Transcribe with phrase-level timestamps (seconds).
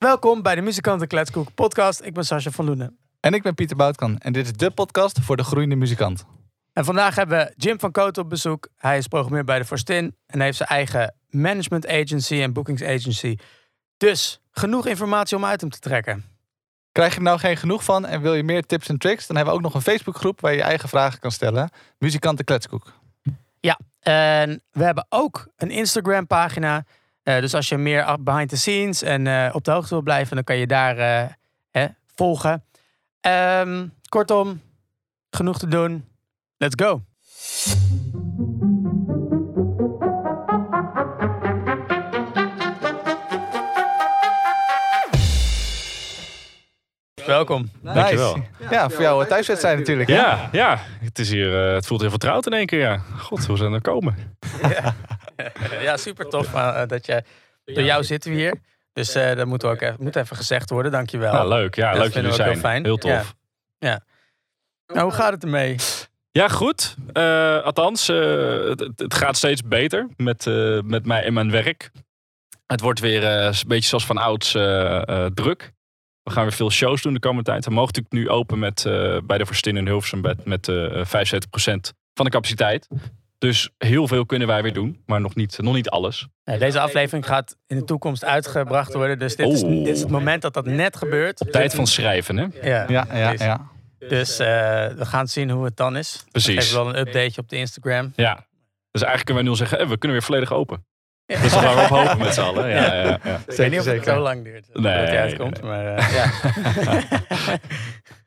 [0.00, 2.04] Welkom bij de Muzikanten Kletskoek podcast.
[2.04, 2.98] Ik ben Sascha van Loenen.
[3.20, 6.24] En ik ben Pieter Boutkan en dit is de podcast voor de groeiende muzikant.
[6.72, 8.68] En vandaag hebben we Jim van Koot op bezoek.
[8.76, 13.36] Hij is programmeur bij de Forstin en heeft zijn eigen management agency en bookings agency.
[13.96, 16.24] Dus genoeg informatie om uit hem te trekken.
[16.92, 19.26] Krijg je er nou geen genoeg van en wil je meer tips en tricks?
[19.26, 21.70] Dan hebben we ook nog een Facebookgroep waar je je eigen vragen kan stellen.
[21.98, 22.92] Muzikanten Kletskoek.
[23.60, 26.84] Ja, en we hebben ook een Instagram pagina.
[27.24, 30.34] Uh, dus als je meer behind the scenes en uh, op de hoogte wil blijven,
[30.34, 31.28] dan kan je daar uh,
[31.70, 32.64] hè, volgen.
[33.20, 34.60] Um, kortom,
[35.30, 36.04] genoeg te doen.
[36.56, 37.02] Let's go.
[47.26, 47.70] Welkom.
[47.82, 48.36] Dankjewel.
[48.36, 48.48] Nice.
[48.70, 50.08] Ja, voor jou thuiswedstrijd natuurlijk.
[50.08, 50.58] Ja, hè?
[50.58, 50.78] ja.
[51.00, 52.78] Het, is hier, uh, het voelt heel vertrouwd in één keer.
[52.78, 52.98] Ja.
[53.18, 54.14] God, hoe zijn er komen?
[54.68, 54.94] Ja,
[55.86, 57.22] ja super tof uh, dat je...
[57.64, 58.54] Door jou zitten we hier.
[58.92, 60.92] Dus uh, dat moet ook even, moet even gezegd worden.
[60.92, 61.32] Dankjewel.
[61.32, 61.74] Ja, leuk.
[61.74, 62.50] Ja, dat leuk jullie zijn.
[62.50, 62.84] Heel, fijn.
[62.84, 63.10] heel tof.
[63.78, 63.88] Ja.
[63.88, 64.00] ja.
[64.86, 65.76] Nou, hoe gaat het ermee?
[66.32, 66.96] Ja, goed.
[67.12, 70.44] Uh, althans, uh, het, het, gaat steeds beter met,
[70.84, 71.90] met mij en mijn werk.
[72.66, 74.50] Het wordt weer een beetje zoals van ouds
[75.34, 75.72] druk.
[76.22, 77.64] We gaan weer veel shows doen de komende tijd.
[77.64, 78.82] We mogen natuurlijk nu open met,
[79.24, 80.72] bij de Verstin in Hilversum met, met 75%
[82.14, 82.88] van de capaciteit.
[83.40, 86.28] Dus heel veel kunnen wij weer doen, maar nog niet, nog niet alles.
[86.44, 89.18] Ja, deze aflevering gaat in de toekomst uitgebracht worden.
[89.18, 91.40] Dus dit, is, dit is het moment dat dat net gebeurt.
[91.40, 92.46] Op tijd van schrijven, hè?
[92.62, 93.32] Ja, ja, ja.
[93.32, 93.70] ja.
[93.98, 94.46] Dus uh,
[94.86, 96.24] we gaan zien hoe het dan is.
[96.30, 96.54] Precies.
[96.54, 98.12] Geef wel een updateje op de Instagram.
[98.16, 98.34] Ja.
[98.90, 100.86] Dus eigenlijk kunnen wij nu al zeggen, we kunnen weer volledig open.
[101.26, 101.40] Ja.
[101.40, 102.68] Dus dan gaan we op hopen met z'n allen.
[102.68, 103.40] Ja, ja, ja.
[103.46, 104.68] Ik weet niet of het zo lang duurt.
[104.72, 105.70] Nee, dat hij uitkomt, nee.
[105.70, 106.30] maar uh, ja.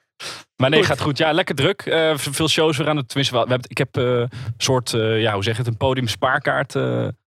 [0.55, 0.87] maar nee, goed.
[0.87, 1.17] gaat goed.
[1.17, 1.85] Ja, lekker druk.
[1.85, 3.07] Uh, veel shows weer aan het...
[3.07, 6.75] Tenminste, we hebben, ik heb een soort, ja, hoe zeg je het, een podium spaarkaart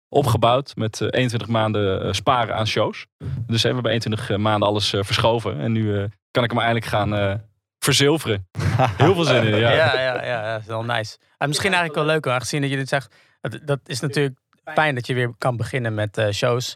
[0.09, 0.75] opgebouwd.
[0.75, 3.05] Met 21 maanden sparen aan shows.
[3.47, 5.59] Dus hebben we bij 21 maanden alles verschoven.
[5.59, 7.41] En nu kan ik hem eindelijk gaan
[7.79, 8.47] verzilveren.
[9.03, 9.71] Heel veel zin in, ja.
[9.71, 11.17] Ja, ja, ja, dat is wel nice.
[11.37, 13.15] En misschien eigenlijk wel leuk, aangezien dat je dit zegt.
[13.42, 16.75] Dat, dat is natuurlijk fijn dat je weer kan beginnen met uh, shows.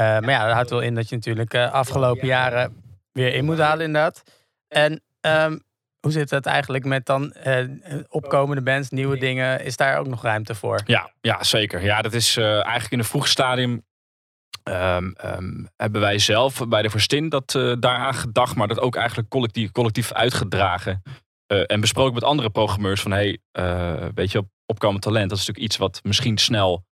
[0.00, 2.82] Uh, maar ja, dat houdt wel in dat je natuurlijk uh, afgelopen jaren
[3.12, 4.22] weer in moet halen inderdaad.
[4.68, 5.62] En um,
[6.00, 7.34] hoe zit het eigenlijk met dan
[8.08, 9.64] opkomende bands, nieuwe dingen?
[9.64, 10.80] Is daar ook nog ruimte voor?
[10.84, 11.82] Ja, ja zeker.
[11.82, 13.88] Ja, dat is eigenlijk in een vroeg stadium
[14.64, 18.96] Um, um, hebben wij zelf bij de Verstin dat uh, daaraan gedacht, maar dat ook
[18.96, 21.02] eigenlijk collectief, collectief uitgedragen.
[21.52, 23.38] Uh, en besproken met andere programmeurs van hey,
[24.14, 26.86] weet je, op, opkomend talent, dat is natuurlijk iets wat misschien snel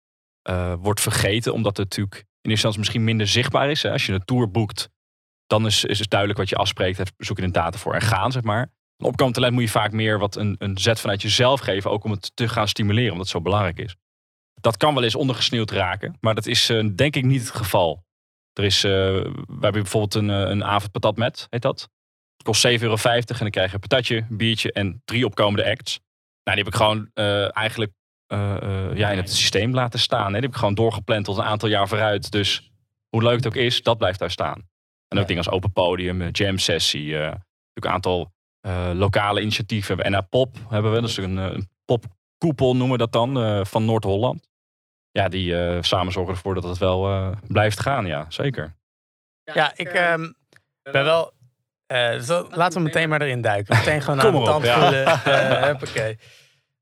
[0.79, 3.83] wordt vergeten, omdat het natuurlijk in eerste instantie misschien minder zichtbaar is.
[3.83, 3.91] Hè.
[3.91, 4.89] Als je een tour boekt,
[5.47, 8.31] dan is, is het duidelijk wat je afspreekt, zoek je een data voor en gaan,
[8.31, 8.71] zeg maar.
[8.97, 12.03] Een opkomend talent moet je vaak meer wat een, een zet vanuit jezelf geven, ook
[12.03, 13.95] om het te gaan stimuleren, omdat het zo belangrijk is.
[14.61, 18.03] Dat kan wel eens ondergesneeuwd raken, maar dat is uh, denk ik niet het geval.
[18.53, 21.89] Er is, uh, we hebben bijvoorbeeld een, een avond patat met, heet dat.
[22.35, 25.69] Het kost 7,50 euro en dan krijg je een patatje, een biertje en drie opkomende
[25.69, 25.99] acts.
[26.43, 27.91] Nou, die heb ik gewoon uh, eigenlijk
[28.95, 30.25] ja, in het systeem laten staan.
[30.25, 30.31] Hè.
[30.31, 32.31] Die heb ik gewoon doorgepland tot een aantal jaar vooruit.
[32.31, 32.71] Dus
[33.09, 34.69] hoe leuk het ook is, dat blijft daar staan.
[35.07, 35.25] En ook ja.
[35.25, 37.39] dingen als open podium, jam sessie, natuurlijk
[37.75, 38.34] een aantal
[38.93, 40.03] lokale initiatieven.
[40.03, 44.47] En naar Pop hebben we, dus een, een popkoepel noemen we dat dan, van Noord-Holland
[45.15, 48.05] ja, die uh, samen zorgen ervoor dat het wel uh, blijft gaan.
[48.05, 48.73] Ja, zeker.
[49.43, 50.35] Ja, ik um,
[50.81, 51.33] ben wel.
[51.87, 53.75] Uh, zo, laten we meteen maar erin duiken.
[53.77, 56.17] Meteen gewoon aan de tand voelen.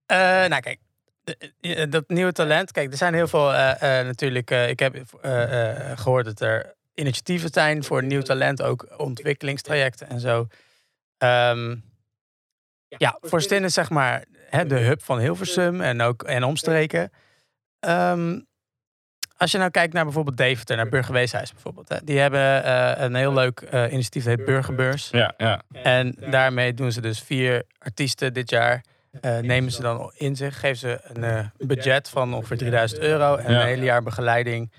[0.50, 0.80] Nou, kijk.
[1.90, 2.72] Dat nieuwe talent.
[2.72, 3.52] Kijk, er zijn heel veel
[4.04, 4.50] natuurlijk.
[4.50, 4.96] ik heb
[5.96, 8.62] gehoord dat er initiatieven zijn voor nieuw talent.
[8.62, 10.48] Ook ontwikkelingstrajecten en zo.
[11.24, 11.84] Um,
[12.88, 17.12] ja, voor Stin is zeg maar hè, de hub van Hilversum en ook en omstreken.
[17.80, 18.46] Um,
[19.38, 21.90] als je nou kijkt naar bijvoorbeeld Deventer, naar Burgerweeshuis bijvoorbeeld.
[21.90, 21.98] Hè.
[22.04, 25.10] Die hebben uh, een heel leuk uh, initiatief, dat heet Burgerbeurs.
[25.10, 25.62] Ja, ja.
[25.72, 28.84] En daarmee doen ze dus vier artiesten dit jaar.
[29.22, 33.52] Uh, nemen ze dan in zich, geven ze een budget van ongeveer 3000 euro en
[33.52, 33.62] ja.
[33.62, 34.74] een hele jaar begeleiding.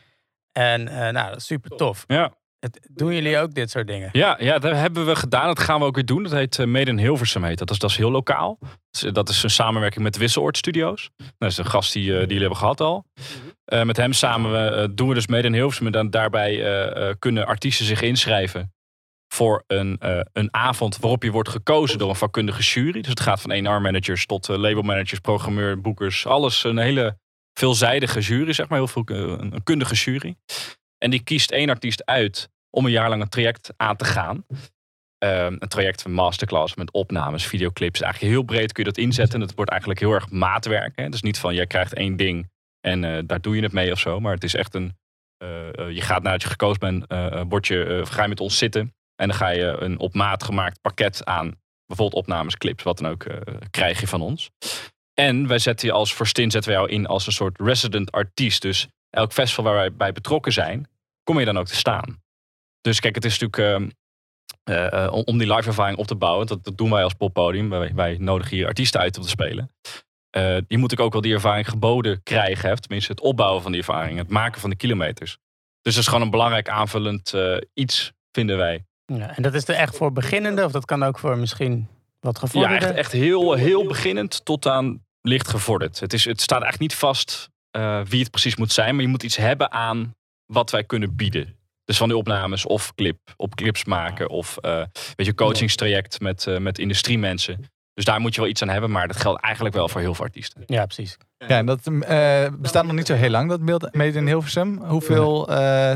[0.53, 2.05] En nou, dat is super tof.
[2.07, 2.33] Ja.
[2.65, 4.09] Het, doen jullie ook dit soort dingen?
[4.13, 5.47] Ja, ja, dat hebben we gedaan.
[5.47, 6.23] Dat gaan we ook weer doen.
[6.23, 7.45] Dat heet uh, Made in Hilversum.
[7.45, 7.59] Heet.
[7.59, 8.59] Dat, is, dat is heel lokaal.
[9.13, 11.11] Dat is een samenwerking met Wisseloord Studios.
[11.39, 13.05] Dat is een gast die, uh, die jullie hebben gehad al.
[13.73, 15.87] Uh, met hem samen doen we dus Made in Hilversum.
[15.87, 18.73] En dan daarbij kunnen artiesten zich inschrijven
[19.35, 19.99] voor een,
[20.33, 23.01] een avond waarop je wordt gekozen door een vakkundige jury.
[23.01, 26.27] Dus het gaat van A&R-managers tot labelmanagers, programmeur, boekers.
[26.27, 27.19] Alles een hele
[27.59, 28.79] veelzijdige jury, zeg maar.
[28.79, 30.37] Heel veel, een kundige jury.
[30.99, 34.37] En die kiest één artiest uit om een jaar lang een traject aan te gaan.
[35.19, 38.01] Um, een traject van masterclass met opnames, videoclips.
[38.01, 39.41] Eigenlijk heel breed kun je dat inzetten.
[39.41, 40.93] Het wordt eigenlijk heel erg maatwerk.
[40.97, 41.09] Hè?
[41.09, 42.51] Dus niet van jij krijgt één ding
[42.81, 44.21] en uh, daar doe je het mee of zo.
[44.21, 44.97] Maar het is echt een,
[45.93, 47.05] je gaat nadat je gekozen bent,
[47.49, 48.95] word je, ga je met ons zitten.
[49.17, 51.55] En dan ga je een op maat gemaakt pakket aan.
[51.87, 53.27] Bijvoorbeeld opnames, clips, wat dan ook,
[53.71, 54.51] krijg je van ons.
[55.15, 58.63] En wij zetten je als Forstin zetten we jou in als een soort resident artiest.
[58.63, 60.89] Dus elk festival waar wij bij betrokken zijn,
[61.23, 62.23] kom je dan ook te staan.
[62.85, 63.91] Dus kijk, het is natuurlijk
[64.71, 66.47] uh, om die live ervaring op te bouwen.
[66.47, 67.69] Dat, dat doen wij als poppodium.
[67.69, 69.75] Wij, wij nodigen hier artiesten uit om te spelen.
[70.37, 72.69] Uh, je moet ook wel die ervaring geboden krijgen.
[72.69, 72.81] Hè?
[72.81, 74.19] Tenminste, het opbouwen van die ervaring.
[74.19, 75.39] Het maken van de kilometers.
[75.81, 77.35] Dus dat is gewoon een belangrijk aanvullend
[77.75, 78.85] iets, vinden wij.
[79.07, 80.65] Ja, en dat is er echt voor beginnenden?
[80.65, 81.89] Of dat kan ook voor misschien
[82.21, 82.81] wat gevorderden?
[82.81, 86.01] Ja, echt, echt heel, heel beginnend tot aan licht gevorderd.
[86.01, 87.51] Het, is, het staat eigenlijk niet vast
[88.09, 88.95] wie het precies moet zijn.
[88.95, 90.15] Maar je moet iets hebben aan
[90.47, 91.63] wat wij kunnen bieden.
[91.85, 94.85] Dus van die opnames of clip, op clips maken of uh,
[95.17, 97.65] weet je, coachingstraject met, uh, met industriemensen.
[97.95, 100.15] Dus daar moet je wel iets aan hebben, maar dat geldt eigenlijk wel voor heel
[100.15, 100.63] veel artiesten.
[100.67, 101.17] Ja, precies.
[101.39, 104.79] Ja, en dat uh, bestaat nog niet zo heel lang, dat beeld Made in Hilversum.
[104.79, 105.45] Hoeveel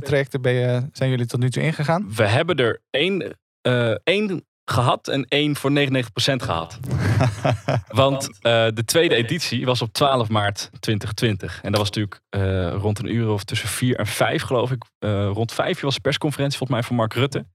[0.00, 2.14] trajecten ben je, zijn jullie tot nu toe ingegaan?
[2.14, 3.38] We hebben er één,
[4.04, 5.74] één gehad en één voor 99%
[6.36, 6.78] gehad.
[7.88, 8.32] Want uh,
[8.74, 11.62] de tweede editie was op 12 maart 2020.
[11.62, 14.84] En dat was natuurlijk uh, rond een uur of tussen vier en vijf, geloof ik.
[14.98, 17.46] Uh, rond vijf was de persconferentie volgens mij van Mark Rutte.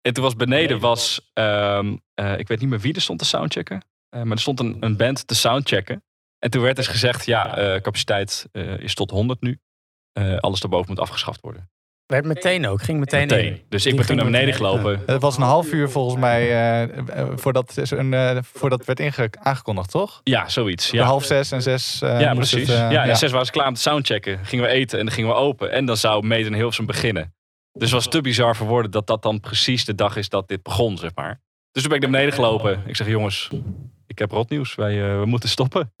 [0.00, 1.96] En toen was beneden, was, ehm,
[2.36, 3.84] ik weet niet meer wie er stond te soundchecken.
[4.10, 6.04] maar er stond een, een band te soundchecken.
[6.38, 8.48] En toen werd dus gezegd, ja, capaciteit
[8.78, 9.58] is tot 100 nu.
[10.38, 11.70] alles daarboven moet afgeschaft worden.
[12.10, 13.60] Werd meteen ook, ging meteen, in.
[13.68, 15.02] Dus ik ben toen naar beneden gelopen.
[15.06, 19.90] Het was een half uur volgens mij uh, voordat, een, uh, voordat het werd aangekondigd,
[19.90, 20.20] toch?
[20.24, 20.90] Ja, zoiets.
[20.90, 21.04] Ja.
[21.04, 21.98] half zes en zes.
[22.00, 22.68] ja, precies.
[22.68, 23.14] Het, ja, en ja.
[23.14, 24.38] zes waren ze klaar om te soundchecken.
[24.42, 25.70] Gingen we eten en dan gingen we open.
[25.72, 27.34] En dan zou Meten Hilversum beginnen.
[27.72, 30.48] Dus het was te bizar voor woorden dat dat dan precies de dag is dat
[30.48, 31.40] dit begon, zeg maar.
[31.72, 32.82] Dus toen ben ik naar beneden gelopen.
[32.86, 33.50] Ik zeg, jongens,
[34.06, 34.74] ik heb rotnieuws.
[34.74, 35.92] Wij we moeten stoppen.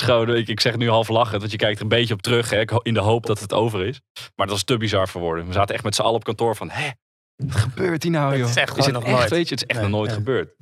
[0.00, 2.50] Dus ik, ik zeg nu half lachen, want je kijkt er een beetje op terug
[2.50, 4.00] hè, in de hoop dat het over is.
[4.34, 5.46] Maar dat was te bizar voor woorden.
[5.46, 6.90] We zaten echt met z'n allen op kantoor van, hè,
[7.36, 8.40] wat gebeurt hier nou joh?
[8.40, 9.30] Het is echt is nog echt, nooit.
[9.30, 10.54] Weet je, het is echt nog nooit gebeurd.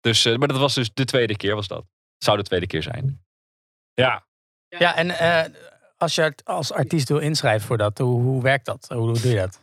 [0.00, 1.78] Dus, uh, maar dat was dus de tweede keer was dat.
[2.14, 3.24] Het zou de tweede keer zijn.
[3.94, 4.26] Ja.
[4.68, 5.58] Ja, en uh,
[5.96, 8.86] als je als artiest wil inschrijven voor dat, hoe, hoe werkt dat?
[8.88, 9.60] Hoe, hoe doe je dat?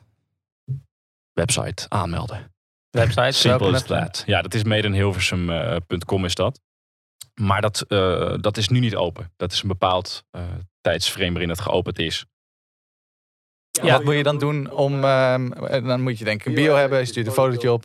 [1.34, 2.54] Website aanmelden.
[2.90, 3.31] Website?
[3.31, 4.24] Simpel is dat.
[4.25, 6.60] Ja, dat is medenhilversum.com is dat.
[7.42, 9.32] Maar dat, uh, dat is nu niet open.
[9.38, 10.42] Dat is een bepaald uh,
[10.82, 12.26] tijdsframe waarin het geopend is.
[13.72, 15.04] Ja, wat moet je dan doen om...
[15.04, 15.36] Uh,
[15.70, 17.00] dan moet je denk ik een bio hebben.
[17.00, 17.84] Je stuurt een fotootje op.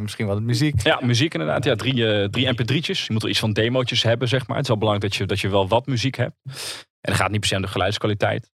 [0.00, 0.82] Misschien wat muziek.
[0.82, 1.64] Ja, muziek inderdaad.
[1.64, 3.06] Ja, drie, drie mp3'tjes.
[3.06, 4.56] Je moet er iets van demootjes hebben, zeg maar.
[4.56, 6.34] Het is wel belangrijk dat je, dat je wel wat muziek hebt.
[7.00, 8.50] En het gaat niet per se om de geluidskwaliteit.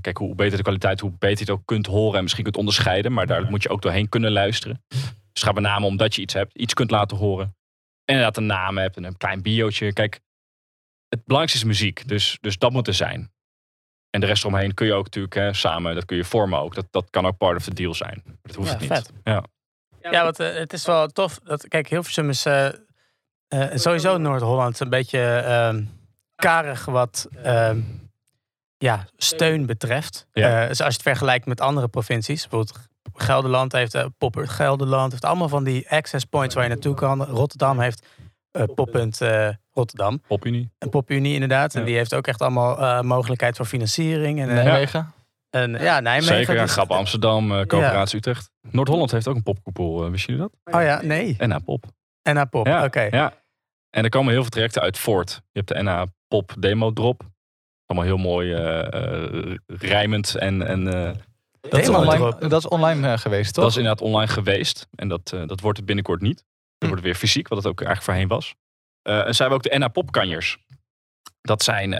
[0.00, 2.56] kijk, hoe beter de kwaliteit, hoe beter je het ook kunt horen en misschien kunt
[2.56, 3.12] onderscheiden.
[3.12, 4.84] Maar daar moet je ook doorheen kunnen luisteren.
[4.88, 5.00] Dus
[5.32, 7.54] het gaat met name om dat je iets hebt, iets kunt laten horen.
[8.06, 9.92] En inderdaad een naam hebt en een klein biootje.
[9.92, 10.20] Kijk,
[11.08, 12.08] het belangrijkste is muziek.
[12.08, 13.32] Dus, dus dat moet er zijn.
[14.10, 16.74] En de rest eromheen kun je ook natuurlijk hè, samen, dat kun je vormen ook.
[16.74, 18.22] Dat, dat kan ook part of the deal zijn.
[18.24, 18.86] Maar dat hoeft ja, niet.
[18.86, 19.12] Vet.
[19.24, 19.44] Ja,
[20.00, 21.38] ja want uh, het is wel tof.
[21.38, 22.68] Dat, kijk, Hilversum is uh,
[23.48, 25.82] uh, sowieso Noord-Holland een beetje uh,
[26.34, 27.80] karig wat ehm,
[28.78, 30.26] ja, steun betreft.
[30.32, 30.66] Ja.
[30.66, 32.48] dus als je het vergelijkt met andere provincies.
[32.48, 35.10] Bijvoorbeeld Gelderland heeft uh, Popper Gelderland.
[35.10, 37.24] Heeft allemaal van die access points waar je naartoe kan.
[37.24, 38.06] Rotterdam heeft
[38.52, 40.20] uh, Poppunt uh, Rotterdam.
[40.26, 40.70] Popunie.
[40.78, 41.74] En Popunie inderdaad.
[41.74, 44.40] En die heeft ook echt allemaal mogelijkheid voor financiering.
[44.40, 45.12] En, Nijmegen.
[45.50, 46.36] En, ja, Nijmegen.
[46.36, 48.50] Zeker, ja, dus- Grap Amsterdam, Coöperatie Utrecht.
[48.70, 50.74] Noord-Holland heeft ook een popkoepel, wist jullie dat?
[50.74, 51.36] Oh ja, nee.
[51.38, 51.84] NA Pop.
[52.22, 53.08] NA Pop, oké.
[53.10, 53.32] Ja.
[53.90, 55.30] En er komen heel veel trajecten uit voort.
[55.30, 57.22] Je hebt de NA Pop Demo Drop.
[57.86, 58.54] Allemaal heel mooi
[59.66, 60.88] rijmend en, en
[61.70, 63.62] dat is, online, dat is online geweest, toch?
[63.62, 64.88] Dat is inderdaad online geweest.
[64.94, 66.44] En dat, uh, dat wordt het binnenkort niet.
[66.78, 66.86] Hm.
[66.86, 68.54] wordt het weer fysiek, wat het ook eigenlijk voorheen was.
[69.08, 70.58] Uh, en zijn we ook de NA Popkanjers.
[71.40, 71.90] Dat zijn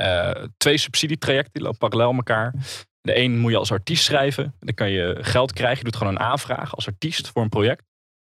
[0.57, 2.55] twee subsidietrajecten, die lopen parallel elkaar.
[3.01, 4.55] De een moet je als artiest schrijven.
[4.61, 5.79] Dan kan je geld krijgen.
[5.79, 7.83] Je doet gewoon een aanvraag als artiest voor een project.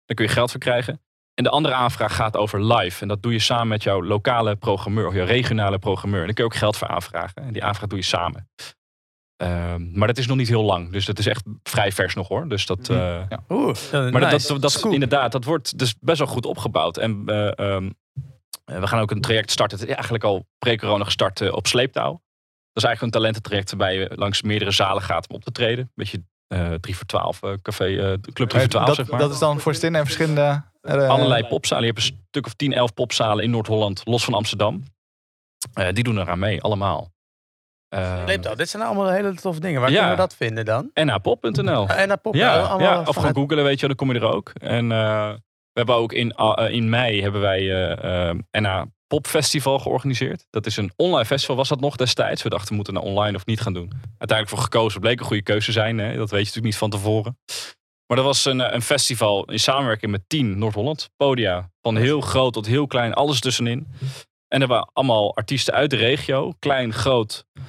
[0.04, 1.00] Dan kun je geld voor krijgen.
[1.34, 3.02] En de andere aanvraag gaat over live.
[3.02, 6.20] En dat doe je samen met jouw lokale programmeur of jouw regionale programmeur.
[6.20, 7.42] En dan kun je ook geld voor aanvragen.
[7.42, 8.48] En die aanvraag doe je samen.
[9.36, 10.92] Ehm, maar dat is nog niet heel lang.
[10.92, 12.48] Dus dat is echt vrij vers nog hoor.
[12.48, 12.96] Dus dat, uh,
[13.28, 13.44] ja.
[13.48, 16.96] Oeh, maar dat, dat, dat, inderdaad, dat wordt dus best wel goed opgebouwd.
[16.96, 17.94] En uh, um,
[18.64, 19.78] we gaan ook een traject starten.
[19.78, 22.10] Het is eigenlijk al pre-corona gestart op sleeptouw.
[22.72, 25.90] Dat is eigenlijk een talententraject waarbij je langs meerdere zalen gaat om op te treden.
[25.94, 29.18] Beetje uh, 3 voor 12 café, club 3 voor 12 dat, zeg maar.
[29.18, 30.62] Dat is dan voor Stin en verschillende...
[30.82, 31.84] Allerlei popzalen.
[31.84, 34.82] Je hebt een stuk of 10, 11 popzalen in Noord-Holland, los van Amsterdam.
[35.92, 37.13] die doen eraan mee, allemaal.
[37.94, 39.80] Uh, Dit zijn allemaal hele toffe dingen.
[39.80, 40.90] Waar kunnen we dat vinden dan?
[40.94, 41.90] napop.nl.
[41.90, 44.52] Uh, napop, ja, ja, of gewoon googelen, weet je, dan kom je er ook.
[44.60, 45.28] En uh,
[45.72, 47.62] we hebben ook in, uh, in mei hebben wij
[48.50, 50.46] NA Popfestival georganiseerd.
[50.50, 52.42] Dat is een online festival, was dat nog destijds.
[52.42, 53.92] We dachten, we moeten nou online of niet gaan doen.
[54.18, 55.98] Uiteindelijk voor gekozen, bleek een goede keuze zijn.
[55.98, 56.06] Hè?
[56.06, 57.38] Dat weet je natuurlijk niet van tevoren.
[58.06, 61.10] Maar dat was een, eh, een festival in samenwerking met 10 Noord-Holland.
[61.16, 63.86] Podia, van heel groot tot heel klein, alles tussenin.
[64.48, 67.62] En er waren allemaal artiesten uit de regio, klein, groot, uh,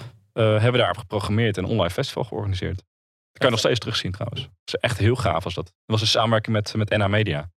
[0.43, 2.75] hebben daarop geprogrammeerd en een online festival georganiseerd.
[2.75, 4.41] Dat kan je nog steeds terugzien trouwens.
[4.41, 5.65] Dat is echt heel gaaf als dat.
[5.65, 7.49] Dat was een samenwerking met, met NA Media.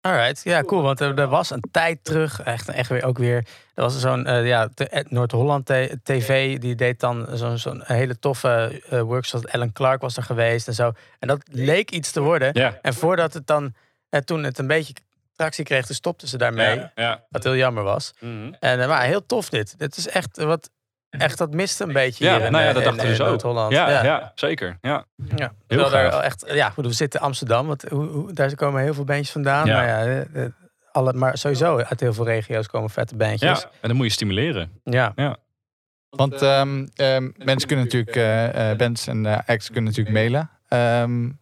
[0.00, 0.82] Alright, ja, cool.
[0.82, 3.36] Want er, was een tijd terug, echt, echt weer ook weer.
[3.74, 4.68] Er was zo'n uh, ja,
[5.08, 5.66] Noord-Holland
[6.02, 9.44] TV, die deed dan zo'n zo'n hele toffe uh, workshop.
[9.44, 10.92] Ellen Clark was er geweest en zo.
[11.18, 12.52] En dat leek iets te worden.
[12.82, 13.74] En voordat het dan,
[14.10, 14.94] uh, toen het een beetje
[15.36, 16.76] tractie kreeg, toen stopten ze daarmee.
[16.76, 17.24] Ja, ja.
[17.28, 18.12] Wat heel jammer was.
[18.20, 18.56] Mm -hmm.
[18.60, 19.78] En maar heel tof dit.
[19.78, 20.70] Dit is echt wat
[21.18, 23.38] echt, dat miste een beetje ja, hier nou ja, dat dachten we zo.
[23.42, 23.72] Holland.
[23.72, 24.04] Ja, ja.
[24.04, 24.78] ja, zeker.
[24.80, 25.04] Ja.
[25.36, 25.52] Ja.
[25.66, 29.04] Heel daar echt, ja, we zitten in Amsterdam, want hoe, hoe, daar komen heel veel
[29.04, 29.66] bandjes vandaan.
[29.66, 29.76] Ja.
[29.76, 30.24] Maar, ja,
[30.92, 33.60] alle, maar sowieso uit heel veel regio's komen vette bandjes.
[33.60, 34.80] Ja, en dan moet je stimuleren.
[34.84, 35.12] Ja.
[35.16, 35.36] ja.
[36.10, 40.50] Want um, um, mensen kunnen natuurlijk, uh, bands en uh, acts kunnen natuurlijk mailen.
[41.02, 41.40] Um,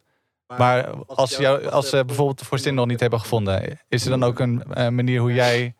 [0.57, 4.25] maar als, jou, als ze bijvoorbeeld de voorstin nog niet hebben gevonden, is er dan
[4.25, 4.65] ook een
[4.95, 5.75] manier hoe jij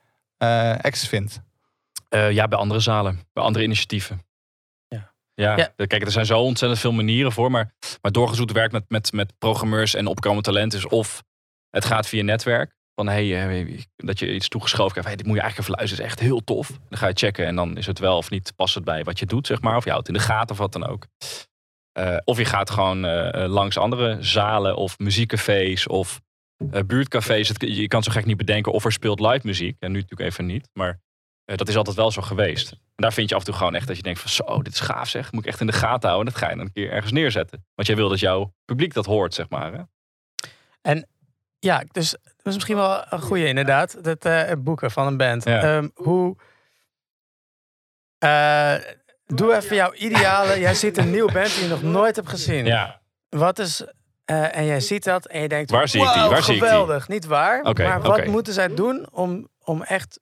[0.81, 1.41] acts vindt?
[2.15, 4.23] Uh, ja, bij andere zalen, bij andere initiatieven.
[4.89, 5.15] Ja.
[5.35, 5.87] Ja, ja.
[5.87, 7.51] kijk, er zijn zo ontzettend veel manieren voor.
[7.51, 11.23] Maar, maar doorgezoet werk met, met, met programmeurs en opkomend talent is of
[11.71, 12.75] het gaat via netwerk.
[12.95, 15.09] Van hey, dat je iets toegeschoven krijgt.
[15.09, 16.05] Hey, dit moet je eigenlijk even luisteren.
[16.05, 16.69] is echt heel tof.
[16.69, 19.27] Dan ga je checken en dan is het wel of niet het bij wat je
[19.27, 19.77] doet, zeg maar.
[19.77, 21.07] Of je houdt in de gaten of wat dan ook.
[21.99, 26.21] Uh, of je gaat gewoon uh, langs andere zalen of muziekcafés of
[26.87, 27.49] buurtcafés.
[27.49, 29.77] Het, je kan zo gek niet bedenken of er speelt live muziek.
[29.79, 30.69] En nu natuurlijk even niet.
[30.73, 31.01] Maar
[31.45, 32.71] dat is altijd wel zo geweest.
[32.71, 34.73] En daar vind je af en toe gewoon echt dat je denkt van zo, dit
[34.73, 35.33] is gaaf zeg.
[35.33, 36.33] Moet ik echt in de gaten houden.
[36.33, 37.67] Dat ga je dan een keer ergens neerzetten.
[37.75, 39.73] Want jij wil dat jouw publiek dat hoort, zeg maar.
[39.73, 39.81] Hè?
[40.83, 41.09] En
[41.59, 44.05] ja, dus dat is misschien wel een goede inderdaad.
[44.05, 45.45] Dat uh, boeken van een band.
[45.45, 45.77] Ja.
[45.77, 46.37] Um, hoe...
[48.25, 48.75] Uh,
[49.27, 50.61] doe even jouw ideale...
[50.61, 52.65] jij ziet een nieuwe band die je nog nooit hebt gezien.
[52.65, 53.01] Ja.
[53.29, 53.85] Wat is...
[54.25, 55.71] en jij ziet dat en je denkt...
[55.71, 56.23] Waar zie ik die?
[56.23, 56.95] Waar geweldig.
[56.95, 57.15] Zie ik die?
[57.15, 57.63] Niet waar.
[57.63, 58.29] Okay, maar wat okay.
[58.29, 60.21] moeten zij doen om, om echt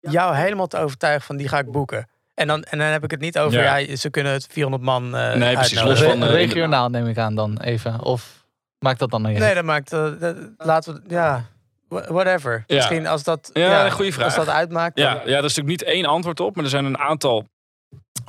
[0.00, 2.08] jou helemaal te overtuigen van die ga ik boeken.
[2.34, 3.76] En dan, en dan heb ik het niet over, ja.
[3.76, 5.82] ja ze kunnen het 400 man uh, Nee, precies.
[5.82, 8.02] Los van, uh, regionaal neem ik aan dan even.
[8.02, 8.44] Of
[8.78, 11.44] maakt dat dan niet Nee, dat maakt, uh, dat, laten we, ja,
[11.88, 12.64] whatever.
[12.66, 12.76] Ja.
[12.76, 14.24] Misschien als dat, ja, ja, goede vraag.
[14.24, 14.98] Als dat uitmaakt.
[14.98, 15.22] Ja, dan...
[15.26, 17.46] ja, dat is natuurlijk niet één antwoord op, maar er zijn een aantal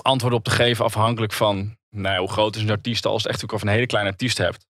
[0.01, 3.43] antwoorden op te geven afhankelijk van, nou, hoe groot is een artiest als het echt
[3.43, 4.65] ook over een hele kleine artiest hebt.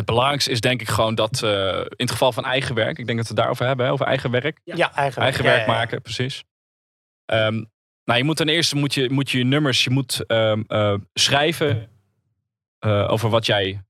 [0.00, 3.06] Het belangrijkste is denk ik gewoon dat uh, in het geval van eigen werk, ik
[3.06, 4.60] denk dat we het daarover hebben, hè, over eigen werk.
[4.64, 6.44] Ja, eigen, eigen werk ja, ja, maken, precies.
[7.32, 7.70] Um,
[8.04, 10.94] nou, je moet ten eerste moet je, moet je, je nummers, je moet um, uh,
[11.12, 11.88] schrijven
[12.86, 13.82] uh, over wat jij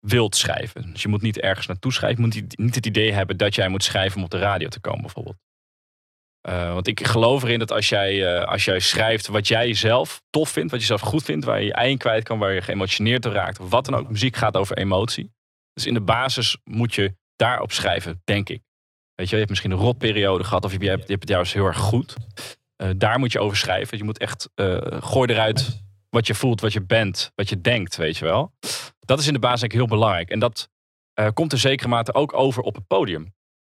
[0.00, 0.92] wilt schrijven.
[0.92, 2.24] Dus je moet niet ergens naartoe schrijven.
[2.24, 4.80] Je moet niet, het idee hebben dat jij moet schrijven om op de radio te
[4.80, 5.36] komen, bijvoorbeeld.
[6.48, 10.22] Uh, want ik geloof erin dat als jij, uh, als jij schrijft wat jij zelf
[10.30, 12.52] tof vindt, wat je zelf goed vindt, waar je je ei in kwijt kan, waar
[12.52, 14.10] je geëmotioneerd door raakt, wat dan ook.
[14.10, 15.36] Muziek gaat over emotie.
[15.78, 18.62] Dus in de basis moet je daarop schrijven, denk ik.
[19.14, 21.52] Weet je, je hebt misschien een rotperiode gehad of je hebt, je hebt het juist
[21.52, 22.16] heel erg goed.
[22.82, 23.98] Uh, daar moet je over schrijven.
[23.98, 27.96] Je moet echt, uh, gooi eruit wat je voelt, wat je bent, wat je denkt,
[27.96, 28.52] weet je wel.
[28.98, 30.30] Dat is in de basis eigenlijk heel belangrijk.
[30.30, 30.68] En dat
[31.20, 33.34] uh, komt in zekere mate ook over op het podium.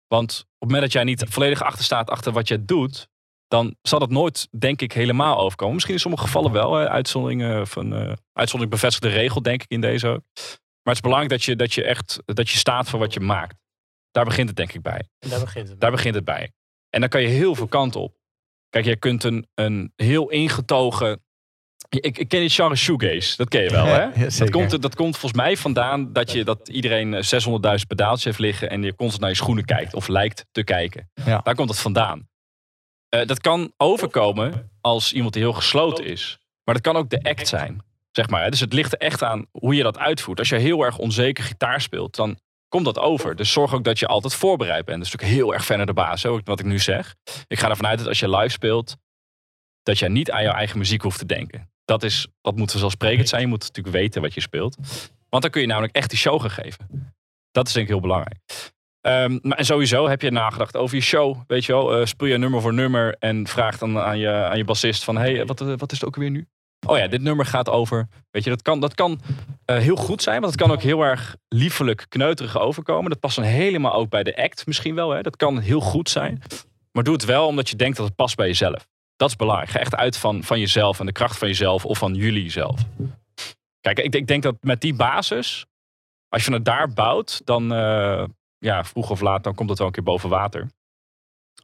[0.06, 3.08] Want op het moment dat jij niet volledig achter staat achter wat je doet,
[3.48, 5.74] dan zal het nooit, denk ik, helemaal overkomen.
[5.74, 10.22] Misschien in sommige gevallen wel, uitzonderingen van uitzondering bevestigde regel, denk ik in deze.
[10.88, 13.20] Maar het is belangrijk dat je, dat je echt dat je staat voor wat je
[13.20, 13.56] maakt.
[14.10, 15.08] Daar begint het denk ik bij.
[15.18, 15.80] Daar begint het.
[15.80, 16.52] Daar begint het bij.
[16.90, 18.16] En dan kan je heel veel kanten op.
[18.68, 21.22] Kijk, je kunt een, een heel ingetogen.
[21.88, 24.02] Ik, ik ken die genre shoegaze, dat ken je wel, hè?
[24.02, 27.20] Ja, dat, komt, dat komt volgens mij vandaan dat, je, dat iedereen 600.000
[27.86, 31.10] pedaaltjes heeft liggen en je constant naar je schoenen kijkt of lijkt te kijken.
[31.24, 31.40] Ja.
[31.42, 32.28] Daar komt het vandaan.
[33.14, 36.38] Uh, dat kan overkomen als iemand die heel gesloten is.
[36.64, 37.86] Maar dat kan ook de act zijn.
[38.18, 38.50] Zeg maar.
[38.50, 40.38] Dus het ligt echt aan hoe je dat uitvoert.
[40.38, 43.36] Als je heel erg onzeker gitaar speelt, dan komt dat over.
[43.36, 44.98] Dus zorg ook dat je altijd voorbereid bent.
[44.98, 47.14] Dat is natuurlijk heel erg ver naar de baas, wat ik nu zeg.
[47.46, 48.96] Ik ga ervan uit dat als je live speelt,
[49.82, 51.70] dat je niet aan jouw eigen muziek hoeft te denken.
[51.84, 53.42] Dat, is, dat moet vanzelfsprekend zijn.
[53.42, 54.76] Je moet natuurlijk weten wat je speelt.
[55.28, 57.12] Want dan kun je namelijk echt die show gaan geven.
[57.50, 58.38] Dat is denk ik heel belangrijk.
[59.00, 61.40] Um, maar en sowieso heb je nagedacht over je show.
[61.46, 64.56] Weet je wel, uh, speel je nummer voor nummer en vraag dan aan je, aan
[64.56, 65.16] je bassist van...
[65.16, 66.48] hey, wat, wat is het ook weer nu?
[66.88, 68.08] Oh ja, dit nummer gaat over.
[68.30, 69.20] Weet je, dat kan, dat kan
[69.70, 73.10] uh, heel goed zijn, want het kan ook heel erg liefelijk, kneuterig overkomen.
[73.10, 75.10] Dat past dan helemaal ook bij de act misschien wel.
[75.10, 75.22] Hè?
[75.22, 76.42] Dat kan heel goed zijn.
[76.92, 78.86] Maar doe het wel omdat je denkt dat het past bij jezelf.
[79.16, 79.70] Dat is belangrijk.
[79.70, 82.80] Ga echt uit van, van jezelf en de kracht van jezelf of van jullie zelf.
[83.80, 85.66] Kijk, ik, ik denk dat met die basis,
[86.28, 88.24] als je het daar bouwt, dan uh,
[88.58, 90.68] ja, vroeg of laat, dan komt het wel een keer boven water.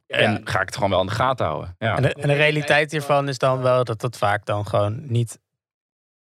[0.07, 1.75] En ga ik het gewoon wel aan de gaten houden.
[1.79, 1.95] Ja.
[1.95, 5.39] En, de, en de realiteit hiervan is dan wel dat dat vaak dan gewoon niet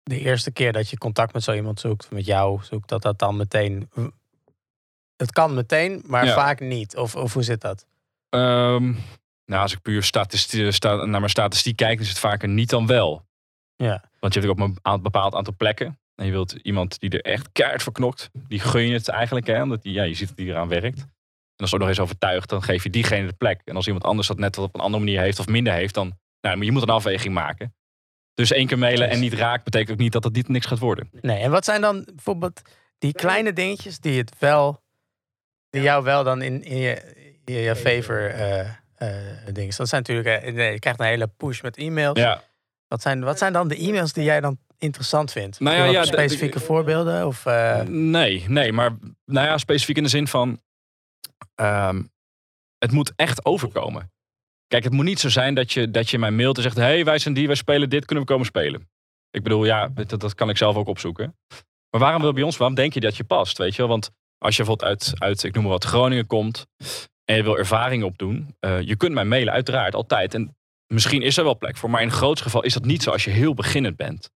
[0.02, 3.18] de eerste keer dat je contact met zo iemand zoekt, met jou zoekt, dat dat
[3.18, 3.90] dan meteen.
[5.16, 6.34] Het kan meteen, maar Ja.
[6.34, 6.96] vaak niet.
[6.96, 7.86] Of, of hoe zit dat?
[8.28, 8.84] Ehm,
[9.44, 12.86] nou, als ik puur statistiek, sta, naar mijn statistiek kijk, is het vaker niet dan
[12.86, 13.26] wel.
[13.76, 14.04] Ja.
[14.18, 15.98] Want je hebt ook op een bepaald aantal plekken.
[16.14, 18.30] En je wilt iemand die er echt keihard voor knokt.
[18.32, 21.06] Die gun je het eigenlijk, hè, omdat die, ja, je ziet dat die eraan werkt.
[21.60, 23.60] En als er ook nog eens overtuigd, dan geef je diegene de plek.
[23.64, 25.94] En als iemand anders dat net wat op een andere manier heeft of minder heeft,
[25.94, 27.74] dan nou, maar je moet een afweging maken.
[28.34, 30.78] Dus één keer mailen en niet raak betekent ook niet dat het niet niks gaat
[30.78, 31.10] worden.
[31.20, 32.60] Nee, en wat zijn dan bijvoorbeeld
[32.98, 34.82] die kleine dingetjes die het wel,
[35.70, 37.14] die jou wel dan in, in je,
[37.44, 39.08] in je favor eh eh,
[39.52, 39.76] dingen.
[39.76, 42.18] Dat zijn natuurlijk, eh, nee, je krijgt een hele push met e-mails.
[42.18, 42.42] Ja,
[42.88, 45.60] Wat, zijn, wat zijn dan de e-mails die jij dan interessant vindt?
[45.60, 47.26] Nou ja, specifieke voorbeelden?
[47.26, 48.90] Of, eh, Nee, nee, maar
[49.24, 50.60] nou ja, specifiek in de zin van.
[51.60, 52.02] Ehm,
[52.78, 54.12] het moet echt overkomen.
[54.66, 57.04] Kijk, het moet niet zo zijn dat je, dat je mij mailt en zegt: hey,
[57.04, 58.88] wij zijn die, wij spelen dit, kunnen we komen spelen?
[59.30, 61.36] Ik bedoel, ja, dat, dat kan ik zelf ook opzoeken.
[61.90, 63.58] Maar waarom wil bij ons, waarom denk je dat je past?
[63.58, 63.90] Weet je wel?
[63.90, 66.66] Want als je bijvoorbeeld uit, uit ik noem maar wat, Groningen komt
[67.24, 70.34] en je wil ervaring opdoen, eh, je kunt mij mailen, uiteraard, altijd.
[70.34, 73.02] En misschien is er wel plek voor, maar in het grootste geval is dat niet
[73.02, 74.30] zo als je heel beginnend bent.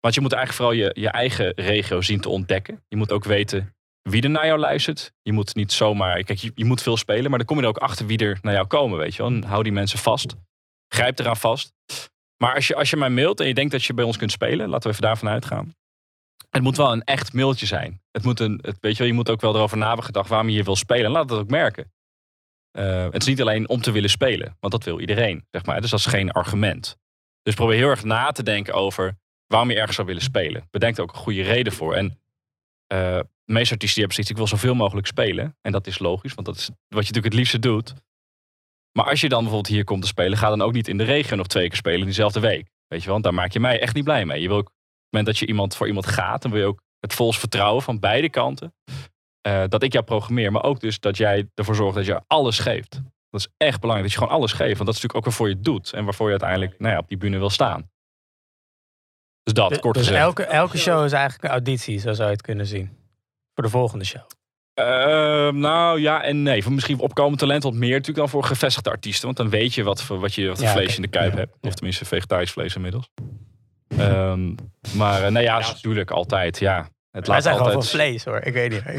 [0.00, 2.84] Want je moet eigenlijk vooral je, je eigen regio zien te ontdekken.
[2.88, 3.73] Je moet ook weten
[4.10, 5.12] wie er naar jou luistert.
[5.22, 6.22] Je moet niet zomaar.
[6.22, 8.38] Kijk, je, je moet veel spelen, maar dan kom je er ook achter wie er
[8.42, 8.98] naar jou komen.
[8.98, 9.30] Weet je wel.
[9.30, 10.34] En hou die mensen vast.
[10.88, 11.72] Grijp eraan vast.
[12.36, 14.32] Maar als je, als je mij mailt en je denkt dat je bij ons kunt
[14.32, 15.74] spelen, laten we even daarvan uitgaan.
[16.50, 18.02] Het moet wel een echt mailtje zijn.
[18.10, 20.28] Het moet een, het, weet je, wel, je moet ook wel erover na hebben gedacht
[20.28, 21.04] waarom je hier wil spelen.
[21.04, 21.92] En laat dat ook merken.
[22.70, 25.46] Eh, het is niet alleen om te willen spelen, want dat wil iedereen.
[25.50, 25.80] Zeg maar.
[25.80, 26.96] Dus dat is geen argument.
[27.42, 30.68] Dus probeer heel erg na te denken over waarom je ergens zou willen spelen.
[30.70, 31.94] Bedenk er ook een goede reden voor.
[31.94, 32.18] En
[32.86, 32.98] eh,
[33.44, 35.56] de meeste artiesten hebben zoiets, ik wil zoveel mogelijk spelen.
[35.60, 37.94] En dat is logisch, want dat is wat je natuurlijk het liefste doet.
[38.92, 41.04] Maar als je dan bijvoorbeeld hier komt te spelen, ga dan ook niet in de
[41.04, 42.68] regio nog twee keer spelen in diezelfde week.
[42.86, 44.40] Weet je want daar maak je mij echt niet blij mee.
[44.40, 46.66] Je wil ook, op het moment dat je iemand voor iemand gaat, dan wil je
[46.66, 48.74] ook het vols vertrouwen van beide kanten.
[49.40, 52.58] eh, dat ik jou programmeer, maar ook dus dat jij ervoor zorgt dat je alles
[52.58, 52.90] geeft.
[53.30, 54.76] Dat is echt belangrijk, dat je gewoon alles geeft.
[54.76, 55.92] Want dat is natuurlijk ook waarvoor je doet.
[55.92, 57.90] En waarvoor je uiteindelijk nou ja, op die bühne wil staan.
[59.44, 60.24] Dus dat, dus kort dus gezegd.
[60.24, 62.90] elke, elke show is eigenlijk een auditie, zo zou je het kunnen zien.
[63.54, 64.22] Voor de volgende show.
[64.74, 66.62] Ehm, nou ja en nee.
[66.62, 69.24] Voor misschien opkomend talent wat meer natuurlijk dan voor gevestigde artiesten.
[69.24, 71.32] Want dan weet je wat voor, wat je, wat voor Ja, vlees in de kuip
[71.32, 71.38] Ja.
[71.38, 71.56] hebt.
[71.60, 73.10] Of tenminste vegetarisch vlees inmiddels.
[73.88, 74.54] Ehm,
[74.96, 76.58] maar eh, nou ja, natuurlijk altijd.
[76.58, 77.90] Ja, het Wij laat zijn gewoon altijd...
[77.90, 78.82] vlees hoor, ik weet niet.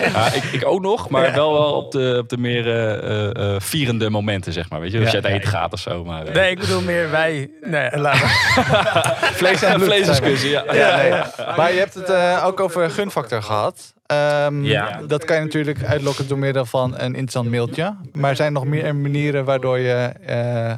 [0.12, 1.34] Ja, ik, ik ook nog, maar Ja.
[1.34, 4.80] wel, wel op de, op de meer eh, eh, eh, vierende momenten, zeg maar.
[4.80, 6.04] Weet je, als Ja, je ja, eten gaat of zo.
[6.04, 7.50] Maar, eh, nee, ik bedoel meer wij.
[7.60, 7.90] Nee.
[9.40, 9.80] Vlees en.
[9.80, 10.64] Vleesdiscussie, ja.
[10.74, 11.10] Ja, nee.
[11.56, 13.94] Maar je hebt het eh, ook over gunfactor gehad.
[14.06, 15.00] Ehm, Ja.
[15.06, 17.96] Dat kan je natuurlijk uitlokken door middel van een interessant mailtje.
[18.12, 20.72] Maar zijn er nog meer manieren waardoor, je, eh,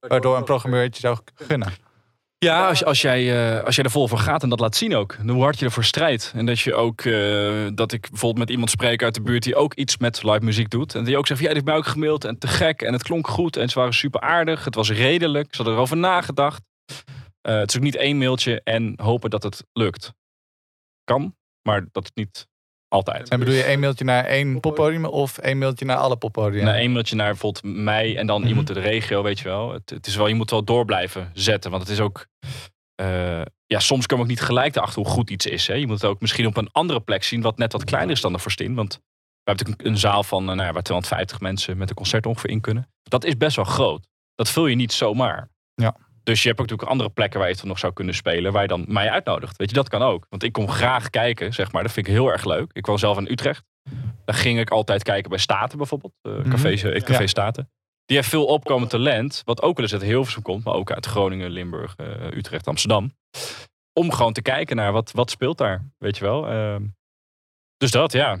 [0.00, 1.68] waardoor een programmeur het je zou gunnen?
[2.46, 5.16] Ja, als, jij, eh, als jij er vol voor gaat en dat laat zien ook.
[5.26, 6.32] Hoe hard je ervoor strijdt.
[6.34, 9.56] En dat je ook, eh, dat ik bijvoorbeeld met iemand spreek uit de buurt die
[9.56, 10.94] ook iets met live muziek doet.
[10.94, 12.82] En die ook zegt, ja, die heeft mij ook gemaild en te gek.
[12.82, 14.64] En het klonk goed en ze waren super aardig.
[14.64, 15.46] Het was redelijk.
[15.50, 16.62] Ze hadden erover nagedacht.
[17.40, 20.12] Eh, het is ook niet één mailtje en hopen dat het lukt.
[21.04, 22.46] Kan, maar dat is niet
[22.88, 23.28] altijd.
[23.28, 26.64] En bedoel je één mailtje naar één poppodium of één mailtje naar alle poppodia?
[26.64, 28.48] Na één mailtje naar bijvoorbeeld mij en dan Mhm.
[28.48, 29.72] iemand in de regio, weet je wel.
[29.72, 31.70] Het, het is wel, je moet wel door blijven zetten.
[31.70, 32.26] Want het is ook.
[32.94, 35.66] eh, ja, soms kom ik niet gelijk erachter hoe goed iets is.
[35.66, 35.74] Hè.
[35.74, 38.20] Je moet het ook misschien op een andere plek zien, wat net wat kleiner is
[38.20, 38.74] dan de Forstin.
[38.74, 39.00] Want we
[39.50, 42.26] hebben natuurlijk een, een zaal van eh, nou ja, waar 250 mensen met een concert
[42.26, 42.90] ongeveer in kunnen.
[43.02, 44.06] Dat is best wel groot.
[44.34, 45.48] Dat vul je niet zomaar.
[45.74, 45.96] Ja.
[46.26, 48.62] Dus je hebt ook natuurlijk andere plekken waar je het nog zou kunnen spelen, waar
[48.62, 49.56] je dan mij uitnodigt.
[49.56, 50.26] Weet je, dat kan ook.
[50.28, 51.82] Want ik kom graag kijken, zeg maar.
[51.82, 52.70] Dat vind ik heel erg leuk.
[52.72, 53.64] Ik woon zelf in Utrecht.
[54.24, 56.12] Daar ging ik altijd kijken bij Staten bijvoorbeeld.
[56.22, 57.26] eh café, het café Ja.
[57.26, 57.70] Staten.
[58.04, 59.42] Die heeft veel opkomend talent.
[59.44, 60.64] Wat ook wel eens uit Hilversum komt.
[60.64, 63.12] Maar ook uit Groningen, Limburg, eh, Utrecht, Amsterdam.
[63.92, 65.84] Om gewoon te kijken naar wat, wat speelt daar.
[65.98, 66.48] Weet je wel.
[66.48, 66.82] Ehm,
[67.76, 68.38] dus dat, ja.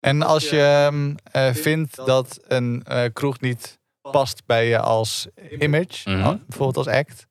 [0.00, 3.77] En als je ehm, eh, vindt dat een eh, kroeg niet
[4.10, 5.26] past bij je als
[5.58, 6.36] image, Mhm.
[6.46, 7.26] bijvoorbeeld als act.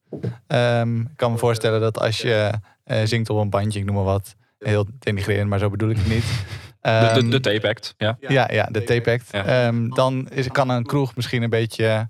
[0.46, 2.50] ehm, ik kan me voorstellen dat als je
[2.84, 5.96] eh, zingt op een bandje, ik noem maar wat, heel denigrerend, maar zo bedoel ik
[5.96, 6.24] het niet.
[6.80, 7.94] De, Ehm, de, de tape act.
[7.98, 8.16] Ja.
[8.20, 9.28] Ja, ja, de tape act.
[9.30, 9.44] Ja.
[9.44, 12.08] Ehm, dan is, kan een kroeg misschien een beetje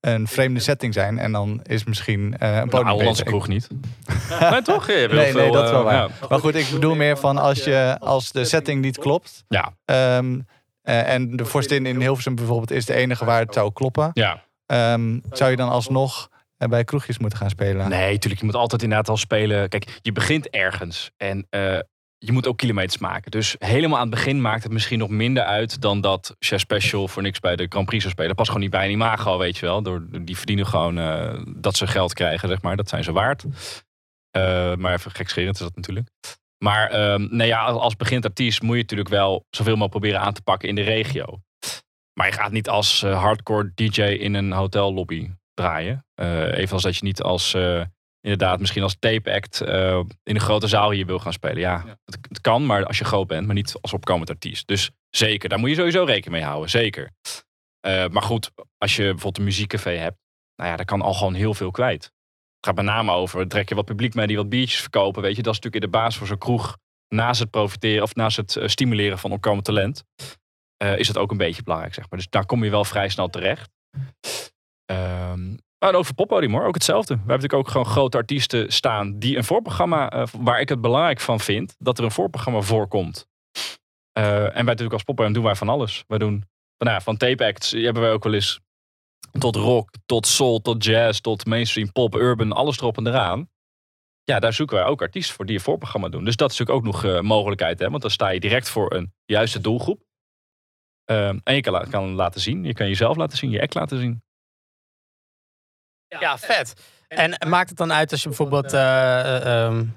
[0.00, 1.18] een vreemde setting zijn.
[1.18, 3.24] En dan is misschien eh, een Nou, podium Hollandse beter.
[3.38, 3.68] kroeg niet.
[4.50, 4.86] nee, toch?
[4.86, 5.94] Nee, nee, veel, dat is wel eh, waar.
[5.94, 6.26] ja.
[6.28, 9.44] Maar goed, ik bedoel meer van als, je, als de setting niet klopt.
[9.48, 9.72] Ja.
[9.84, 10.38] ehm,
[10.86, 14.10] eh, en de vorstin in Hilversum bijvoorbeeld is de enige waar het zou kloppen.
[14.12, 14.44] Ja.
[14.66, 17.88] ehm, zou je dan alsnog eh, bij kroegjes moeten gaan spelen?
[17.88, 18.40] Nee, natuurlijk.
[18.40, 19.68] Je moet altijd inderdaad al spelen.
[19.68, 21.10] Kijk, je begint ergens.
[21.16, 21.78] En eh,
[22.18, 23.30] je moet ook kilometers maken.
[23.30, 27.08] Dus helemaal aan het begin maakt het misschien nog minder uit dan dat Chef Special
[27.08, 28.28] voor niks bij de Grand Prix zou spelen.
[28.28, 29.82] Dat past gewoon niet bij een imago, weet je wel.
[29.82, 32.76] Door, die verdienen gewoon uh, dat ze geld krijgen, zeg maar.
[32.76, 33.44] Dat zijn ze waard.
[33.44, 36.08] Uh, maar even gekscherend is dat natuurlijk.
[36.64, 40.32] Maar uh, nee, ja, als begint artiest moet je natuurlijk wel zoveel mogelijk proberen aan
[40.32, 41.40] te pakken in de regio.
[42.12, 46.06] Maar je gaat niet als uh, hardcore DJ in een hotellobby draaien.
[46.54, 47.54] evenals dat je niet als
[48.26, 51.58] inderdaad misschien als tape act uh, in een grote zaal hier wil gaan spelen.
[51.58, 54.66] Ja, Het, kan, maar als je groot bent, maar niet als opkomend artiest.
[54.66, 56.70] Dus zeker, daar moet je sowieso rekening mee houden.
[56.70, 57.10] Zeker.
[57.86, 60.18] Uh, maar goed, als je bijvoorbeeld een muziekcafé hebt,
[60.56, 62.12] nou ja, daar kan al gewoon heel veel kwijt.
[62.66, 65.22] Gaat met name over, trek je wat publiek mee die wat biertjes verkopen.
[65.22, 66.76] Weet je, dat is natuurlijk in de basis voor zo'n kroeg.
[67.08, 70.04] Naast het profiteren of naast het uh, stimuleren van opkomend talent,
[70.76, 72.18] is het ook een beetje belangrijk, zeg maar.
[72.18, 73.70] Dus daar kom je wel vrij snel terecht.
[74.90, 77.14] Um, en over poppodium hoor, ook hetzelfde.
[77.14, 80.80] We hebben natuurlijk ook gewoon grote artiesten staan die een voorprogramma, uh, waar ik het
[80.80, 83.26] belangrijk van vind, dat er een voorprogramma voorkomt.
[84.12, 86.04] En wij natuurlijk als poppodium doen wij van alles.
[86.06, 86.44] Wij doen
[86.78, 88.60] nou ja, van tape acts, hebben wij ook wel eens
[89.38, 93.50] tot rock, tot soul, tot jazz, tot mainstream pop, urban, alles erop en eraan.
[94.24, 96.24] Ja, daar zoeken wij ook artiesten voor die een voorprogramma doen.
[96.24, 97.90] Dus dat is natuurlijk ook nog uh, mogelijkheid, hè?
[97.90, 100.04] want dan sta je direct voor een juiste doelgroep.
[101.04, 104.22] en je kan, kan laten zien, je kan jezelf laten zien, je act laten zien.
[106.08, 106.74] Ja, vet.
[107.08, 109.96] En maakt het dan uit als je bijvoorbeeld uh, um,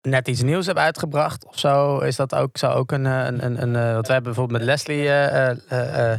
[0.00, 1.98] net iets nieuws hebt uitgebracht of zo?
[1.98, 5.04] Is dat ook, zou ook een, een, een, een wat we hebben bijvoorbeeld met Leslie
[5.04, 6.12] uh,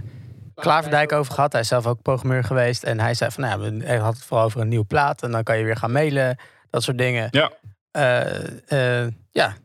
[0.56, 1.52] Klaverdijk over gehad.
[1.52, 2.84] Hij is zelf ook programmeur geweest.
[2.84, 5.24] En hij zei van, nou, we had het vooral over een nieuwe plaat.
[5.24, 6.38] En dan kan je weer gaan mailen,
[6.70, 7.28] dat soort dingen.
[7.32, 7.52] Ja.
[9.32, 9.56] ja,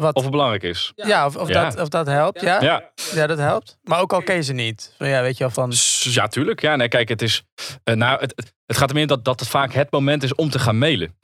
[0.00, 0.92] wat, of het belangrijk is.
[0.94, 2.40] Ja, of, of, Dat, of dat helpt.
[2.40, 2.60] Ja?
[2.60, 2.90] ja?
[3.14, 3.26] Ja.
[3.26, 3.78] dat helpt.
[3.82, 4.94] Maar ook al ken je ze niet.
[4.98, 5.72] Ja, weet je wel van...
[6.00, 6.60] Ja, tuurlijk.
[6.60, 7.42] Ja, nee, kijk, het is...
[7.84, 10.58] Uh, nou, het, het gaat erom dat, dat het vaak het moment is om te
[10.58, 11.16] gaan mailen.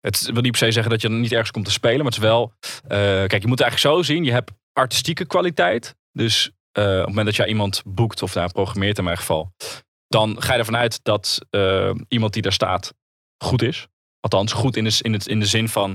[0.00, 1.96] Het wil niet per se zeggen dat je niet ergens komt te spelen.
[1.96, 2.52] Maar het is wel...
[3.26, 4.24] Kijk, je moet het eigenlijk zo zien.
[4.24, 5.94] Je hebt artistieke kwaliteit.
[6.12, 6.50] Dus
[6.82, 9.52] op het moment dat jij iemand boekt, of nou, programmeert in mijn geval...
[10.08, 11.38] Dan ga je ervan uit dat
[12.08, 12.94] iemand die daar staat
[13.44, 13.86] goed is.
[14.20, 15.90] Althans, goed in de, in, het, in de zin van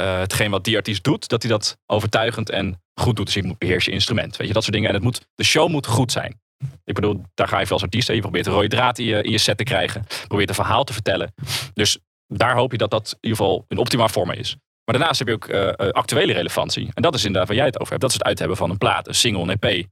[0.00, 3.26] uh, hetgeen wat die artiest doet, dat hij dat overtuigend en goed doet.
[3.26, 4.36] Dus je moet beheers je instrument.
[4.36, 4.88] Weet je, dat soort dingen.
[4.88, 6.40] En het moet, de show moet goed zijn.
[6.84, 8.08] Ik bedoel, daar ga je veel als artiest.
[8.08, 10.06] Je probeert een rode draad in je, in je set te krijgen.
[10.28, 11.34] Probeert een verhaal te vertellen.
[11.74, 14.56] Dus daar hoop je dat dat in ieder geval een optimaal vorm is.
[14.84, 16.90] Maar daarnaast heb je ook uh, actuele relevantie.
[16.94, 18.00] En dat is inderdaad waar jij het over hebt.
[18.00, 19.86] Dat is het uithebben van een plaat, een single, een EP.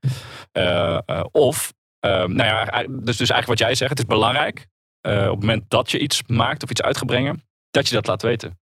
[0.53, 3.91] Uh, of, nou ja, dus, dus eigenlijk wat jij zegt.
[3.91, 4.67] Het is belangrijk
[5.03, 7.45] op het moment dat je iets maakt of iets uit gaat brengen.
[7.71, 8.59] Dat je dat laat weten.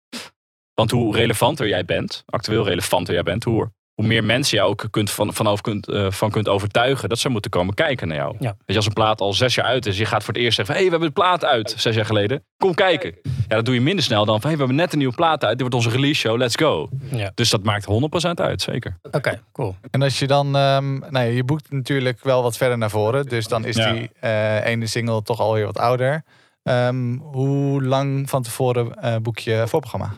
[0.74, 4.87] Want hoe relevanter jij bent, actueel relevanter jij bent, hoe, hoe meer mensen je ook
[4.90, 8.37] kunt van, vanaf kunt, uh, van kunt overtuigen dat ze moeten komen kijken naar jou.
[8.40, 8.48] Ja.
[8.48, 10.56] Weet je, als een plaat al zes jaar uit is, je gaat voor het eerst
[10.56, 12.44] zeggen: hé, hey, we hebben een plaat uit, zes jaar geleden.
[12.56, 13.14] Kom kijken.
[13.22, 15.44] Ja, dat doe je minder snel dan van: hey, we hebben net een nieuwe plaat
[15.44, 16.88] uit, dit wordt onze release show, let's go.
[17.11, 17.32] Ja.
[17.34, 17.87] Dus dat maakt
[18.28, 18.98] 100% uit, zeker.
[19.11, 19.76] Oké, cool.
[19.90, 23.46] En als je dan, um, nou, je boekt natuurlijk wel wat verder naar voren, dus
[23.46, 26.22] dan is die uh, ene single toch alweer wat ouder.
[26.62, 30.12] Um, hoe lang van tevoren uh, boek je voorprogramma?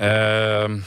[0.00, 0.82] Uh,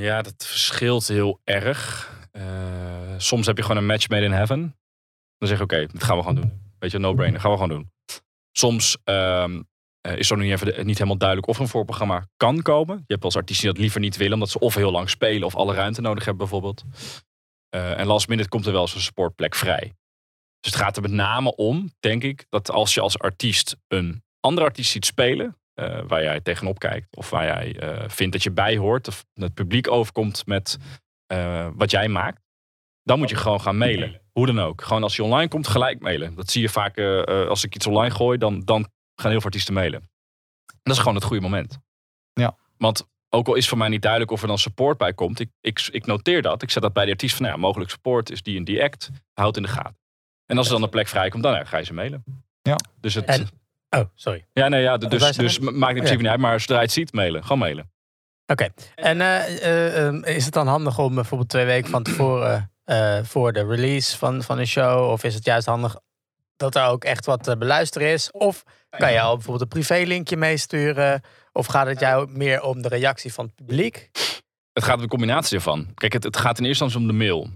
[0.00, 2.10] ja, dat verschilt heel erg.
[2.32, 4.76] Uh, soms heb je gewoon een match made in heaven.
[5.38, 6.72] Dan zeg je, oké, dat gaan we gewoon doen.
[6.78, 7.90] Weet je, no-brainer, gaan we gewoon doen.
[8.52, 9.68] Soms um,
[10.00, 12.96] is er niet, even, niet helemaal duidelijk of een voorprogramma kan komen.
[12.96, 15.46] Je hebt als artiesten die dat liever niet willen, omdat ze of heel lang spelen
[15.46, 16.82] of alle ruimte nodig hebben bijvoorbeeld.
[17.74, 19.92] Uh, en last minute komt er wel eens een supportplek vrij.
[20.60, 24.22] Dus het gaat er met name om, denk ik, dat als je als artiest een
[24.40, 27.16] andere artiest ziet spelen, uh, waar jij tegenop kijkt.
[27.16, 29.08] Of waar jij uh, vindt dat je bij hoort.
[29.08, 30.78] Of het publiek overkomt met
[31.32, 32.42] uh, wat jij maakt.
[33.02, 34.20] Dan moet je gewoon gaan mailen.
[34.32, 34.82] Hoe dan ook.
[34.82, 36.34] Gewoon als je online komt, gelijk mailen.
[36.34, 36.98] Dat zie je vaak
[37.48, 38.38] als ik iets online gooi.
[38.38, 40.10] Dan, dan gaan heel veel artiesten mailen.
[40.82, 41.78] Dat is gewoon het goede moment.
[42.32, 42.56] Ja.
[42.76, 45.40] Want ook al is voor mij niet duidelijk of er dan support bij komt.
[45.40, 46.62] Ik, ik, ik noteer dat.
[46.62, 48.82] Ik zet dat bij de artiest van nou ja, mogelijk support is die en die
[48.82, 49.10] act.
[49.32, 49.98] Houd in de gaten.
[50.46, 52.24] En als er dan een plek vrijkomt, dan ja, ga je ze mailen.
[52.62, 52.76] Ja.
[53.00, 53.52] Dus het,
[53.90, 54.46] Oh, sorry.
[54.52, 56.40] Ja, nee, ja, dus, dus maakt in principe niet uit.
[56.40, 57.42] Maar zodra je het ziet, mailen.
[57.42, 57.90] Gewoon mailen.
[58.46, 58.68] Oké.
[58.94, 63.18] En uh, uh, um, is het dan handig om bijvoorbeeld twee weken van tevoren uh,
[63.22, 65.10] voor de release van, van een show?
[65.10, 65.96] Of is het juist handig
[66.56, 68.30] dat er ook echt wat te beluisteren is?
[68.30, 71.22] Of kan je al bijvoorbeeld een privélinkje meesturen?
[71.52, 74.10] Of gaat het jou meer om de reactie van het publiek?
[74.72, 75.94] Het gaat om de combinatie ervan.
[75.94, 77.48] Kijk, het, het gaat in eerste instantie om de mail.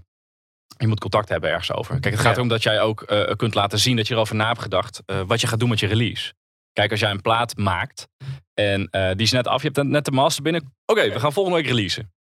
[0.77, 1.99] Je moet contact hebben ergens over.
[1.99, 4.47] Kijk, het gaat erom dat jij ook uh, kunt laten zien dat je erover na
[4.47, 5.01] hebt gedacht.
[5.05, 6.33] Uh, wat je gaat doen met je release.
[6.73, 8.07] Kijk, als jij een plaat maakt
[8.53, 10.75] en uh, die is net af, je hebt net de master binnen.
[10.85, 12.13] Oké, we gaan volgende week releasen.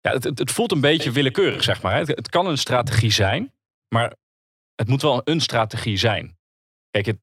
[0.00, 1.96] Ja, het, het, voelt een beetje willekeurig, zeg maar.
[1.96, 3.52] Het, het, kan een strategie zijn,
[3.94, 4.14] maar
[4.74, 6.38] het moet wel een strategie zijn.
[6.90, 7.18] Kijk, het,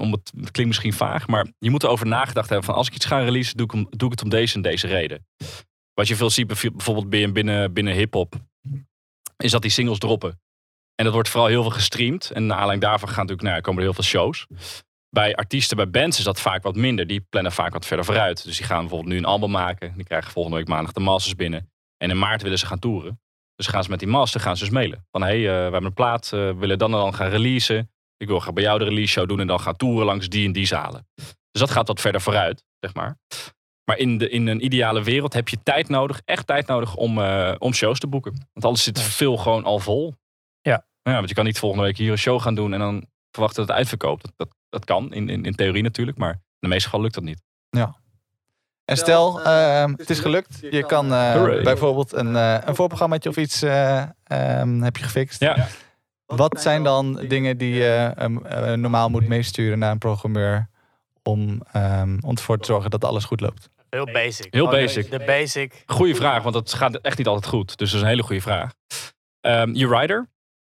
[0.00, 2.94] om het, het klinkt misschien vaag, maar je moet erover nagedacht hebben van als ik
[2.94, 5.26] iets ga releasen, doe ik, doe ik het om deze en deze reden.
[5.94, 8.34] Wat je veel ziet bijvoorbeeld binnen, binnen hip-hop,
[9.42, 10.40] is dat die singles droppen.
[10.94, 12.30] En dat wordt vooral heel veel gestreamd.
[12.30, 14.46] En na aanleiding daarvan gaan natuurlijk, nou, komen er heel veel shows.
[15.08, 17.06] Bij artiesten, bij bands is dat vaak wat minder.
[17.06, 18.44] Die plannen vaak wat verder vooruit.
[18.44, 19.92] Dus die gaan bijvoorbeeld nu een album maken.
[19.96, 21.70] Die krijgen volgende week maandag de masters binnen.
[21.96, 23.20] En in maart willen ze gaan toeren.
[23.54, 25.06] Dus gaan ze met die master gaan ze mailen.
[25.10, 27.90] Van hé, hey, uh, we hebben een plaat, uh, we willen dan dan gaan releasen.
[28.16, 30.46] Ik wil graag bij jou de release show doen en dan gaan toeren langs die
[30.46, 31.06] en die zalen.
[31.50, 33.18] Dus dat gaat wat verder vooruit, zeg maar.
[33.84, 37.18] Maar in, de, in een ideale wereld heb je tijd nodig, echt tijd nodig om,
[37.18, 38.32] uh, om shows te boeken.
[38.52, 40.14] Want alles zit veel gewoon al vol.
[40.60, 40.84] Ja.
[41.02, 41.12] ja.
[41.12, 43.68] Want je kan niet volgende week hier een show gaan doen en dan verwachten dat
[43.68, 44.22] het uitverkoopt.
[44.22, 47.18] Dat, dat, dat kan, in, in, in theorie natuurlijk, maar in de meeste gevallen lukt
[47.18, 47.42] dat niet.
[47.70, 48.00] Ja.
[48.84, 50.58] En stel, uh, het is gelukt.
[50.70, 55.40] Je kan uh, bijvoorbeeld een, uh, een voorprogrammaatje of iets um, heb je gefixt.
[55.40, 55.66] Ja.
[56.26, 58.42] Wat zijn dan dingen die je um,
[58.80, 60.68] normaal moet meesturen naar een programmeur
[61.22, 63.70] om, um, om ervoor te zorgen dat alles goed loopt?
[63.96, 64.52] Heel basic.
[64.54, 65.10] Heel basic.
[65.10, 65.82] De basic.
[65.86, 67.76] Goeie vraag, want het gaat echt niet altijd goed.
[67.76, 68.72] Dus dat is een hele goede vraag.
[69.72, 70.30] je rider.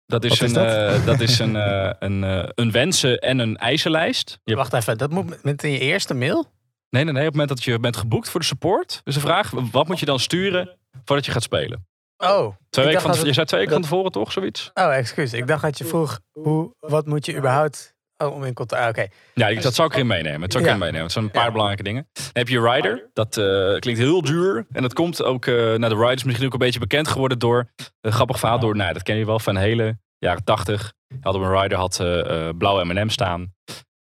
[0.06, 0.98] Dat is, een, dat?
[0.98, 4.38] uh, dat is een, uh, een, uh, een wensen- en een eisenlijst.
[4.44, 6.46] Je Wacht even, dat moet met in je eerste mail?
[6.90, 7.26] Nee, nee, nee.
[7.26, 9.00] Op het moment dat je bent geboekt voor de support.
[9.04, 11.86] Dus de vraag, wat moet je dan sturen voordat je gaat spelen?
[12.16, 12.54] Oh.
[12.70, 14.70] Twee weken van, het, je zei twee weken dat, van tevoren toch, zoiets?
[14.74, 15.32] Oh, excuus.
[15.32, 17.91] Ik dacht dat je vroeg, hoe, wat moet je überhaupt...
[18.22, 18.82] Oh, om in contact...
[18.82, 19.08] Ah, Oké.
[19.34, 19.54] Okay.
[19.54, 20.40] Ja, dat zou ik erin meenemen.
[20.40, 20.76] Dat zou ik ja.
[20.76, 21.02] erin meenemen.
[21.02, 21.50] Het zijn een paar ja.
[21.50, 22.08] belangrijke dingen.
[22.12, 23.10] Dan heb je Rider.
[23.12, 24.66] Dat uh, klinkt heel duur.
[24.72, 25.46] En dat komt ook...
[25.46, 27.70] Uh, nou, de Rider is misschien ook een beetje bekend geworden door...
[28.00, 28.76] Een grappig verhaal door...
[28.76, 30.92] Nou, dat ken je wel van hele jaren tachtig.
[31.20, 33.54] Hadden we een Rider, had uh, blauwe M&M staan.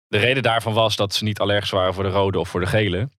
[0.07, 2.65] De reden daarvan was dat ze niet allergisch waren voor de rode of voor de
[2.65, 3.09] gele.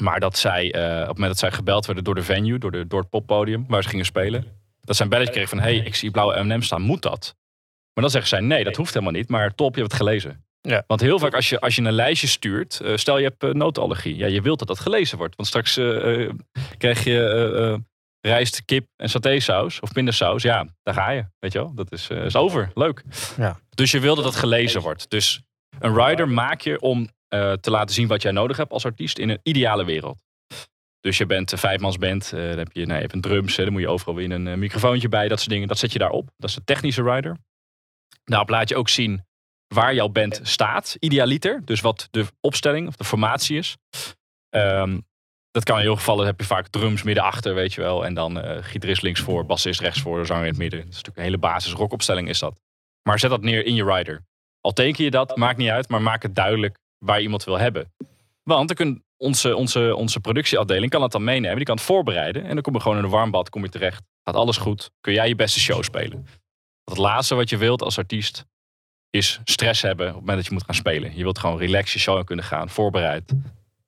[0.00, 2.86] Maar dat zij, op het moment dat zij gebeld werden door de venue, door, de,
[2.86, 4.44] door het poppodium waar ze gingen spelen.
[4.80, 7.36] Dat zij een belletje kregen van, hé, hey, ik zie blauwe M&M staan, moet dat?
[8.00, 9.28] Maar dan zeggen zij, nee, dat hoeft helemaal niet.
[9.28, 10.44] Maar top, je hebt het gelezen.
[10.60, 10.84] Ja.
[10.86, 13.52] Want heel vaak als je, als je een lijstje stuurt, uh, stel je hebt uh,
[13.52, 14.16] notenallergie.
[14.16, 15.36] Ja, je wilt dat dat gelezen wordt.
[15.36, 15.74] Want straks
[16.78, 17.80] krijg je
[18.20, 20.42] rijst, kip en satésaus of pindasaus.
[20.42, 21.74] Ja, daar ga je, weet je wel.
[21.74, 23.02] Dat is, is over, leuk.
[23.36, 23.58] Ja.
[23.70, 25.10] Dus je wil dat dat gelezen wordt.
[25.10, 25.42] Dus
[25.78, 27.08] een rider maak je om
[27.60, 30.22] te laten zien wat jij nodig hebt als artiest in een ideale wereld.
[31.00, 33.80] Dus je bent een vijfmansband, dan heb je, nou, je hebt een drums, dan moet
[33.80, 35.68] je overal weer een microfoontje bij, dat soort dingen.
[35.68, 36.30] Dat zet je daarop.
[36.36, 37.36] Dat is de technische rider.
[38.30, 39.24] Daarop laat je ook zien
[39.74, 41.64] waar jouw band staat, idealiter.
[41.64, 43.76] Dus wat de opstelling of de formatie is.
[44.50, 45.08] Um,
[45.50, 48.04] dat kan in heel gevallen heb je vaak drums midden achter, weet je wel.
[48.04, 50.80] En dan uh, gitarist links voor, bassist rechts voor, zanger in het midden.
[50.80, 52.60] Dat is natuurlijk een hele basis rockopstelling is dat.
[53.02, 54.22] Maar zet dat neer in je rider.
[54.60, 57.58] Al teken je dat, maakt niet uit, maar maak het duidelijk waar je iemand wil
[57.58, 57.92] hebben.
[58.42, 62.44] Want dan kun onze, onze, onze productieafdeling kan het dan meenemen, die kan het voorbereiden.
[62.44, 64.02] En dan kom je gewoon in een warm bad, kom je terecht.
[64.24, 66.26] Gaat alles goed, kun jij je beste show spelen.
[66.84, 68.46] Het laatste wat je wilt als artiest
[69.10, 71.16] is stress hebben op het moment dat je moet gaan spelen.
[71.16, 73.32] Je wilt gewoon relax je show kunnen gaan, voorbereid,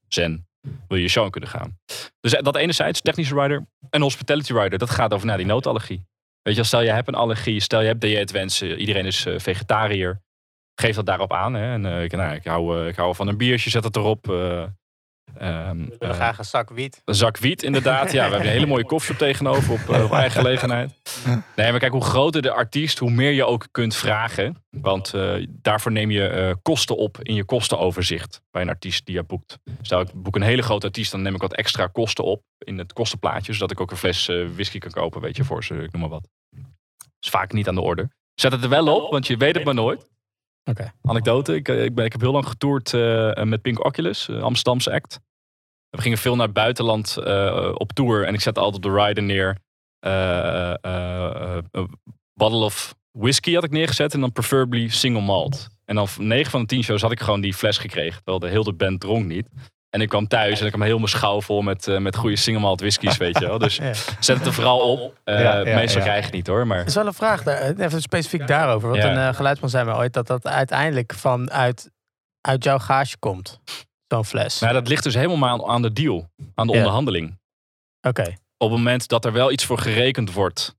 [0.08, 1.78] zen, wil je je show kunnen gaan.
[2.20, 6.04] Dus dat enerzijds, technische rider en hospitality rider, dat gaat over nou, die noodallergie.
[6.42, 10.22] Weet je, stel je hebt een allergie, stel je hebt dieetwensen, iedereen is uh, vegetariër
[10.74, 11.54] geef dat daarop aan.
[11.54, 11.72] Hè.
[11.72, 14.26] En, uh, ik, nou, ik, hou, ik hou van een biertje, zet het erop.
[15.40, 17.02] Um, we willen graag een zak wiet.
[17.04, 18.12] Een zak wiet, inderdaad.
[18.12, 20.92] ja, we hebben een hele mooie koffie tegenover op, op eigen gelegenheid.
[21.56, 24.56] Nee, maar kijk, hoe groter de artiest, hoe meer je ook kunt vragen.
[24.70, 25.12] Want
[25.48, 29.58] daarvoor neem je kosten op in je kostenoverzicht bij een artiest die je boekt.
[29.82, 32.78] Stel, ik boek een hele grote artiest, dan neem ik wat extra kosten op in
[32.78, 33.52] het kostenplaatje.
[33.52, 36.10] Zodat ik ook een fles whisky kan kopen, weet je, voor ze, ik noem maar
[36.10, 36.28] wat.
[36.98, 38.10] Dat is vaak niet aan de orde.
[38.34, 40.10] Zet het er wel op, want je weet het maar nooit.
[40.64, 40.92] Okay.
[41.02, 41.54] Anekdote.
[41.54, 45.20] Ik, ik, ben, ik heb heel lang getoerd uh, met Pink Oculus, Amsterdamse act.
[45.90, 47.16] We gingen veel naar het buitenland
[47.74, 48.24] op tour.
[48.24, 49.58] En ik zette altijd de rider neer.
[52.34, 54.14] bottle of whisky had ik neergezet.
[54.14, 55.68] En dan preferably single malt.
[55.84, 58.16] En dan 9 van de 10 shows had ik gewoon die fles gekregen.
[58.16, 59.48] Terwijl de hele band dronk niet.
[59.94, 62.36] En ik kwam thuis en ik kwam heel mijn schouw vol met, uh, met goede
[62.36, 63.58] single malt whiskies, weet je wel.
[63.58, 63.92] Dus ja.
[64.20, 65.18] zet het er vooral op.
[65.24, 66.66] Uh, ja, ja, meestal krijg niet hoor.
[66.66, 66.78] Maar...
[66.78, 68.88] Het is wel een vraag, daar, even specifiek daarover.
[68.88, 71.90] Want een uh, geluidsman zei me ooit dat dat uiteindelijk vanuit
[72.40, 73.60] uit jouw gage komt.
[74.08, 74.58] Zo'n fles.
[74.58, 76.30] Nou, dat ligt dus helemaal aan de deal.
[76.54, 77.38] Aan de onderhandeling.
[78.00, 78.20] Oké.
[78.20, 78.38] Okay.
[78.56, 80.76] Op het moment dat er wel iets voor gerekend wordt.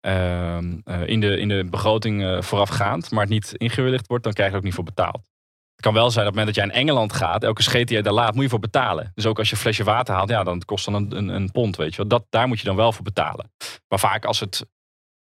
[0.00, 3.10] in, de, in de begroting voorafgaand.
[3.10, 4.24] Maar het niet ingewilligd wordt.
[4.24, 5.34] Dan krijg je er ook niet voor betaald.
[5.76, 7.88] Het kan wel zijn dat op het moment dat jij in Engeland gaat, elke scheet
[7.88, 9.12] die je daar laat, moet je voor betalen.
[9.14, 11.50] Dus ook als je een flesje water haalt, ja, dan kost dan een, een, een
[11.50, 12.08] pond, weet je wel.
[12.08, 13.50] Dat, daar moet je dan wel voor betalen.
[13.88, 14.66] Maar vaak als het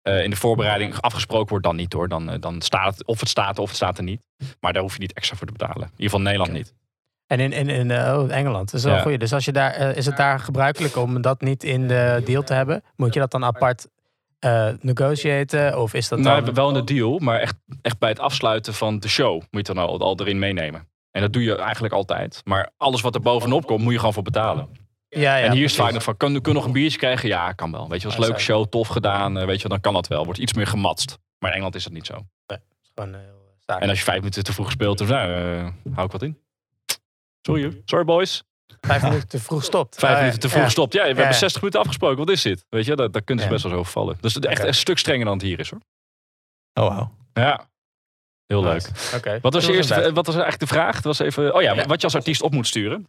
[0.04, 2.08] uh, in de voorbereiding afgesproken wordt, dan niet hoor.
[2.08, 4.28] Dan, uh, dan staat het, of het staat of het staat er niet.
[4.60, 5.82] Maar daar hoef je niet extra voor te betalen.
[5.82, 6.62] In ieder geval Nederland okay.
[6.62, 6.74] niet.
[7.28, 9.02] En in, in, in uh, oh, Engeland, dat is wel ja.
[9.02, 9.20] goed.
[9.20, 12.54] Dus als je daar, is het daar gebruikelijk om dat niet in de deal te
[12.54, 12.84] hebben?
[12.96, 13.88] Moet je dat dan apart
[14.46, 15.80] uh, negotiëren?
[15.82, 16.54] Of is dat nou, dan...
[16.54, 19.58] wel in de deal, maar echt, echt bij het afsluiten van de show moet je
[19.58, 20.88] het dan al, al erin meenemen.
[21.12, 22.42] En dat doe je eigenlijk altijd.
[22.44, 24.70] Maar alles wat er bovenop komt, moet je gewoon voor betalen.
[25.10, 25.94] Ja, ja, en hier is het vaak precies.
[25.94, 27.30] nog van, kun, kun je nog een biertje krijgen?
[27.30, 27.90] Ja, kan wel.
[27.90, 29.38] Weet je, een Ja, leuke show, tof gedaan.
[29.38, 30.26] eh, weet je, dan kan dat wel.
[30.26, 31.18] Wordt iets meer gematst.
[31.40, 32.26] Maar in Engeland is dat niet zo.
[32.96, 33.42] Gewoon eh, heel.
[33.80, 36.38] En als je vijf minuten te vroeg speelt, dan nou, hou ik wat in.
[37.42, 38.44] Sorry, sorry boys.
[38.88, 39.96] Vijf minuten te vroeg stopt.
[40.00, 40.66] Vijf minuten te vroeg ja.
[40.66, 40.94] gestopt.
[40.94, 41.16] Ja, we Ja.
[41.16, 42.18] hebben 60 minuten afgesproken.
[42.18, 42.66] Wat is dit?
[42.70, 43.56] Weet je, daar, daar kunnen ze Ja.
[43.56, 44.18] best wel zo overvallen.
[44.22, 45.80] Dus het is echt een stuk strenger dan het hier is hoor.
[46.74, 47.08] Oh, wow.
[47.34, 47.68] Ja.
[48.46, 48.90] Heel leuk.
[49.42, 50.96] Wat was, je eerste, wat was eigenlijk de vraag?
[50.96, 53.08] Het was even, oh ja, wat je als artiest op moet sturen.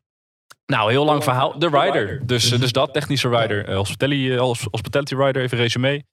[0.67, 1.59] Nou, heel lang verhaal.
[1.59, 2.27] De rider.
[2.27, 3.69] Dus, eh, dus dat, technische rider.
[3.69, 6.05] eh, hospitality, hos- hospitality rider, even resume.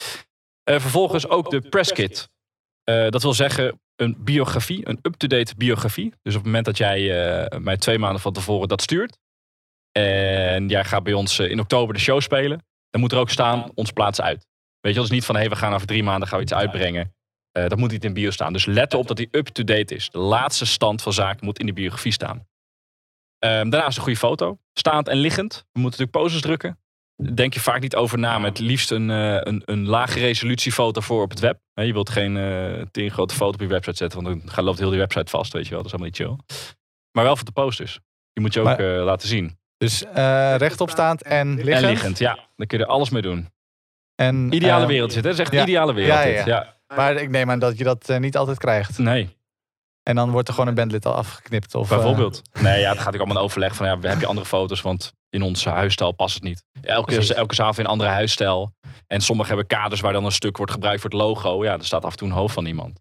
[0.64, 2.30] Vervolgens ook de press kit.
[2.84, 6.10] Eh, dat wil zeggen een biografie, een up-to-date biografie.
[6.22, 7.00] Dus op het moment dat jij
[7.46, 9.18] eh, mij twee maanden van tevoren dat stuurt.
[9.92, 12.66] En jij gaat bij ons eh, in oktober de show spelen.
[12.90, 14.48] Dan moet er ook staan, ons plaats uit.
[14.80, 16.44] Weet je, dat is niet van, hé, hey, we gaan over drie maanden gaan we
[16.44, 17.14] iets uitbrengen.
[17.52, 18.54] Eh, dat moet niet in bio staan.
[18.54, 20.10] Dus let erop dat die up-to-date is.
[20.10, 22.48] De laatste stand van zaken moet in de biografie staan.
[23.40, 24.58] Ehm, daarnaast een goede foto.
[24.74, 25.54] Staand en liggend.
[25.72, 26.80] We moeten natuurlijk poses drukken.
[27.34, 28.40] Denk je vaak niet over na.
[28.40, 31.60] Met liefst een, eh, een, een lage resolutiefoto voor op het web.
[31.74, 34.24] Je wilt geen uh, tien grote foto op je website zetten.
[34.24, 35.54] Want dan gaat- loopt heel die website vast.
[35.54, 35.84] Weet je wel.
[35.84, 36.66] Dat is helemaal niet chill.
[37.12, 38.00] Maar wel voor de posters.
[38.34, 39.60] Die moet je ook Maar- laten zien.
[39.82, 41.84] Dus eh rechtopstaand en liggend.
[41.84, 42.40] En liggend, ja.
[42.56, 43.50] Dan kun je er alles mee doen.
[44.16, 45.30] En, Ideale eh, wereld zit, hè?
[45.30, 45.62] Dat is echt ja.
[45.62, 46.24] ideale wereld.
[46.24, 46.46] Ja, ja.
[46.46, 46.76] ja.
[46.96, 48.98] Maar ik neem aan dat je dat eh, niet altijd krijgt.
[48.98, 49.38] Nee.
[50.04, 51.76] En dan wordt er gewoon een bandlid al afgeknipt.
[51.76, 52.42] Of, Bijvoorbeeld.
[52.60, 54.82] Nee, ja, het gaat ook allemaal een overleg van, ja, heb je andere foto's?
[54.82, 56.64] Want in onze huisstijl past het niet.
[56.82, 58.74] Elke, elke zaal heeft een andere huisstijl.
[59.08, 61.64] En sommigen hebben kaders waar dan een stuk wordt gebruikt voor het logo.
[61.64, 63.00] Ja, er staat af en toe een hoofd van iemand.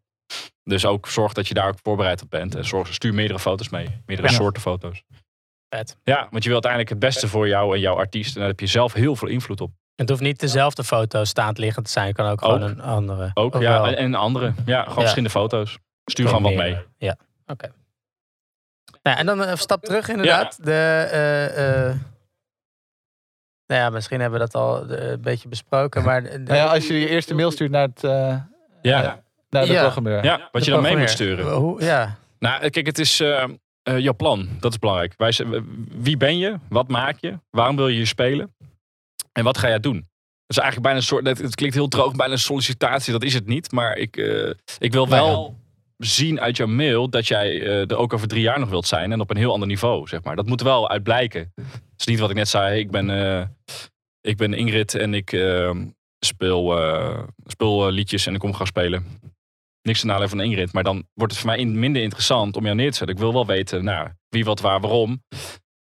[0.65, 2.55] Dus ook zorg dat je daar ook voorbereid op bent.
[2.55, 4.03] En zorg, stuur meerdere foto's mee.
[4.07, 5.03] Meerdere soorten foto's.
[5.71, 5.97] Vet.
[6.05, 8.35] Ja, want je wilt uiteindelijk het beste voor jou en jouw artiest.
[8.35, 9.71] En daar heb je zelf heel veel invloed op.
[9.95, 12.07] Het hoeft niet dezelfde foto staand liggend te zijn.
[12.07, 13.31] Het kan ook gewoon een andere.
[13.35, 13.59] Ook, ja.
[13.61, 13.87] wel?
[13.87, 14.53] En, en andere.
[14.67, 15.79] Ja, gewoon verschillende foto's.
[16.05, 16.79] Stuur gewoon wat mee.
[16.97, 17.73] Ja, oké.
[19.03, 20.65] Nou, en dan een stap terug inderdaad.
[20.65, 21.97] De, eh, eh,
[23.67, 26.05] nou ja, misschien hebben we dat al eh, een beetje besproken.
[26.05, 28.37] Maar de- Nou ja, als je je eerste mail stuurt naar het, eh
[28.83, 29.81] Ja, naar de Ja.
[29.83, 30.25] programmeur.
[30.25, 31.53] ja wat je dan mee moet sturen.
[31.53, 33.23] Hoe, ja, Nou, kijk, het is
[33.83, 34.49] eh, jouw plan.
[34.61, 35.15] Dat is belangrijk.
[35.17, 35.33] Wij,
[35.89, 36.57] wie ben je?
[36.69, 37.39] Wat maak je?
[37.51, 38.55] Waarom wil je hier spelen?
[39.33, 40.09] En wat ga jij doen?
[40.47, 41.43] Dat is eigenlijk bijna een soort.
[41.47, 43.13] Het klinkt heel droog, bijna een sollicitatie.
[43.13, 43.73] Dat is het niet.
[43.73, 45.59] Maar ik, eh, ik wil wel
[45.97, 49.13] zien uit jouw mail dat jij eh, er ook over drie jaar nog wilt zijn.
[49.13, 50.37] En op een heel ander niveau, zeg maar.
[50.37, 51.53] Dat moet er wel uit blijken.
[51.55, 52.79] Het is niet wat ik net zei.
[52.79, 53.09] Ik ben,
[54.21, 55.31] ik ben Ingrid en ik
[56.19, 56.79] speel,
[57.47, 59.21] speel liedjes en ik kom gaan spelen
[59.83, 60.73] niks te nadelen van Ingrid.
[60.73, 63.17] Maar dan wordt het voor mij in- minder interessant om jou neer te zetten.
[63.17, 65.23] Ik wil wel weten, nou, wie, wat, waar, waarom.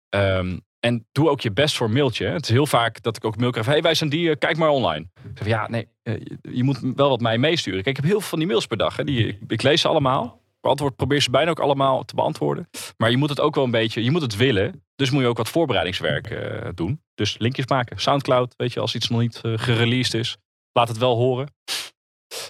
[0.08, 2.26] Ehm, en doe ook je best voor een mailtje.
[2.26, 3.66] Het is heel vaak dat ik ook mail krijg.
[3.66, 5.06] Hey, wij zijn die, eh, kijk maar online.
[5.34, 7.82] Zeg, ja, nee, eh, je- moet wel wat mij meesturen.
[7.82, 8.96] Kijk, ik heb heel veel van die mails per dag.
[8.96, 9.04] Hè.
[9.04, 10.44] Die, ik, ik lees ze allemaal.
[10.60, 12.68] Beantwoord, probeer ze bijna ook allemaal te beantwoorden.
[12.96, 14.84] Maar je moet het ook wel een beetje, je moet het willen.
[14.96, 17.02] Dus moet je ook wat voorbereidingswerk eh, doen.
[17.14, 18.00] Dus linkjes maken.
[18.00, 20.36] Soundcloud, weet je, als iets nog niet eh, gereleased is.
[20.72, 21.54] Laat het wel horen.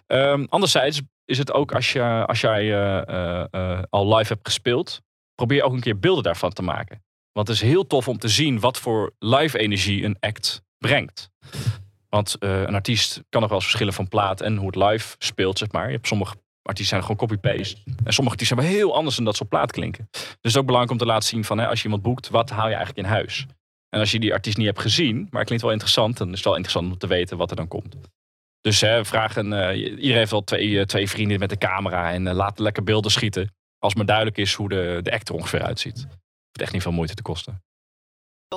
[0.07, 4.47] Ehm, anderzijds is het ook als, je, als jij eh, eh, eh, al live hebt
[4.47, 5.01] gespeeld,
[5.35, 7.05] probeer ook een keer beelden daarvan te maken.
[7.33, 11.31] Want het is heel tof om te zien wat voor live energie een act brengt.
[12.09, 15.59] Want een artiest kan nog wel eens verschillen van plaat en hoe het live speelt,
[15.59, 15.87] zeg maar.
[15.87, 17.77] Je hebt sommige artiesten zijn gewoon copy-paste.
[18.05, 20.09] En sommige artiesten wel heel anders dan dat ze op plaat klinken.
[20.11, 22.29] Dus het is ook belangrijk om te laten zien van, hè, als je iemand boekt,
[22.29, 23.47] wat haal je eigenlijk in huis?
[23.89, 26.35] En als je die artiest niet hebt gezien, maar het klinkt wel interessant, dan is
[26.35, 27.97] het wel interessant om te weten wat er dan komt.
[28.67, 32.27] Dus hè, vragen, eh, iedereen heeft wel twee, eh, twee vrienden met de camera en
[32.27, 33.55] eh, laat lekker beelden schieten.
[33.79, 35.97] Als maar duidelijk is hoe de, de act er ongeveer uitziet.
[35.97, 37.63] Hoeft echt niet veel moeite te kosten.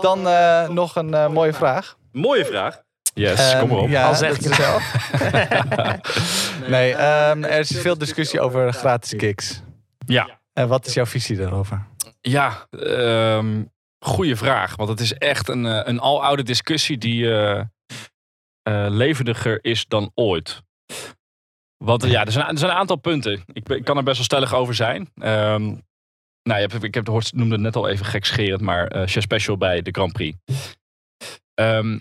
[0.01, 1.97] Dan eh, nog een eh, mooie vraag.
[2.11, 2.81] Mooie vraag.
[3.13, 3.89] Yes, kom maar op.
[3.89, 5.09] ja, al zeg ik dat- het zelf.
[6.67, 9.61] Nee, ehm, er is veel discussie over gratis gigs.
[10.05, 11.85] Ja, En wat is jouw visie daarover?
[12.21, 13.63] ja ehm
[14.05, 14.75] goede vraag.
[14.75, 17.27] Want het is echt een, een aloude discussie die
[18.69, 20.63] eh, levendiger is dan ooit.
[21.77, 23.43] Want ja, er zijn, er zijn een aantal punten.
[23.45, 25.11] Ik, kan er best wel stellig over zijn.
[25.15, 25.75] Ehm,
[26.43, 29.57] nou, je ik heb de Horst noemde het net al even gekscherend, maar chef special
[29.57, 30.37] bij de Grand Prix.
[31.53, 31.99] Ehm,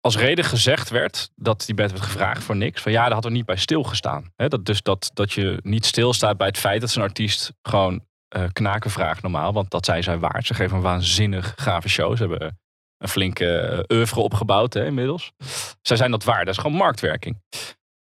[0.00, 2.82] als reden gezegd werd dat die bed werd gevraagd voor niks.
[2.82, 4.32] Van ja, daar had er niet bij stilgestaan.
[4.36, 8.06] Hè, dat, dus dat, dat je niet stilstaat bij het feit dat zo'n artiest gewoon
[8.28, 9.52] eh, knaken vraagt normaal.
[9.52, 10.46] Want dat zijn zij waard.
[10.46, 12.16] Ze geven een waanzinnig gave show.
[12.16, 12.58] Ze hebben
[12.98, 15.32] een flinke oeuvre opgebouwd hè, inmiddels.
[15.82, 16.46] Zij zijn dat waard.
[16.46, 17.42] Dat is gewoon marktwerking.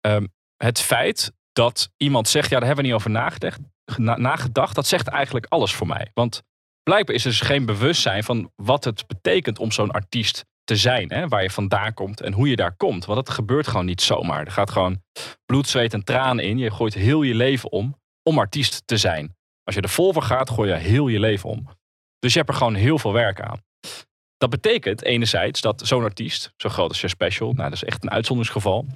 [0.01, 0.27] Ehm,
[0.57, 3.59] het feit dat iemand zegt, ja, daar hebben we niet over nagedacht,
[3.97, 6.11] na- nagedacht, dat zegt eigenlijk alles voor mij.
[6.15, 6.43] Want
[6.83, 11.13] blijkbaar is er dus geen bewustzijn van wat het betekent om zo'n artiest te zijn.
[11.13, 11.29] Hè?
[11.29, 13.05] Waar je vandaan komt en hoe je daar komt.
[13.05, 14.45] Want dat gebeurt gewoon niet zomaar.
[14.45, 15.03] Er gaat gewoon
[15.47, 16.59] bloed, zweet en tranen in.
[16.59, 19.37] Je gooit heel je leven om om artiest te zijn.
[19.63, 21.69] Als je er vol voor gaat, gooi je heel je leven om.
[22.19, 23.63] Dus je hebt er gewoon heel veel werk aan.
[24.41, 28.03] Dat betekent enerzijds dat zo'n artiest, zo groot als je special, nou dat is echt
[28.03, 28.87] een uitzonderingsgeval,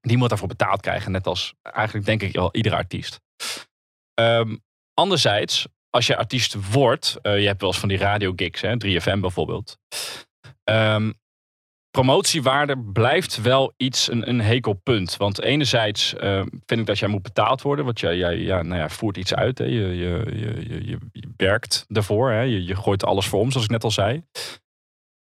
[0.00, 1.12] die moet daarvoor betaald krijgen.
[1.12, 3.20] Net als eigenlijk denk ik wel iedere artiest.
[4.14, 4.56] Ehm,
[4.94, 8.76] anderzijds, als je artiest wordt, uh, je hebt wel eens van die radio gigs, hè,
[8.76, 9.78] 3FM bijvoorbeeld.
[10.64, 11.14] Um,
[11.90, 15.16] promotiewaarde blijft wel iets een, een hekelpunt.
[15.16, 17.84] Want enerzijds uh, vind ik dat jij moet betaald worden.
[17.84, 19.58] Want jij, jij ja, nou ja, voert iets uit.
[19.58, 19.64] Hè.
[19.64, 22.30] Je, je, je, je, werkt ervoor.
[22.30, 22.40] Hè.
[22.40, 24.22] Je, je gooit alles voor om, zoals ik net al zei.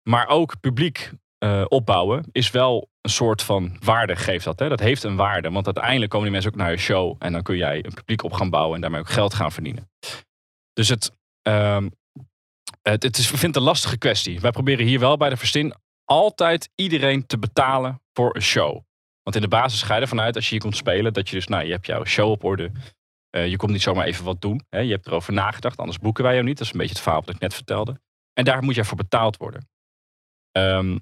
[0.09, 1.13] Maar ook publiek
[1.45, 4.59] uh, opbouwen is wel een soort van waarde geeft dat.
[4.59, 4.69] Hè?
[4.69, 5.51] Dat heeft een waarde.
[5.51, 7.17] Want uiteindelijk komen die mensen ook naar je show.
[7.19, 9.91] En dan kun jij een publiek op gaan bouwen en daarmee ook geld gaan verdienen.
[10.73, 11.95] Dus het, um,
[12.83, 14.41] het, is, ik een lastige kwestie.
[14.41, 18.81] Wij proberen hier wel bij de Verstin altijd iedereen te betalen voor een show.
[19.23, 21.35] Want in de basis ga je ervan uit als je hier komt spelen, dat je
[21.35, 22.71] dus, nou, je hebt jouw show op orde.
[23.37, 24.65] Uh, je komt niet zomaar even wat doen.
[24.69, 24.79] Hè?
[24.79, 26.59] Je hebt erover nagedacht, anders boeken wij jou niet.
[26.59, 28.01] Dat is een beetje het verhaal dat ik net vertelde.
[28.33, 29.69] En daar moet jij voor betaald worden.
[30.57, 30.93] Um,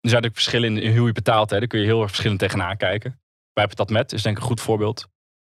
[0.00, 1.50] er zijn natuurlijk verschillen in hoe je betaalt.
[1.50, 1.58] Hè.
[1.58, 3.20] Daar kun je heel erg verschillend tegenaan kijken.
[3.52, 5.08] Bij Patat Met is denk ik een goed voorbeeld.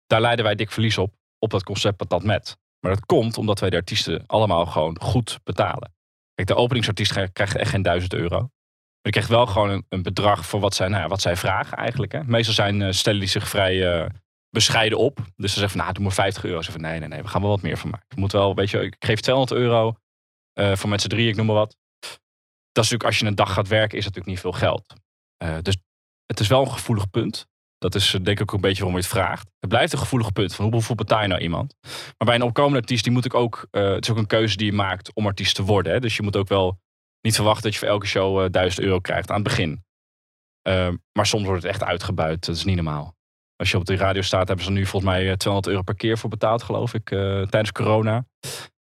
[0.07, 2.59] Daar leiden wij dik verlies op, op dat concept Patat Met.
[2.80, 5.94] Maar dat komt omdat wij de artiesten allemaal gewoon goed betalen.
[6.34, 8.38] Kijk, de openingsartiest krijgt echt geen duizend euro.
[8.38, 11.36] Maar die krijgt wel gewoon een, een bedrag voor wat zij, nou ja, wat zij
[11.36, 12.12] vragen eigenlijk.
[12.12, 12.24] Hè.
[12.24, 14.07] Meestal zijn, uh, stellen die zich vrij uh,
[14.51, 15.18] bescheiden op.
[15.36, 16.57] Dus ze zeggen van, nou, doe maar 50 euro.
[16.57, 18.07] Ze zeggen nee, nee, nee, we gaan wel wat meer van maken.
[18.09, 19.94] Je moet wel, weet je, ik geef 200 euro
[20.55, 21.76] uh, voor met z'n drie, ik noem maar wat
[22.73, 24.95] dat is natuurlijk, als je een dag gaat werken, is dat natuurlijk niet veel geld.
[25.43, 25.77] Uh, dus
[26.27, 27.49] het is wel een gevoelig punt.
[27.79, 29.51] Dat is eh, denk ik ook een beetje waarom je het vraagt.
[29.59, 31.75] Het blijft een gevoelig punt van hoeveel betaal je nou iemand.
[31.83, 34.57] Maar bij een opkomende artiest, die moet ik ook, uh, het is ook een keuze
[34.57, 35.93] die je maakt om artiest te worden.
[35.93, 36.01] Hè?
[36.01, 36.79] Dus je moet ook wel
[37.21, 39.85] niet verwachten dat je voor elke show uh, 1000 euro krijgt aan het begin.
[40.68, 42.47] Uh, maar soms wordt het echt uitgebuit.
[42.47, 43.14] Dat is niet normaal.
[43.57, 46.18] Als je op de radio staat, hebben ze nu volgens mij 200 euro per keer
[46.18, 47.09] voor betaald, geloof ik,
[47.49, 48.27] tijdens corona.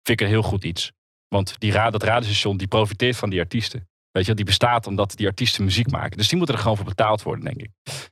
[0.03, 0.93] Vind ik een heel goed iets.
[1.37, 3.89] Want die, dat radiostation die profiteert van die artiesten.
[4.11, 6.17] Weet je, die bestaat omdat die artiesten muziek maken.
[6.17, 7.71] Dus die moeten er gewoon voor betaald worden, denk ik.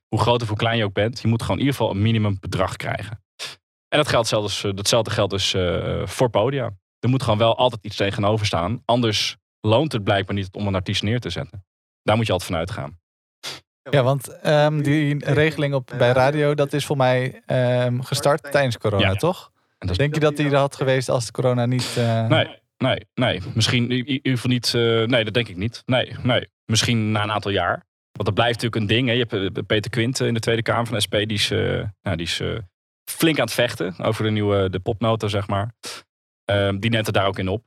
[0.09, 2.03] Hoe groot of hoe klein je ook bent, je moet gewoon in ieder geval een
[2.03, 3.23] minimum bedrag krijgen.
[3.89, 6.71] En dat geldt zelfs, eh, datzelfde geldt dus uh, voor podia.
[6.99, 8.83] Er moet gewoon wel altijd iets tegenover staan.
[8.85, 11.65] Anders loont het blijkbaar niet om een artiest neer te zetten.
[12.03, 12.99] Daar moet je altijd van uitgaan.
[13.91, 18.79] Ja, want um, die regeling op, bij radio, dat is voor mij um, gestart tijdens
[18.79, 19.15] corona, ja.
[19.15, 19.53] toch?
[19.79, 21.95] Denk je dat die er had geweest als de corona niet...
[21.99, 22.27] Uh...
[22.27, 23.41] Nee, Nee, nee.
[23.55, 24.73] Misschien in ieder geval niet.
[24.77, 25.83] Uh, nee, dat denk ik niet.
[25.87, 26.49] Nee, nee.
[26.65, 27.87] Misschien na een aantal jaar.
[28.13, 29.07] Want dat blijft natuurlijk een ding.
[29.09, 29.13] Hè.
[29.15, 31.15] Je hebt eh, Peter Quint in de Tweede Kamer van de SP.
[31.15, 31.49] Die is,
[32.03, 32.43] nou, die is
[33.11, 35.75] flink aan het vechten over de nieuwe de popnota, zeg maar.
[36.45, 37.65] Ehm, die neemt het daar ook in op.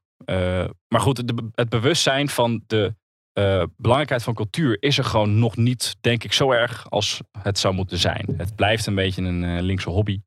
[0.88, 2.96] maar goed, het bewustzijn van de
[3.78, 7.74] belangrijkheid van cultuur is er gewoon nog niet, denk ik, zo erg als het zou
[7.74, 8.34] moeten zijn.
[8.38, 10.22] Het blijft een beetje een linkse hobby.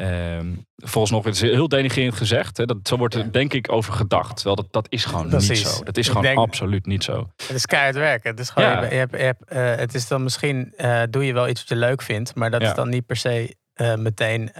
[0.00, 2.56] Um, volgens nog, het is heel denigrerend gezegd.
[2.56, 4.34] Hè, dat, zo wordt er denk ik over gedacht.
[4.34, 5.82] Terwijl dat, dat is gewoon niet zo.
[5.84, 7.30] Dat is gewoon absoluut niet zo.
[7.36, 8.30] Het is keihard werken.
[8.30, 11.32] Het is, gewoon, je, hebt, je hebt, uh, het is dan misschien, uh, doe je
[11.32, 12.34] wel iets wat je leuk vindt.
[12.34, 12.68] Maar dat ja.
[12.68, 14.52] is dan niet per se uh, meteen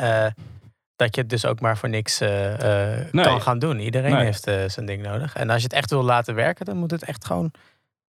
[0.96, 3.24] dat je het dus ook maar voor niks nee.
[3.24, 3.78] kan gaan doen.
[3.78, 4.24] Iedereen nee.
[4.24, 5.34] heeft zijn ding nodig.
[5.34, 7.52] En als je het echt wil laten werken, dan moet het echt gewoon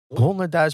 [0.07, 0.17] 100.000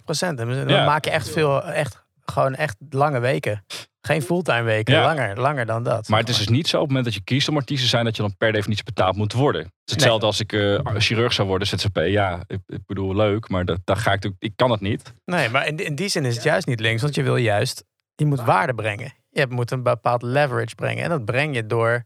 [0.06, 0.38] procent.
[0.38, 3.66] Dan maak je echt veel, echt, gewoon echt lange weken.
[4.08, 5.02] Geen fulltime weken, ja.
[5.02, 6.08] langer, langer dan dat.
[6.08, 7.90] Maar het is dus niet zo op het moment dat je kiest om artiest te
[7.90, 9.62] zijn, dat je dan per definitie betaald moet worden.
[9.62, 10.28] Het is hetzelfde nee.
[10.28, 11.98] als ik uh, chirurg zou worden, ZZP.
[12.06, 15.14] Ja, ik, ik bedoel leuk, maar dat, dat ga ik, ik kan het niet.
[15.26, 17.84] Nee, maar in, in die zin is het juist niet links, want je wil juist,
[18.16, 19.14] je moet waarde brengen.
[19.30, 22.06] Je moet een bepaald leverage brengen en dat breng je door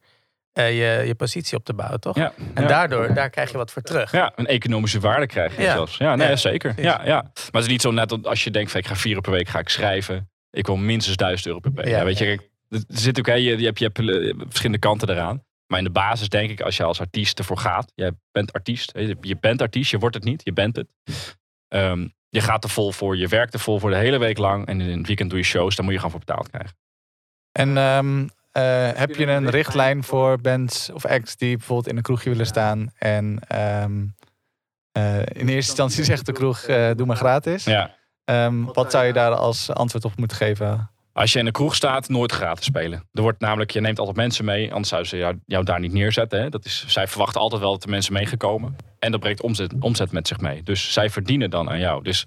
[0.53, 2.15] uh, je, je positie op te bouwen, toch?
[2.15, 2.67] Ja, en ja.
[2.67, 4.11] daardoor, daar krijg je wat voor terug.
[4.11, 5.71] Ja, een economische waarde krijg je ja.
[5.71, 5.97] zelfs.
[5.97, 6.73] Ja, nee, zeker.
[6.77, 7.21] Ja, ja.
[7.21, 9.31] Maar het is niet zo net als je denkt, van, ik ga vier uur per
[9.31, 10.30] week ga ik schrijven.
[10.51, 11.87] Ik wil minstens 1000 euro per week.
[11.87, 12.39] Ja, weet je,
[12.69, 15.43] er zit ook, je, je, hebt, je hebt eh, verschillende kanten eraan.
[15.67, 17.91] Maar in de basis denk ik, als je als artiest ervoor gaat.
[17.95, 18.91] Jij bent artiest.
[19.21, 20.87] Je bent artiest, je wordt het niet, je bent het.
[21.67, 24.65] Um, je gaat er vol voor, je werkt er vol voor de hele week lang.
[24.65, 26.77] En in het weekend doe je shows, dan moet je gewoon voor betaald krijgen.
[27.51, 28.29] En um, uh,
[28.93, 32.91] heb je een richtlijn voor bands of acts die bijvoorbeeld in een kroegje willen staan?
[32.97, 33.39] En
[33.83, 34.15] um,
[34.97, 37.63] uh, in eerste instantie zegt de kroeg, uh, doe maar gratis.
[37.63, 37.95] Ja.
[38.25, 40.91] Um, wat zou je daar als antwoord op moeten geven?
[41.13, 43.09] Als je in de kroeg staat, nooit gratis spelen.
[43.11, 45.93] Er wordt namelijk, je neemt altijd mensen mee, anders zouden ze jou, jou daar niet
[45.93, 46.41] neerzetten.
[46.41, 46.49] Hè?
[46.49, 48.75] Dat is, zij verwachten altijd wel dat er mensen meegekomen.
[48.99, 50.63] En dat brengt omzet, omzet met zich mee.
[50.63, 52.03] Dus zij verdienen dan aan jou.
[52.03, 52.25] Dus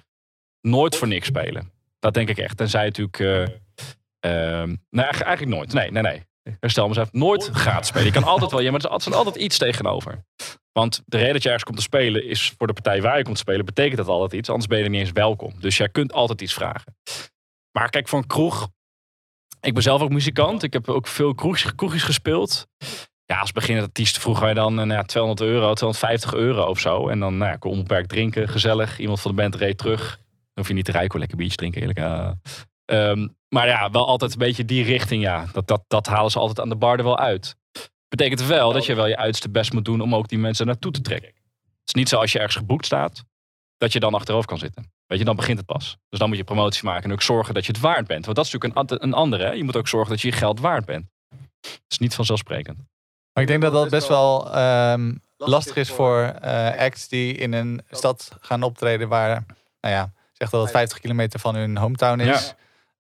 [0.61, 1.73] nooit voor niks spelen.
[1.99, 2.57] Dat denk ik echt.
[2.57, 3.19] Tenzij natuurlijk.
[3.19, 3.49] Uh, uh,
[4.91, 5.73] nee, eigenlijk nooit.
[5.73, 6.23] Nee, nee, nee.
[6.61, 7.13] Herstel mezelf.
[7.13, 8.07] Nooit gratis spelen.
[8.07, 10.25] Je kan altijd wel, ja, maar er is altijd iets tegenover.
[10.79, 13.22] Want de reden dat je ergens komt te spelen is voor de partij waar je
[13.22, 14.49] komt te spelen, betekent dat altijd iets.
[14.49, 15.53] Anders ben je niet eens welkom.
[15.59, 16.97] Dus jij kunt altijd iets vragen.
[17.72, 18.68] Maar kijk, een kroeg.
[19.61, 20.62] Ik ben zelf ook muzikant.
[20.62, 22.66] Ik heb ook veel kroegjes, kroegjes gespeeld.
[23.25, 26.79] Ja, als beginnend artiest vroeg wij dan uh, nou ja, 200 euro, 250 euro of
[26.79, 27.09] zo.
[27.09, 28.99] En dan nou ja, kon onbeperkt drinken, gezellig.
[28.99, 30.16] Iemand van de band reed terug.
[30.16, 31.99] Dan hoef je niet te rijden, lekker biertje drinken eerlijk.
[31.99, 35.22] Uh, maar ja, wel altijd een beetje die richting.
[35.22, 37.57] Ja, dat, dat, dat halen ze altijd aan de bar er wel uit.
[38.17, 40.93] Betekent wel dat je wel je uiterste best moet doen om ook die mensen naartoe
[40.93, 41.29] te trekken.
[41.29, 43.25] Het is niet zo als je ergens geboekt staat,
[43.79, 44.93] dat je dan achterover kan zitten.
[45.07, 45.97] Weet je, dan begint het pas.
[46.09, 48.25] Dus dan moet je promotie maken en ook zorgen dat je het waard bent.
[48.25, 49.45] Want dat is natuurlijk een, een andere.
[49.45, 49.51] Hè?
[49.51, 51.07] Je moet ook zorgen dat je je geld waard bent.
[51.61, 52.77] Dat is niet vanzelfsprekend.
[53.33, 54.59] Maar ik denk dat dat best wel
[54.93, 59.45] um, lastig is voor uh, acts die in een stad gaan optreden waar,
[59.81, 62.55] nou ja, zeg dat het 50 kilometer van hun hometown is.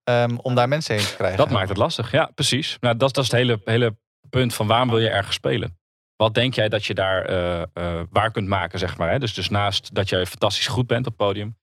[0.04, 1.38] Um, om daar mensen heen te krijgen.
[1.38, 2.76] Dat maakt het lastig, ja, precies.
[2.80, 3.96] Nou, dat, dat is het hele, hele
[4.30, 5.78] punt van waarom wil je ergens spelen?
[6.16, 9.10] Wat denk jij dat je daar uh, uh, waar kunt maken, zeg maar?
[9.10, 9.18] Hè?
[9.18, 11.56] Dus, dus naast dat jij fantastisch goed bent op podium,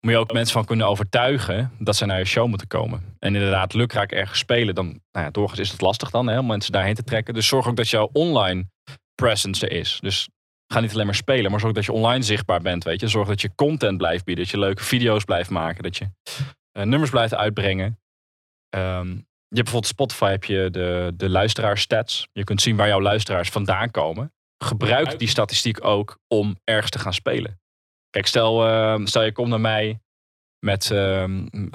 [0.00, 3.16] moet je ook mensen van kunnen overtuigen dat ze naar je show moeten komen.
[3.18, 6.46] En inderdaad, lukraak ergens spelen, dan, nou ja, doorgaans is het lastig dan, hè, om
[6.46, 7.34] mensen daarheen te trekken.
[7.34, 8.64] Dus zorg ook dat jouw online
[9.14, 9.98] presence er is.
[10.00, 10.28] Dus
[10.72, 13.08] ga niet alleen maar spelen, maar zorg dat je online zichtbaar bent, weet je.
[13.08, 16.04] Zorg dat je content blijft bieden, dat je leuke video's blijft maken, dat je
[16.72, 17.98] uh, nummers blijft uitbrengen.
[18.76, 22.28] Um, je hebt bijvoorbeeld Spotify heb je de, de luisteraarstats.
[22.32, 24.32] Je kunt zien waar jouw luisteraars vandaan komen.
[24.64, 27.60] Gebruik die statistiek ook om ergens te gaan spelen.
[28.10, 30.00] Kijk, stel, uh, stel je komt naar mij
[30.58, 31.24] met, uh,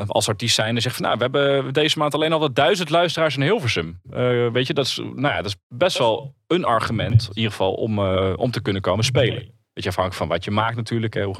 [0.05, 2.89] als artiest zijn en zegt van nou, we hebben deze maand alleen al wat duizend
[2.89, 4.01] luisteraars in Hilversum.
[4.11, 7.51] Uh, weet je, dat is, nou ja, dat is best wel een argument in ieder
[7.51, 9.57] geval om, uh, om te kunnen komen spelen.
[9.73, 11.13] Weet je, afhankelijk van wat je maakt natuurlijk.
[11.13, 11.31] Hè,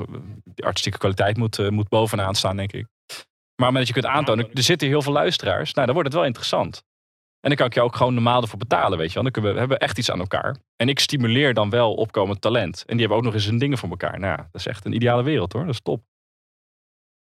[0.44, 2.88] de artistieke kwaliteit moet, moet bovenaan staan, denk ik.
[3.60, 5.74] Maar omdat je kunt aantonen, er zitten heel veel luisteraars.
[5.74, 6.84] Nou, dan wordt het wel interessant.
[7.40, 9.24] En dan kan ik je ook gewoon normaal ervoor betalen, weet je wel.
[9.24, 10.56] Dan kunnen we, hebben we echt iets aan elkaar.
[10.76, 12.84] En ik stimuleer dan wel opkomend talent.
[12.86, 14.20] En die hebben ook nog eens hun dingen voor elkaar.
[14.20, 15.66] Nou, dat is echt een ideale wereld hoor.
[15.66, 16.04] Dat is top.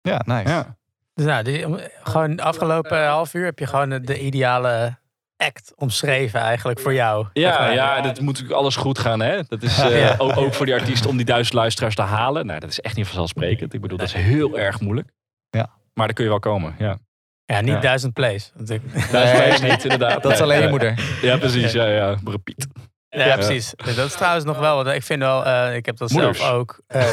[0.02, 0.50] Ja, nice.
[0.50, 0.78] Ja.
[1.14, 1.66] Dus nou, die,
[2.04, 4.98] gewoon de afgelopen half uur heb je gewoon de ideale
[5.38, 7.28] act omschreven eigenlijk voor jou.
[7.34, 9.20] Ja, ja, dat moet natuurlijk alles goed gaan.
[9.20, 9.44] Hè?
[9.48, 12.46] Dat is uh, ook, ook, voor die artiest om die duizend luisteraars te halen.
[12.46, 13.74] Nou, dat is echt niet vanzelfsprekend.
[13.74, 15.10] Ik bedoel, dat is heel erg moeilijk.
[15.50, 15.70] Ja.
[15.96, 16.98] Maar daar kun je wel komen, ja.
[17.46, 18.52] Ja, niet duizend plays.
[18.56, 20.24] Duizend plays niet, inderdaad.
[20.24, 21.18] Dat is alleen je moeder.
[21.22, 21.72] Ja, precies.
[21.72, 22.16] Ja, ja.
[22.26, 22.68] Repeat.
[23.10, 23.74] Ja, precies.
[23.96, 26.38] Dat is trouwens nog wel, want ik vind wel, uh, ik heb dat Moeders.
[26.38, 26.80] zelf ook.
[26.96, 27.04] Uh,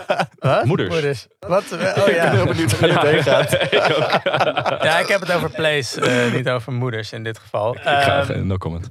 [0.38, 0.64] wat?
[0.64, 0.88] Moeders.
[0.88, 1.26] Moeders.
[1.38, 1.72] Wat?
[1.72, 2.06] Oh ja.
[2.06, 3.52] Ik ben heel benieuwd waar je heen gaat.
[3.52, 4.20] ik ook.
[4.84, 7.74] ja, ik heb het over plays, uh, niet over moeders in dit geval.
[7.74, 8.90] Ik ga um, no comment.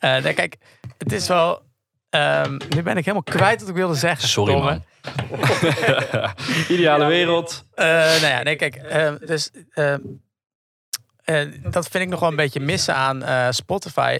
[0.00, 0.56] nee, kijk,
[0.98, 1.62] het is wel,
[2.10, 4.28] um, nu ben ik helemaal kwijt wat ik wilde zeggen.
[4.28, 4.84] Sorry man.
[6.68, 7.66] Ideale wereld.
[7.74, 8.76] Uh, nou ja, nee, kijk.
[8.76, 9.94] Uh, dus, uh,
[11.62, 14.18] dat vind ik nog wel een beetje missen aan Spotify.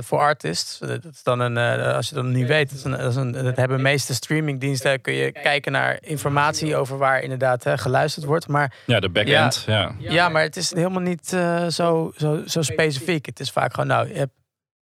[0.00, 0.78] voor artists.
[0.78, 1.56] Dat is dan een,
[1.94, 4.14] als je dat niet weet, dat, is een, dat, is een, dat hebben de meeste
[4.14, 5.00] streamingdiensten.
[5.00, 8.48] Kun je kijken naar informatie over waar inderdaad geluisterd wordt.
[8.48, 9.64] Maar, ja, de backend.
[9.66, 10.10] Ja, ja.
[10.10, 11.28] ja maar het is helemaal niet
[11.68, 13.26] zo, zo, zo specifiek.
[13.26, 14.34] Het is vaak gewoon, nou, je hebt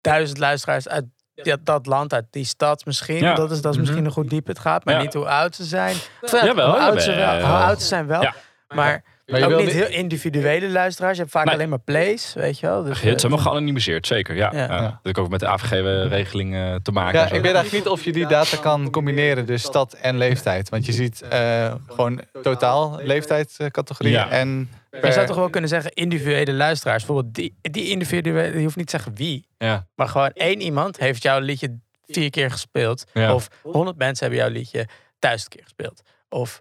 [0.01, 1.05] duizend luisteraars uit
[1.43, 3.16] ja, dat land, uit die stad misschien.
[3.16, 3.34] Ja.
[3.34, 4.84] Dat is, dat is misschien nog goed diep het gaat.
[4.84, 5.01] Maar Ja.
[5.01, 5.97] niet hoe oud ze zijn.
[6.20, 8.22] Jawel, hoe, oud ze wel, hoe oud ze zijn wel.
[8.22, 8.34] Ja.
[8.68, 11.14] Maar, Maar je ook wil niet heel individuele luisteraars.
[11.16, 11.55] Je hebt vaak Nee.
[11.55, 12.83] alleen maar plays, weet je wel.
[12.85, 14.37] Dus, Het zijn wel geanonimiseerd, zeker.
[14.37, 14.51] Ja.
[14.55, 14.78] Ja.
[15.03, 17.18] Dat ik ook met de AVG-regeling te maken.
[17.18, 20.68] Ja, ik weet eigenlijk niet of je die data kan combineren, dus stad en leeftijd.
[20.68, 24.28] Want je ziet eh, gewoon totaal leeftijdscategorie Ja.
[24.31, 24.70] en
[25.03, 27.05] je zou toch wel kunnen zeggen individuele luisteraars.
[27.05, 29.47] Bijvoorbeeld die, die individuele, je hoeft niet te zeggen wie.
[29.59, 29.87] ja.
[29.95, 33.05] Maar gewoon één iemand heeft jouw liedje vier keer gespeeld.
[33.12, 33.35] Ja.
[33.35, 34.87] Of honderd mensen hebben jouw liedje
[35.18, 36.03] duizend keer gespeeld.
[36.28, 36.61] Of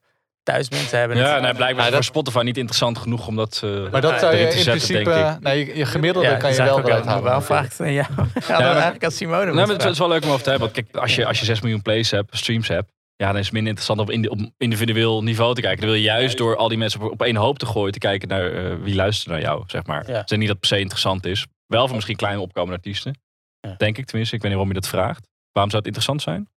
[0.51, 1.17] duizend mensen hebben.
[1.17, 3.91] Ja, nee, blijkbaar is Ja, het dat- voor Spotify niet interessant genoeg om dat eh,
[3.91, 6.79] Maar dat zou je in zetten, principe, nee, je, je gemiddelde Ja, kan je wel
[6.79, 7.23] eruit halen.
[7.23, 8.07] Wel vraag ik aan jou.
[8.17, 10.43] Ja, dan maar- eigenlijk als Simone Nee, moet maar het is wel leuk om over
[10.43, 10.71] te hebben.
[10.73, 13.43] Want kijk, als je, als je 6 miljoen plays hebt, streams hebt, ja, dan is
[13.45, 15.79] het minder interessant om op individueel niveau te kijken.
[15.79, 17.99] Dan wil je juist door al die mensen op, op één hoop te gooien, te
[17.99, 20.03] kijken naar eh, wie luistert naar jou, zeg maar.
[20.07, 20.17] Ja.
[20.17, 21.45] Het is niet dat het per se interessant is.
[21.67, 23.19] Wel voor misschien kleine opkomende artiesten.
[23.59, 23.73] Ja.
[23.77, 24.35] Denk ik tenminste.
[24.35, 25.27] Ik weet niet waarom je dat vraagt.
[25.51, 26.49] Waarom zou het interessant zijn?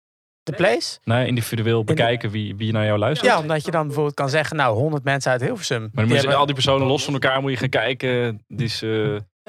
[0.50, 0.98] De plays?
[1.04, 3.30] Nee, individueel bekijken wie, wie naar jou luistert.
[3.30, 5.80] Ja, omdat je dan bijvoorbeeld kan zeggen, nou, 100 mensen uit Hilversum.
[5.80, 7.68] Maar die dan moet je hebben- al die personen los van elkaar moet je gaan
[7.68, 8.44] kijken.
[8.48, 8.90] Die is, eh,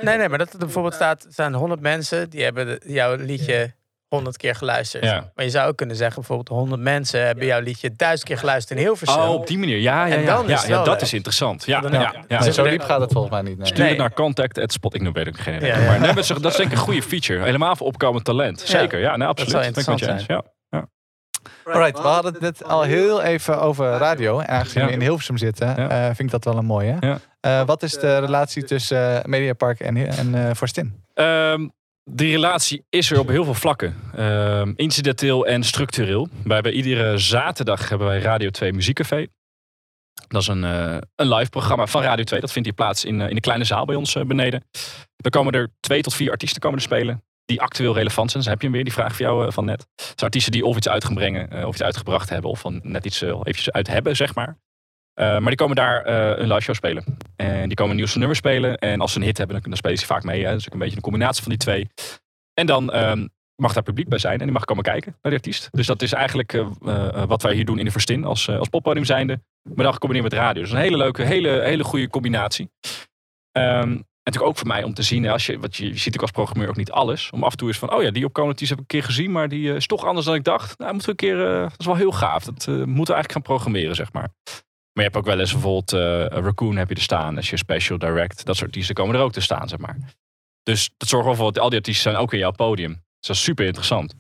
[0.02, 3.16] Nee, nee, maar dat er bijvoorbeeld staat, er zijn 100 mensen die hebben de- jouw
[3.16, 3.74] liedje
[4.08, 5.04] 100 keer geluisterd.
[5.04, 5.32] Ja.
[5.36, 8.80] Maar je zou ook kunnen zeggen, bijvoorbeeld 100 mensen hebben jouw liedje duizend keer geluisterd
[8.80, 9.22] in Hilversum.
[9.22, 9.78] Oh, op die manier.
[9.78, 10.26] Ja, ja, En ja.
[10.36, 11.66] dan ja, is het ja, wel dat is interessant.
[11.66, 12.14] Ja, ja, ja.
[12.28, 12.40] ja.
[12.40, 13.58] Nee, zo diep gaat het volgens mij niet.
[13.58, 13.68] Nee.
[13.68, 14.94] Stuur het naar contact at spot.
[14.94, 15.70] Ik weet ook geen idee.
[15.70, 15.86] Ja, ja.
[15.86, 17.44] Maar nee, dat, is, dat is denk ik een goede feature.
[17.44, 18.60] Helemaal voor opkomend talent.
[18.60, 19.52] Zeker, ja, nee, absoluut.
[19.52, 20.44] zou met je interessant Ja.
[21.66, 24.40] Alright, we hadden het net al heel even over radio.
[24.40, 24.88] En aangezien Ja.
[24.88, 25.90] we in Hilversum zitten, Ja.
[25.90, 26.98] eh, vind ik dat wel een mooie.
[27.00, 27.20] Ja.
[27.40, 31.04] Eh, wat is de relatie tussen eh, Mediapark en, en eh, Forstin?
[31.14, 31.68] Ehm,
[32.04, 33.96] die relatie is er op heel veel vlakken.
[34.16, 36.28] Ehm, incidenteel en structureel.
[36.44, 39.28] Wij hebben iedere zaterdag hebben wij Radio 2 Muziekcafé.
[40.28, 42.40] Dat is een, een live programma van Radio 2.
[42.40, 44.64] Dat vindt hier plaats in, in de kleine zaal bij ons beneden.
[45.18, 48.44] Er komen er twee tot vier artiesten komen er spelen die actueel relevant zijn.
[48.44, 49.80] Dus heb je hem weer, die vraag van jou van net.
[49.80, 52.80] Het zijn artiesten die of iets uit gaan brengen, of iets uitgebracht hebben, of van
[52.84, 54.58] net iets eventjes uit hebben, zeg maar.
[55.16, 56.08] maar die komen daar
[56.40, 57.04] een live show spelen.
[57.36, 58.78] En die komen nieuwste nummers spelen.
[58.78, 60.46] En als ze een hit hebben, dan, dan spelen ze vaak mee.
[60.46, 60.54] Hè.
[60.54, 61.88] Dus ook een beetje een combinatie van die twee.
[62.54, 65.38] En dan ehm, mag daar publiek bij zijn en die mag komen kijken naar de
[65.38, 65.68] artiest.
[65.72, 66.64] Dus dat is eigenlijk
[67.28, 69.42] wat wij hier doen in de Verstin als, als poppodium zijnde.
[69.62, 70.62] Maar dan gecombineerd met radio.
[70.62, 72.70] Dus een hele leuke, hele, hele goede combinatie.
[73.52, 76.32] En natuurlijk ook voor mij om te zien, als je, wat je, ziet ook als
[76.32, 77.30] programmeur ook niet alles.
[77.30, 79.32] Om af en toe eens van, oh ja, die artiest heb ik een keer gezien,
[79.32, 80.78] maar die is toch anders dan ik dacht.
[80.78, 82.44] Nou, moeten we een keer, dat is wel heel gaaf.
[82.44, 84.30] Dat moeten we eigenlijk gaan programmeren, zeg maar.
[84.94, 85.92] Maar je hebt ook wel eens bijvoorbeeld
[86.34, 88.46] Raccoon heb je er staan, als je special direct.
[88.46, 89.98] Dat soort artiesten komen er ook te staan, zeg maar.
[90.64, 93.04] Dus dat zorgt wel voor al die artiesten zijn ook in jouw podium.
[93.20, 94.14] Dat is super interessant.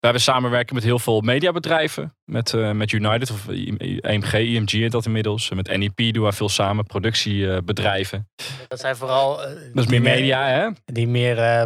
[0.00, 2.14] We hebben samenwerken met heel veel mediabedrijven.
[2.24, 5.50] Met, uh, met United of EMG, IMG heet dat inmiddels.
[5.50, 8.28] Met NEP doen we veel samen, productiebedrijven.
[8.68, 9.40] Dat zijn vooral...
[9.40, 10.68] Uh, dat is meer media, hè?
[10.84, 11.62] Die meer uh,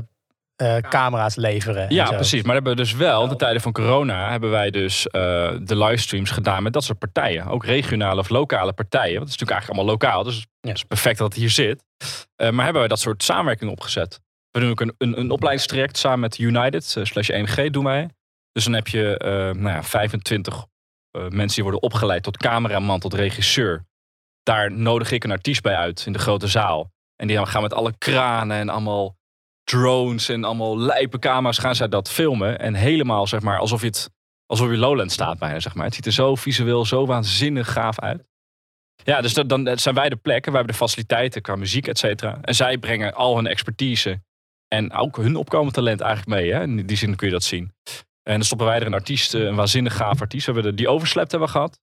[0.63, 1.95] uh, camera's leveren.
[1.95, 2.43] Ja, precies.
[2.43, 6.63] Maar hebben we dus wel, de tijden van corona, hebben wij dus de livestreams gedaan
[6.63, 7.47] met dat soort partijen.
[7.47, 9.19] Ook regionale of lokale partijen.
[9.19, 10.23] Want het is natuurlijk eigenlijk allemaal lokaal.
[10.25, 10.69] Dus ja.
[10.69, 11.83] het is perfect dat het hier zit.
[12.37, 14.21] Maar hebben wij dat soort samenwerking opgezet.
[14.51, 18.09] We doen ook een, een, een opleidingstraject samen met United, slash EMG doen wij.
[18.55, 19.17] Dus dan heb je
[19.57, 20.67] nou ja, 25
[21.11, 23.87] mensen die worden opgeleid tot cameraman, tot regisseur.
[24.43, 26.93] Daar nodig ik een artiest bij uit in de grote zaal.
[27.17, 29.17] En die gaan met alle kranen en allemaal
[29.65, 32.59] drones en allemaal lijpe camera's gaan zij dat filmen.
[32.59, 34.11] En helemaal zeg maar alsof je, het,
[34.47, 35.85] alsof je Lowland staat bijna zeg maar.
[35.85, 38.25] Het ziet er zo visueel, zo waanzinnig gaaf uit.
[39.05, 40.53] Ja, dus dan zijn wij de plekken.
[40.53, 42.39] Wij hebben de faciliteiten qua muziek, et cetera.
[42.43, 44.23] En zij brengen al hun expertise
[44.69, 46.53] en ook hun opkomend talent eigenlijk mee.
[46.53, 46.63] Hè?
[46.63, 47.73] In die zin kun je dat zien.
[48.25, 50.47] En dan stoppen wij er een artiest, een waanzinnig gaaf artiest.
[50.47, 51.81] We hebben de, die overslept hebben gehad.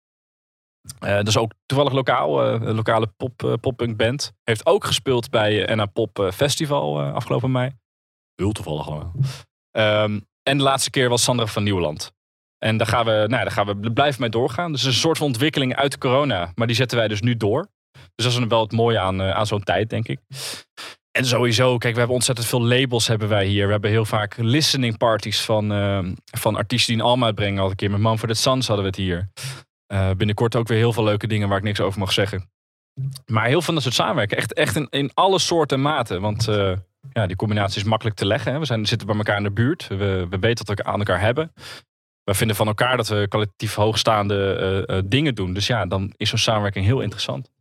[1.04, 4.32] Uh, dat is ook toevallig lokaal, uh, een lokale pop, uh, poppunk band.
[4.44, 7.72] Heeft ook gespeeld bij NA Pop Festival afgelopen mei.
[8.36, 9.14] Heel toevallig allemaal.
[9.72, 12.14] Um, en de laatste keer was Sandra van Nieuwland.
[12.58, 14.72] En daar gaan we, nou, daar gaan we blijven mee doorgaan.
[14.72, 16.52] Dus een soort van ontwikkeling uit corona.
[16.56, 17.68] Maar die zetten wij dus nu door.
[18.16, 20.20] Dus dat is wel het mooie aan, aan zo'n tijd, denk ik.
[21.12, 23.66] En sowieso, kijk, we hebben ontzettend veel labels hebben wij hier.
[23.66, 26.00] We hebben heel vaak listening parties van, uh,
[26.38, 27.62] van artiesten die een album uitbrengen.
[27.62, 29.30] Al een keer met Man for the Suns hadden we het hier.
[29.94, 32.50] Uh, binnenkort ook weer heel veel leuke dingen waar ik niks over mag zeggen.
[33.26, 34.38] Maar heel veel dat soort samenwerken.
[34.38, 36.22] Echt, echt in, in alle soorten en maten.
[36.22, 36.74] Want uh,
[37.12, 38.54] ja, die combinatie is makkelijk te leggen.
[38.54, 38.60] Hè.
[38.60, 39.88] We zijn, zitten bij elkaar in de buurt.
[39.88, 41.54] We, we weten wat we aan elkaar hebben.
[42.24, 45.54] We vinden van elkaar dat we kwalitatief hoogstaande dingen doen.
[45.54, 47.52] Dus ja, dan is zo'n samenwerking heel interessant.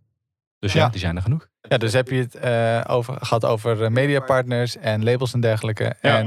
[0.61, 1.49] Dus ja, ja, die zijn er genoeg.
[1.61, 5.95] Ja, dus heb je het over, gehad over mediapartners en labels en dergelijke.
[6.03, 6.19] Ja.
[6.19, 6.27] En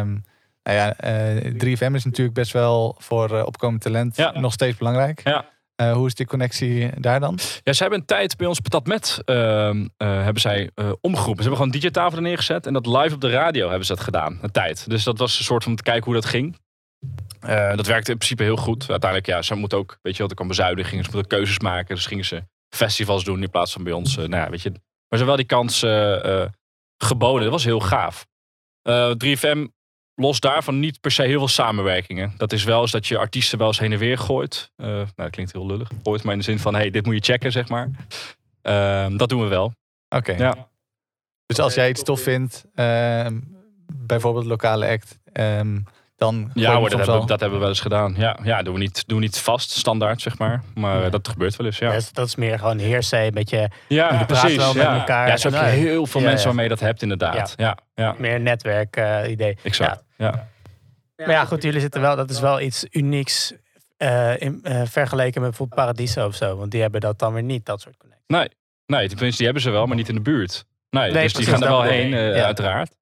[0.00, 0.24] um,
[0.64, 4.38] nou ja, uh, 3FM is natuurlijk best wel voor uh, opkomend talent ja.
[4.38, 5.20] nog steeds belangrijk.
[5.24, 5.52] Ja.
[5.76, 7.38] Uh, hoe is die connectie daar dan?
[7.62, 9.34] Ja, ze hebben een tijd bij ons patat met uh,
[9.96, 10.70] hebben zij
[11.00, 11.42] omgeroepen.
[11.42, 14.04] Ze hebben gewoon DJ-tafel er neergezet en dat live op de radio hebben ze dat
[14.04, 14.38] gedaan.
[14.42, 14.90] Een tijd.
[14.90, 16.56] Dus dat was een soort van te kijken hoe dat ging.
[17.76, 18.90] dat werkte in principe heel goed.
[18.90, 21.04] Uiteindelijk, ja, ze moeten ook, weet je wat, er kwam bezuinigingen.
[21.04, 21.94] Ze moeten keuzes maken.
[21.94, 22.42] Dus gingen ze
[22.74, 24.16] festivals doen in plaats van bij ons.
[24.16, 24.72] nou ja, weet je.
[25.08, 25.78] Maar ze wel die kans
[26.96, 27.42] geboden.
[27.42, 28.26] Dat was heel gaaf.
[29.26, 29.66] 3FM
[30.14, 32.32] los daarvan niet per se heel veel samenwerkingen.
[32.36, 34.72] Dat is wel eens dat je artiesten wel eens heen en weer gooit.
[34.76, 35.90] Nou, dat klinkt heel lullig.
[36.02, 37.90] Gooit, maar in de zin van, hey, dit moet je checken, zeg maar.
[38.62, 39.74] Uh, dat doen we wel.
[40.08, 40.32] Oké.
[40.32, 40.68] Ja.
[41.46, 43.26] Dus als jij iets tof vindt, uh,
[43.92, 45.80] bijvoorbeeld lokale act, ehm,
[46.24, 48.14] dan ja, hoor, dat, hebben, dat hebben we wel eens gedaan.
[48.16, 50.62] Ja, ja doen, we niet, doen we niet vast, standaard, zeg maar.
[50.74, 51.08] Maar ja.
[51.08, 51.92] dat gebeurt wel eens, ja.
[51.92, 54.72] ja dat is meer gewoon heersen, een beetje ja, precies, ja.
[54.72, 55.28] met elkaar.
[55.28, 57.54] Ja, zo heb je heel veel mensen waarmee je dat hebt, inderdaad.
[57.56, 57.78] Ja.
[57.94, 58.14] Ja.
[58.18, 59.58] Meer netwerk uh, idee.
[59.62, 60.48] Exact, ja.
[61.16, 63.52] Maar ja, goed, jullie zitten wel, dat is wel iets unieks
[63.98, 66.56] uh, in, uh, vergeleken met bijvoorbeeld Paradiso of zo.
[66.56, 68.28] Want die hebben dat dan weer niet, dat soort connecties.
[68.28, 68.48] Nee,
[68.86, 70.64] nee tenminste, die hebben ze wel, maar niet in de buurt.
[70.90, 72.94] Nee, nee dus die gaan er wel heen, uiteraard.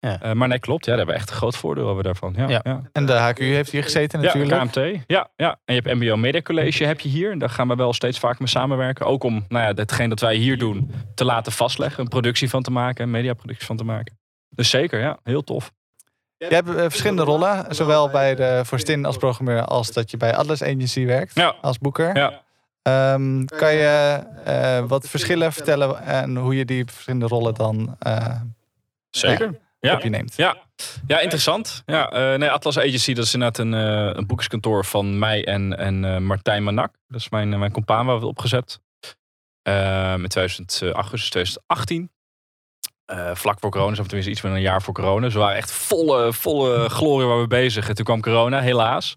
[0.00, 0.20] Ja.
[0.24, 0.84] Uh, maar nee, klopt.
[0.84, 2.34] Ja, daar hebben we echt een groot voordeel over daarvan.
[2.36, 2.60] Ja, ja.
[2.62, 2.82] ja.
[2.92, 4.50] En de HQ heeft hier gezeten natuurlijk.
[4.50, 5.04] Ja, KMT.
[5.06, 5.58] Ja, ja.
[5.64, 7.38] En je hebt MBO Media College heb je hier.
[7.38, 9.06] Daar gaan we wel steeds vaak mee samenwerken.
[9.06, 12.02] Ook om nou ja, hetgeen dat wij hier doen te laten vastleggen.
[12.02, 13.04] Een productie van te maken.
[13.04, 14.18] Een mediaproductie van te maken.
[14.48, 15.18] Dus zeker, ja.
[15.22, 15.72] Heel tof.
[16.36, 17.74] Je hebt uh, verschillende rollen.
[17.74, 19.64] Zowel bij de Forstin als programmeur.
[19.64, 21.54] Als dat je bij Atlas Agency werkt.
[21.60, 22.16] Als boeker.
[22.16, 22.42] Ja.
[23.12, 27.96] Um, kan je uh, wat verschillen vertellen en hoe je die verschillende rollen dan
[29.10, 29.94] Zeker ja.
[29.94, 30.36] op je neemt.
[30.36, 30.56] Ja,
[31.06, 31.82] ja interessant.
[31.86, 35.78] Ja, uh, nee, Atlas Agency, dat is inderdaad een, uh, een boekerskantoor van mij en,
[35.78, 36.94] en uh, Martijn Manak.
[37.08, 38.80] Dat is mijn, mijn compaan waar we het opgezet.
[39.62, 42.10] in 2008, augustus 2018.
[43.34, 45.28] vlak voor corona, of tenminste iets meer dan een jaar voor corona.
[45.28, 47.88] Ze waren echt volle, volle glorie waar we bezig.
[47.88, 49.16] En toen kwam corona, helaas.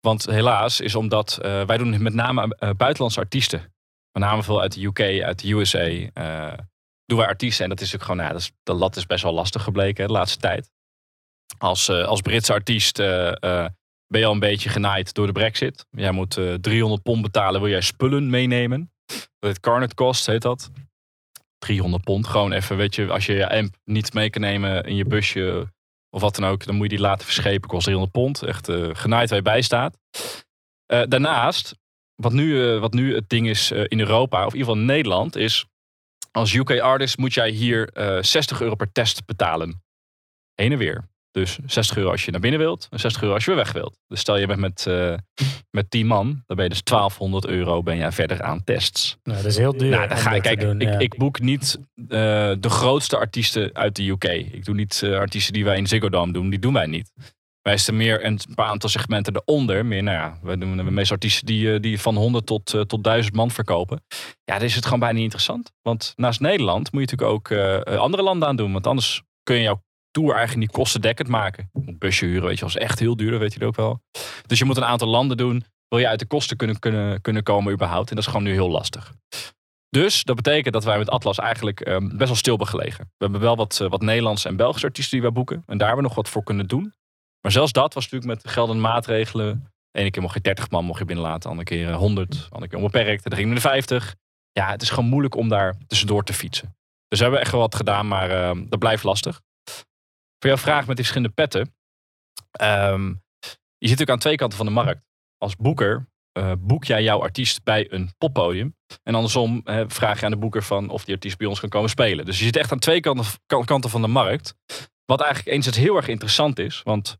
[0.00, 3.72] Want helaas is omdat wij doen met name buitenlandse artiesten.
[4.12, 6.10] Met name veel uit de UK, uit de USA.
[7.08, 7.64] Doen wij artiesten.
[7.64, 10.06] En dat is ook gewoon, nou, dat is, de lat is best wel lastig gebleken
[10.06, 10.70] de laatste tijd.
[11.58, 12.96] Als, als Britse artiest
[14.06, 15.86] ben je al een beetje genaaid door de brexit.
[15.90, 18.92] Jij moet 300 pond betalen, wil jij spullen meenemen.
[19.38, 20.70] Het carnet kost, heet dat.
[21.58, 22.26] 300 pond.
[22.26, 25.72] Gewoon even, weet je, als je je amp niet mee kan nemen in je busje
[26.10, 27.68] of wat dan ook, dan moet je die laten verschepen.
[27.68, 28.42] Kost 300 pond.
[28.42, 29.98] Echt genaaid waar je bij staat.
[30.86, 31.74] Daarnaast,
[32.14, 35.66] wat nu, wat nu het ding is in Europa, of in ieder geval Nederland, is
[36.38, 39.82] als UK artist moet jij hier 60 euro per test betalen.
[40.54, 41.08] Heen en weer.
[41.30, 43.72] Dus 60 euro als je naar binnen wilt en 60 euro als je weer weg
[43.72, 43.98] wilt.
[44.06, 45.14] Dus stel je bent met, uh,
[45.70, 49.16] met 10 man, dan ben je dus 1200 euro ben je verder aan tests.
[49.22, 49.90] Nou, dat is heel duur.
[49.90, 52.08] Nou, dan ga ik, kijk, ik, ik, boek niet uh,
[52.60, 54.24] de grootste artiesten uit de UK.
[54.24, 57.12] Ik doe niet uh, artiesten die wij in Ziggo Dome doen, die doen wij niet.
[57.62, 59.86] Wij zijn meer een paar aantal segmenten eronder.
[59.86, 63.34] Meer, nou ja, we doen de meeste artiesten die, die van 100 tot, tot 1000
[63.34, 64.04] man verkopen.
[64.44, 65.72] Ja, dan is het gewoon bijna niet interessant.
[65.82, 68.72] Want naast Nederland moet je natuurlijk ook andere landen aan doen.
[68.72, 71.70] Want anders kun je jouw tour eigenlijk niet kostendekkend maken.
[71.72, 74.00] Een busje huren, weet je, was echt heel duur, dat weet je ook wel.
[74.46, 75.64] Dus je moet een aantal landen doen.
[75.88, 78.10] Wil je uit de kosten kunnen, kunnen, kunnen komen überhaupt.
[78.10, 79.12] En dat is gewoon nu heel lastig.
[79.90, 82.96] Dus dat betekent dat wij met Atlas eigenlijk um, best wel stil hebben.
[82.96, 85.62] We hebben wel wat, wat Nederlandse en Belgische artiesten die wij boeken.
[85.66, 86.94] En daar hebben we nog wat voor kunnen doen.
[87.40, 89.72] Maar zelfs dat was natuurlijk met geldende maatregelen.
[89.90, 91.50] De ene keer mocht je 30 man mocht je binnenlaten.
[91.50, 92.34] Andere keer 100.
[92.34, 93.22] Eh, andere keer onbeperkt.
[93.22, 94.14] Dan ging we de 50.
[94.52, 96.76] Ja, het is gewoon moeilijk om daar tussendoor te fietsen.
[97.08, 99.40] Dus we hebben echt wel wat gedaan, maar uh, dat blijft lastig.
[100.38, 101.74] Voor jouw vraag met die verschillende petten.
[102.62, 103.22] Um,
[103.78, 105.04] je zit natuurlijk aan twee kanten van de markt.
[105.36, 106.08] Als boeker
[106.38, 108.76] uh, boek jij jouw artiest bij een poppodium.
[109.02, 111.68] En andersom uh, vraag je aan de boeker van of die artiest bij ons kan
[111.68, 112.24] komen spelen.
[112.24, 113.24] Dus je zit echt aan twee kanten,
[113.64, 114.54] kanten van de markt.
[115.10, 116.82] Wat eigenlijk eens het heel erg interessant is.
[116.82, 117.16] Want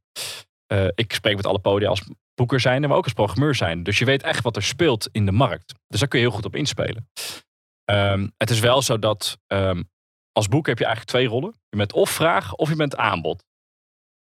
[0.73, 2.03] uh, ik spreek met alle podia als
[2.35, 3.83] boeker zijn, maar ook als programmeur zijn.
[3.83, 5.75] Dus je weet echt wat er speelt in de markt.
[5.87, 7.09] Dus daar kun je heel goed op inspelen.
[7.91, 9.91] Um, het is wel zo dat um,
[10.33, 11.55] als boek heb je eigenlijk twee rollen.
[11.69, 13.45] Je bent of vraag of je bent aanbod.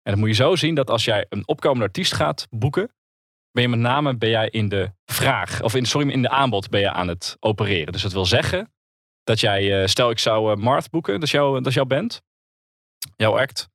[0.02, 2.94] En dat moet je zo zien dat als jij een opkomende artiest gaat boeken,
[3.50, 6.68] ben je met name ben jij in de vraag, of in, sorry, in de aanbod
[6.68, 7.92] ben je aan het opereren.
[7.92, 8.72] Dus dat wil zeggen
[9.22, 12.22] dat jij, eh, stel ik zou uh, Marth boeken, dat is, dat is jouw band,
[13.16, 13.68] jouw act.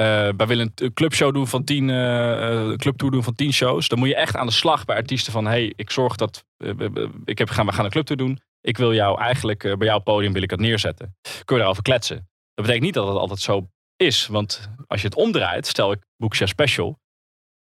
[0.00, 0.04] Uh,
[0.36, 3.88] wij willen een clubshow doen van tien, uh, clubtour doen van tien shows.
[3.88, 6.44] Dan moet je echt aan de slag bij artiesten van, hey, ik zorg dat,
[7.24, 8.40] ik heb, gaan, we gaan een clubtour doen.
[8.60, 11.16] Ik wil jou eigenlijk, bij jouw podium wil ik dat neerzetten.
[11.44, 12.16] Kun je daarover kletsen.
[12.54, 14.26] Dat betekent niet dat het altijd zo is.
[14.26, 16.98] Want als je het omdraait, stel ik boek je special.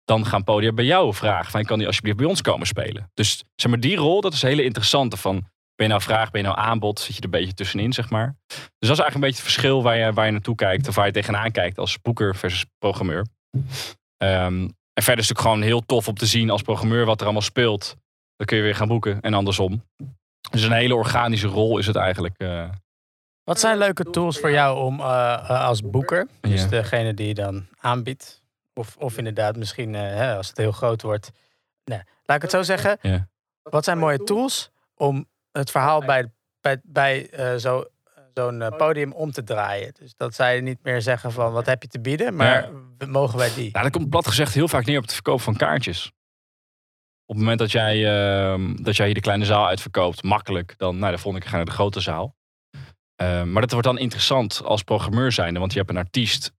[0.03, 3.11] Dan gaan podia bij jou vragen van, kan die alsjeblieft bij ons komen spelen?
[3.13, 6.31] Dus zeg maar, die rol, dat is een hele interessante van, ben je nou vraag,
[6.31, 6.99] ben je nou aanbod?
[6.99, 8.35] Zit je er een beetje tussenin, zeg maar.
[8.47, 10.87] Dus dat is eigenlijk een beetje het verschil waar je, waar je naartoe kijkt.
[10.87, 13.25] Of waar je tegenaan kijkt als boeker versus programmeur.
[14.17, 17.23] Um, en verder is het gewoon heel tof om te zien als programmeur wat er
[17.23, 17.95] allemaal speelt.
[18.35, 19.83] Dan kun je weer gaan boeken en andersom.
[20.51, 22.35] Dus een hele organische rol is het eigenlijk.
[22.37, 22.69] Uh,
[23.43, 27.67] wat zijn leuke tools voor jou om uh, als boeker, dus degene die je dan
[27.77, 28.41] aanbiedt,
[28.73, 31.31] of, of inderdaad misschien uh, als het heel groot wordt.
[31.83, 32.99] Nee, laat ik het zo zeggen.
[33.61, 36.31] Wat zijn mooie tools om het verhaal bij,
[36.61, 37.85] bij, bij uh, zo,
[38.33, 39.93] zo'n podium om te draaien?
[39.99, 43.07] Dus dat zij niet meer zeggen van wat heb je te bieden, maar ja.
[43.07, 43.71] mogen wij die?
[43.71, 46.11] Nou, dat komt plat gezegd heel vaak neer op het verkoop van kaartjes.
[47.25, 50.97] Op het moment dat jij, uh, dat jij hier de kleine zaal uitverkoopt, makkelijk, dan,
[50.97, 52.35] nou, dan vond ik ga naar de grote zaal.
[53.21, 56.53] Uh, maar dat wordt dan interessant als programmeur zijnde, want je hebt een artiest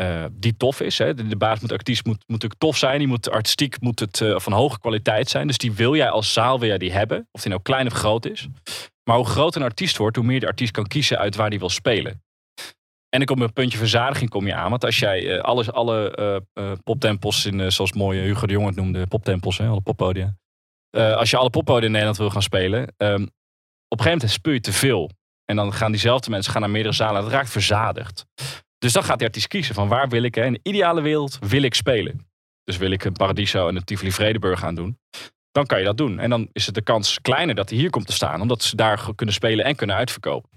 [0.00, 0.98] uh, die tof is.
[0.98, 1.14] Hè.
[1.14, 2.98] De, baas moet artiest moet, moet natuurlijk tof zijn.
[2.98, 5.46] Die moet artistiek moet het van hoge kwaliteit zijn.
[5.46, 7.92] Dus die wil jij als zaal wil jij die hebben, of die nou klein of
[7.92, 8.48] groot is.
[9.04, 11.58] Maar hoe groter een artiest wordt, hoe meer de artiest kan kiezen uit waar die
[11.58, 12.22] wil spelen.
[13.08, 14.70] En dan kom op een puntje verzadiging kom je aan.
[14.70, 16.42] Want als jij alles, alle
[16.84, 20.36] poptempels in, zoals mooie Hugo de Jong het noemde, poptempels, hè, alle poppodia.
[20.90, 23.22] als je alle poppodia in Nederland wil gaan spelen, um,
[23.88, 25.10] op een gegeven moment speel je te veel.
[25.44, 27.22] En dan gaan diezelfde mensen gaan naar meerdere zalen.
[27.22, 28.26] Dat raakt verzadigd.
[28.78, 31.38] Dus dan gaat de artiest kiezen van waar wil ik, hè, in de ideale wereld
[31.40, 32.26] wil ik spelen.
[32.64, 34.98] Dus wil ik een Paradiso en een Tivoli Vredeburg gaan doen.
[35.50, 36.18] Dan kan je dat doen.
[36.18, 38.40] En dan is het de kans kleiner dat hij hier komt te staan.
[38.40, 40.50] Omdat ze daar kunnen spelen en kunnen uitverkopen.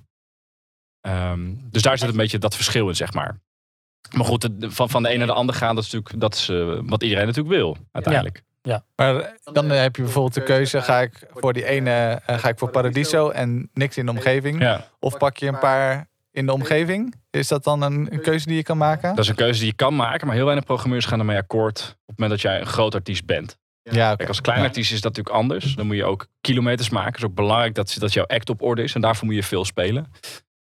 [1.07, 3.39] Um, dus daar zit een beetje dat verschil in, zeg maar.
[4.15, 6.49] Maar goed, van, van de ene naar de andere gaan, dat is natuurlijk dat is,
[6.49, 8.37] uh, wat iedereen natuurlijk wil, uiteindelijk.
[8.37, 8.43] Ja.
[8.61, 8.83] Ja.
[8.95, 12.57] Maar dan heb je bijvoorbeeld de keuze: ga ik voor die ene, uh, ga ik
[12.57, 14.61] voor Paradiso en niks in de omgeving?
[14.61, 14.87] Ja.
[14.99, 17.15] Of pak je een paar in de omgeving?
[17.29, 19.09] Is dat dan een, een, keuze die je kan maken?
[19.09, 21.79] Dat is een keuze die je kan maken, maar heel weinig programmeurs gaan ermee akkoord
[21.79, 23.59] op het moment dat jij een groot artiest bent.
[23.83, 24.15] Ja, okay.
[24.15, 25.75] Kijk, als klein artiest is dat natuurlijk anders.
[25.75, 27.11] Dan moet je ook kilometers maken.
[27.11, 29.43] Het is ook belangrijk dat, dat jouw act op orde is en daarvoor moet je
[29.43, 30.11] veel spelen.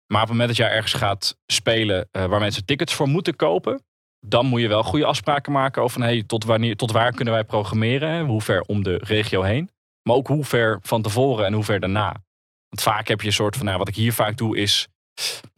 [0.07, 3.37] Maar op het moment dat jij ergens gaat spelen uh, waar mensen tickets voor moeten
[3.37, 3.83] kopen,
[4.27, 7.45] dan moet je wel goede afspraken maken over hey, tot, wanneer, tot waar kunnen wij
[7.45, 8.27] programmeren.
[8.27, 9.71] Hoe ver om de regio heen.
[10.03, 12.17] Maar ook hoe ver van tevoren en hoe ver daarna.
[12.69, 14.89] Want vaak heb je een soort van, nou, wat ik hier vaak doe is,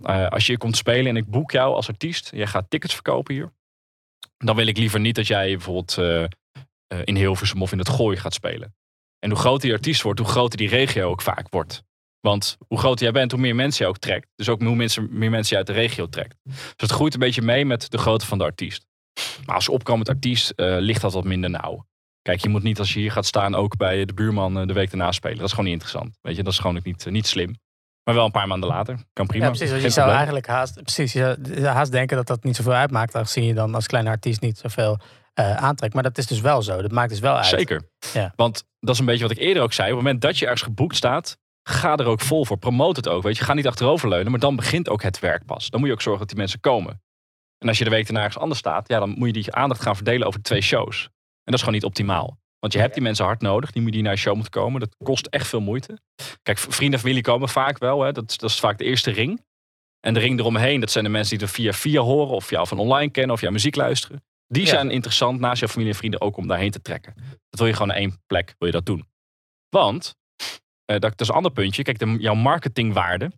[0.01, 3.35] uh, als je komt spelen en ik boek jou als artiest, jij gaat tickets verkopen
[3.35, 3.53] hier,
[4.37, 6.25] dan wil ik liever niet dat jij bijvoorbeeld uh,
[7.05, 8.75] in Hilversum of in het Gooi gaat spelen.
[9.19, 11.83] En hoe groter die artiest wordt, hoe groter die regio ook vaak wordt.
[12.21, 14.29] Want hoe groter jij bent, hoe meer mensen je ook trekt.
[14.35, 16.37] Dus ook hoe mensen, meer mensen je uit de regio trekt.
[16.45, 18.87] Dus het groeit een beetje mee met de grootte van de artiest.
[19.47, 21.87] Maar als opkomend artiest ligt dat wat minder nauw.
[22.23, 24.91] Kijk, je moet niet als je hier gaat staan ook bij de buurman de week
[24.91, 25.37] daarna spelen.
[25.37, 26.19] Dat is gewoon niet interessant.
[26.21, 27.57] Weet je, dat is gewoon niet, niet slim.
[28.09, 28.99] Maar wel een paar maanden later.
[29.13, 29.45] Kan prima.
[29.45, 29.83] Ja, precies.
[29.83, 33.15] je zou eigenlijk haast, precies, je haast denken dat dat niet zoveel uitmaakt.
[33.15, 34.99] Aangezien je dan als kleine artiest niet zoveel
[35.35, 35.95] uh, aantrekt.
[35.95, 36.83] Maar dat is dus wel zo.
[36.83, 37.47] Dat maakt dus wel uit.
[37.47, 37.83] Zeker.
[38.13, 38.33] Ja.
[38.37, 39.89] Want dat is een beetje wat ik eerder ook zei.
[39.89, 42.59] Op het moment dat je ergens geboekt staat, ga er ook vol voor.
[42.59, 43.23] Promote het ook.
[43.23, 44.31] Weet je, ga niet achteroverleunen.
[44.31, 45.71] Maar dan begint ook het werk pas.
[45.71, 47.03] Dan moet je ook zorgen dat die mensen komen.
[47.59, 49.83] En als je de week daarna ergens anders staat, ja, dan moet je die aandacht
[49.83, 51.03] gaan verdelen over twee shows.
[51.03, 51.11] En
[51.45, 52.39] dat is gewoon niet optimaal.
[52.59, 53.71] Want je hebt die mensen hard nodig.
[53.71, 54.81] Die, die naar je show moeten komen.
[54.81, 55.99] Dat kost echt veel moeite.
[56.43, 58.03] Kijk, vrienden en familie komen vaak wel.
[58.03, 58.13] Hè.
[58.13, 59.47] Dat, dat is vaak de eerste ring.
[60.01, 62.35] En de ring eromheen, dat zijn de mensen die er via via horen.
[62.35, 63.35] Of jou van online kennen.
[63.35, 64.23] Of jouw muziek luisteren.
[64.47, 67.15] Die zijn interessant naast jouw familie en vrienden ook om daarheen te trekken.
[67.51, 69.07] Dat wil je gewoon naar één plek wil je dat doen.
[69.69, 70.17] Want,
[70.93, 71.83] uh, dat, is een ander puntje.
[71.83, 73.31] Kijk, de, jouw marketingwaarde.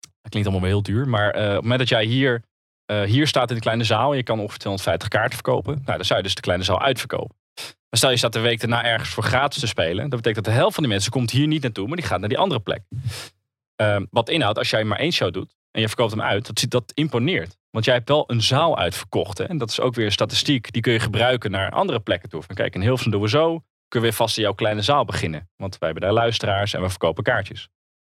[0.00, 1.08] Dat klinkt allemaal wel heel duur.
[1.08, 2.42] Maar uh, op het moment dat jij hier,
[2.92, 4.10] uh, hier staat in de kleine zaal.
[4.10, 5.82] En je kan ongeveer 250 kaarten verkopen.
[5.84, 7.36] Nou, dan zou je dus de kleine zaal uitverkopen.
[7.94, 10.10] Maar stel je staat de week daarna ergens voor gratis te spelen.
[10.10, 11.86] Dat betekent dat de helft van die mensen komt hier niet naartoe.
[11.86, 12.82] Maar die gaat naar die andere plek.
[13.76, 15.54] Ehm, wat inhoudt, als jij maar één show doet.
[15.70, 16.46] En je verkoopt hem uit.
[16.46, 17.56] Dat, dat imponeert.
[17.70, 19.38] Want jij hebt wel een zaal uitverkocht.
[19.38, 19.44] Hè?
[19.44, 20.72] En dat is ook weer een statistiek.
[20.72, 22.42] Die kun je gebruiken naar andere plekken toe.
[22.42, 23.48] Van kijk, in Hilversum doen we zo.
[23.48, 25.48] Kunnen we weer vast in jouw kleine zaal beginnen.
[25.56, 27.68] Want wij hebben daar luisteraars en we verkopen kaartjes.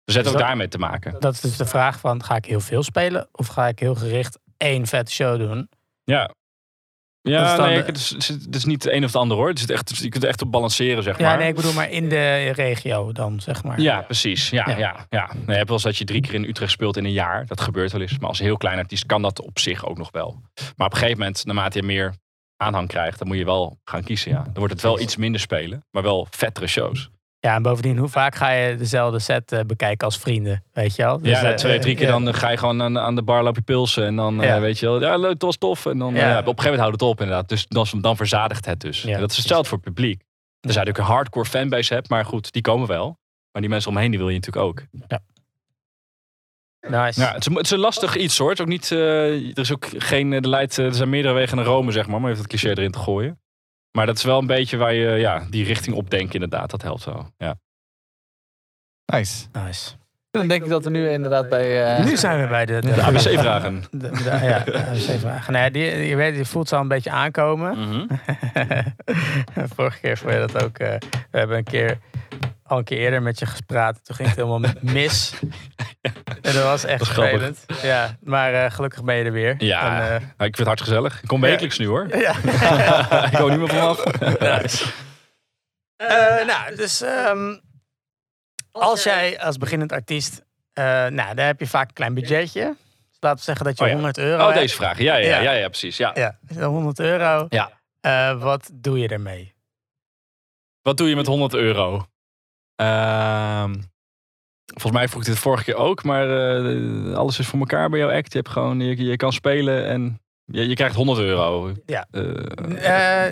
[0.03, 1.19] Dus het ook daarmee te maken.
[1.19, 3.27] Dat is dus de vraag van, ga ik heel veel spelen?
[3.31, 5.69] Of ga ik heel gericht één vette show doen?
[6.03, 6.31] Ja,
[7.29, 9.49] ja, nee, het is, het is niet het een of het ander hoor.
[9.49, 11.31] Het is echt, je kunt het echt op balanceren, zeg maar.
[11.31, 13.81] Ja, nee, ik bedoel maar in de regio dan, zeg maar.
[13.81, 14.49] Ja, precies.
[14.49, 14.77] Ja, ja.
[14.77, 15.29] ja, ja.
[15.33, 17.45] Nee, je hebt wel eens dat je drie keer in Utrecht speelt in een jaar.
[17.45, 18.19] Dat gebeurt wel eens.
[18.19, 20.41] Maar als heel klein artiest kan dat op zich ook nog wel.
[20.75, 22.13] Maar op een gegeven moment, naarmate je meer
[22.57, 24.43] aanhang krijgt, dan moet je wel gaan kiezen, ja.
[24.43, 27.09] Dan wordt het wel iets minder spelen, maar wel vettere shows.
[27.45, 30.63] Ja, en bovendien, hoe vaak ga je dezelfde set uh, bekijken als vrienden?
[30.73, 31.19] Weet je wel?
[31.19, 34.05] Dus, ja, twee, drie keer dan ga je gewoon aan, aan de bar lopen pilsen.
[34.05, 34.59] En dan ja.
[34.59, 35.85] weet je wel, ja, leuk, dat was tof.
[35.85, 36.29] En dan ja.
[36.29, 37.49] Op een gegeven moment houdt het op inderdaad.
[37.49, 39.01] Dus dan, dan verzadigt het dus.
[39.01, 40.21] dat is hetzelfde voor het publiek.
[40.59, 43.17] Dus je natuurlijk een hardcore fanbase hebt, maar goed, die komen wel.
[43.51, 44.81] Maar die mensen omheen, die wil je natuurlijk ook.
[45.07, 45.19] Ja.
[46.79, 47.21] Nice.
[47.21, 48.35] Ja, het, is, het is een lastig iets
[53.95, 56.69] maar, dat is wel een beetje waar je ja, die richting op denkt inderdaad.
[56.69, 57.31] Dat helpt wel.
[57.37, 57.55] Ja.
[59.05, 59.45] Nice.
[59.51, 59.91] Nice.
[60.31, 61.97] Dan denk ik dat we nu inderdaad bij...
[61.99, 62.05] Uh...
[62.05, 62.81] Nu zijn we bij de...
[62.81, 63.83] De, de ABC-vragen.
[64.41, 65.53] Ja, ABC-vragen.
[65.53, 67.77] Nee, die, je, weet, je voelt ze al een beetje aankomen.
[67.77, 68.07] Mm -hmm.
[69.75, 70.79] Vorige keer vond je dat ook...
[70.79, 70.87] Uh,
[71.31, 71.97] we hebben een keer
[72.67, 74.05] al een keer eerder met je gespraat.
[74.05, 75.33] Toen ging het helemaal mis.
[76.41, 77.65] En dat was echt vervelend.
[77.81, 79.55] Ja, maar uh, gelukkig ben je er weer.
[79.57, 81.21] Ja, en, uh, ik vind het hard gezellig.
[81.21, 81.83] Ik kom wekelijks ja.
[81.83, 82.17] nu hoor.
[82.17, 82.35] Ja.
[83.29, 84.03] ik hou niet meer vanaf.
[84.39, 84.85] Nice.
[85.97, 87.61] Uh, nou, dus um,
[88.71, 92.75] als jij als beginnend artiest, nou, daar heb je vaak een klein budgetje.
[93.09, 93.95] Dus laten we zeggen dat je oh, ja.
[93.95, 94.59] 100 euro Oh, hebt.
[94.59, 94.99] deze vraag.
[94.99, 95.97] Ja, ja, ja, ja, ja precies.
[95.97, 96.11] Ja.
[96.13, 97.47] ja, 100 euro.
[97.49, 97.71] Ja.
[98.37, 99.53] wat doe je ermee?
[100.81, 102.05] Wat doe je met 100 euro?
[102.81, 103.63] Uh,
[104.65, 106.27] volgens mij vroeg ik dit vorige keer ook, maar
[106.65, 108.31] uh, alles is voor elkaar bij jouw act.
[108.31, 111.71] Je, hebt gewoon, je, je kan spelen en je, je krijgt 100 euro.
[111.85, 112.07] Ja.
[112.11, 112.23] Uh,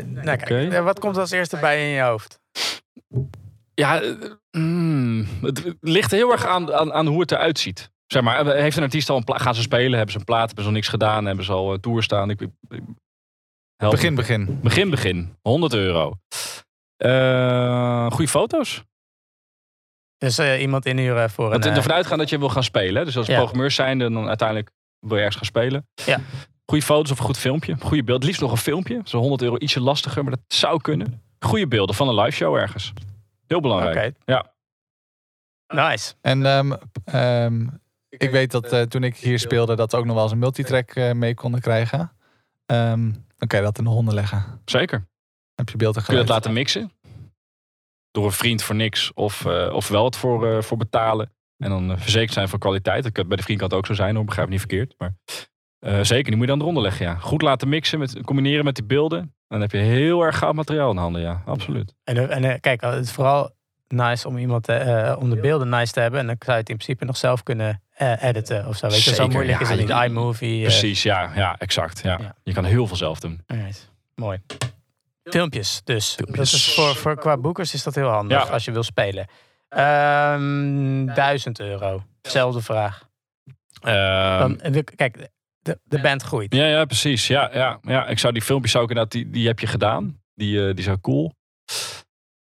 [0.06, 2.40] nou, kijk, wat komt als eerste bij in je hoofd?
[3.74, 4.02] Ja,
[4.52, 7.92] mm, het ligt heel erg aan, aan, aan hoe het eruit ziet.
[8.08, 10.46] Zeg maar, heeft een artiest al een plaat, gaan ze spelen, hebben ze een plaat,
[10.46, 12.30] hebben ze al niks gedaan, hebben ze al tour staan.
[12.30, 12.82] Ik, ik,
[13.78, 14.60] begin, begin.
[14.62, 15.38] Begin, begin.
[15.42, 16.14] 100 euro.
[17.06, 18.84] Uh, goede foto's.
[20.24, 21.76] Dus uh, iemand inhuren voor Want een...
[21.76, 23.06] ervan uitgaan dat je wil gaan spelen.
[23.06, 23.38] Dus als ja.
[23.38, 25.88] programmeur zijn, dan uiteindelijk wil je ergens gaan spelen.
[26.06, 26.20] Ja.
[26.66, 27.76] Goede foto's of een goed filmpje.
[27.80, 28.24] Goede beeld.
[28.24, 29.02] Liefst nog een filmpje.
[29.04, 31.22] Zo'n 100 euro ietsje lastiger, maar dat zou kunnen.
[31.40, 32.94] Goede beelden van een live show ergens.
[33.48, 33.96] Heel belangrijk.
[33.96, 34.14] Okay.
[34.26, 34.52] Ja.
[35.68, 36.14] Nice.
[36.22, 36.78] En um,
[37.16, 40.32] um, ik weet dat uh, toen ik hier speelde, dat we ook nog wel eens
[40.32, 42.00] een multitrack uh, mee konden krijgen.
[42.66, 44.62] Um, dan kan je dat in de honden leggen.
[44.66, 45.08] Zeker.
[45.56, 46.92] Heb je beeld en Kun je dat laten mixen?
[48.14, 51.32] Door een vriend voor niks of, uh, of wel het voor, uh, voor betalen.
[51.58, 53.04] En dan uh, verzekerd zijn van kwaliteit.
[53.04, 54.96] Dat kan bij de vriendkant ook zo zijn, hoor, begrijp ik niet verkeerd.
[54.98, 55.14] Maar
[56.06, 57.06] zeker, die moet je dan eronder leggen.
[57.06, 57.16] Ja.
[57.16, 59.34] Goed laten mixen, met, combineren met die beelden.
[59.48, 61.96] Dan heb je heel erg gaaf materiaal in handen, ja, absoluut.
[62.04, 63.52] En, en kijk, het is vooral
[63.88, 66.20] nice om iemand te, om de beelden nice te hebben.
[66.20, 68.88] En dan zou je het in principe nog zelf kunnen eh, editen of zo.
[68.88, 70.04] Weet je, zo moeilijk is ja, het niet.
[70.06, 70.58] iMovie.
[70.58, 72.02] eh, Precies, ja, ja exact.
[72.04, 72.18] Ja.
[72.22, 72.36] Ja.
[72.44, 73.42] Je kan heel veel zelf doen.
[73.48, 73.92] alright.
[74.16, 74.40] Mooi.
[75.24, 76.14] Filmpjes dus.
[76.14, 76.52] Filmpjes.
[76.52, 78.50] Dat is voor, voor, qua boekers is dat heel handig Ja.
[78.54, 79.28] als je wil spelen.
[79.70, 82.04] Ehm 1000 euro.
[82.22, 83.10] Zelfde vraag.
[83.82, 86.54] Ehm, Dan, de, kijk, de, de band groeit.
[86.54, 87.28] Ja, ja, precies.
[87.28, 88.08] Ja, ja, ja.
[88.08, 90.22] Ik zou die filmpjes zou ik inderdaad, die, die heb je gedaan.
[90.34, 91.34] Die, eh, die zijn cool.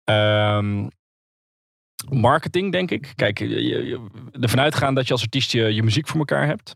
[0.03, 0.87] Ehm,
[2.09, 3.11] marketing, denk ik.
[3.15, 4.07] Kijk, je, je,
[4.41, 6.75] ervan uitgaan dat je als artiest je, je muziek voor elkaar hebt.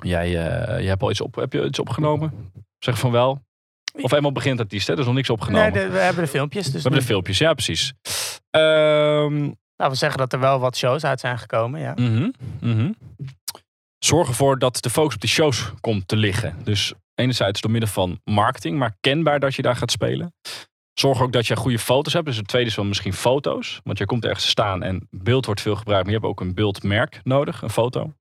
[0.00, 2.52] Jij eh, je hebt al iets, op, heb je iets opgenomen?
[2.78, 3.42] Zeg van wel.
[3.92, 4.92] Of eenmaal begint artiest, hè?
[4.92, 5.72] Er is nog niks opgenomen.
[5.72, 6.64] Nee, de- we hebben de filmpjes.
[6.64, 7.92] Dus We hebben de filmpjes, ja, precies.
[8.50, 11.80] Ehm, Laten we zeggen dat er wel wat shows uit zijn gekomen.
[11.80, 11.92] Ja.
[11.96, 12.30] Mhm,
[12.60, 12.92] mhm.
[13.98, 16.56] Zorg ervoor dat de focus op die shows komt te liggen.
[16.64, 20.34] Dus enerzijds door middel van marketing, maar kenbaar dat je daar gaat spelen.
[20.92, 22.26] Zorg ook dat je goede foto's hebt.
[22.26, 23.80] Dus het tweede is wel misschien foto's.
[23.84, 26.04] Want je komt ergens staan en beeld wordt veel gebruikt.
[26.04, 28.12] Maar je hebt ook een beeldmerk nodig, een foto.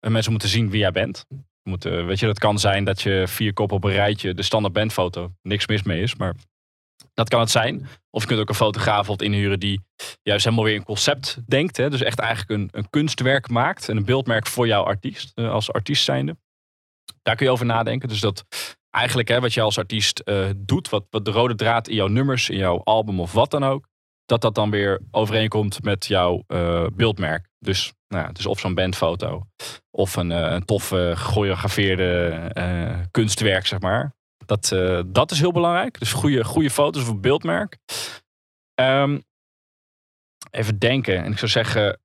[0.00, 1.24] En mensen moeten zien wie jij bent.
[1.66, 4.74] Eh, weet je, dat kan zijn dat je vier koppen op een rijtje de standaard
[4.74, 6.14] bandfoto niks mis mee is.
[6.14, 6.34] Maar
[7.14, 7.88] dat kan het zijn.
[8.10, 9.80] Of je kunt ook een fotograaf bijvoorbeeld inhuren die
[10.22, 11.76] juist helemaal weer een concept denkt.
[11.76, 11.90] Hè?
[11.90, 13.88] Dus echt eigenlijk een, een kunstwerk maakt.
[13.88, 15.32] En een beeldmerk voor jouw artiest.
[15.34, 16.36] eh, als artiest zijnde.
[17.22, 18.08] Daar kun je over nadenken.
[18.08, 18.44] Dus dat
[18.90, 20.88] eigenlijk hè, wat je als artiest eh, doet.
[20.88, 23.88] Wat, wat de rode draad in jouw nummers, in jouw album of wat dan ook.
[24.26, 27.48] Dat dat dan weer overeenkomt met jouw eh, beeldmerk.
[27.58, 29.46] Dus, nou ja, dus of zo'n bandfoto.
[29.90, 32.50] Of een, eh, een tof eh, gechoreografeerde
[33.10, 34.14] kunstwerk, zeg maar.
[34.46, 34.68] Dat,
[35.06, 35.98] dat is heel belangrijk.
[35.98, 37.78] Dus goede, goede foto's voor beeldmerk.
[38.74, 39.18] Ehm,
[40.50, 41.24] even denken.
[41.24, 42.00] En ik zou zeggen,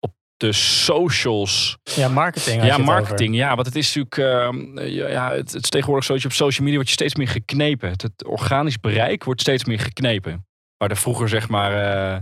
[0.00, 1.78] op de socials.
[1.82, 2.64] ja, marketing.
[2.64, 2.84] Ja, over.
[2.84, 3.34] marketing.
[3.34, 4.18] Ja, want het is natuurlijk.
[4.18, 6.94] ehm, ja, ja, het, het is tegenwoordig zo dat je op social media wordt je
[6.94, 7.90] steeds meer geknepen.
[7.90, 10.46] Het, het organisch bereik wordt steeds meer geknepen.
[10.76, 11.72] Waar er vroeger zeg maar.
[11.72, 12.20] eh,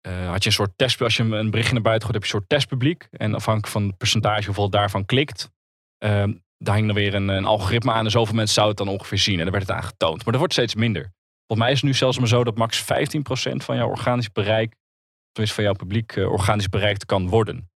[0.00, 1.00] eh, had je een soort test.
[1.00, 3.08] Als je een berichtje naar buiten gooit, heb je een soort testpubliek.
[3.10, 5.50] En afhankelijk van het percentage hoeveel daarvan klikt.
[5.98, 8.04] ehm, daar hing dan weer een, een algoritme aan.
[8.04, 9.36] En zoveel mensen zouden het dan ongeveer zien.
[9.38, 10.16] En dan werd het aangetoond.
[10.16, 11.02] Maar dat wordt steeds minder.
[11.46, 12.84] Volgens mij is het nu zelfs maar zo dat max 15%
[13.64, 14.74] van jouw organisch bereik.
[15.32, 17.70] Tenminste van jouw publiek eh, organisch bereikt kan worden.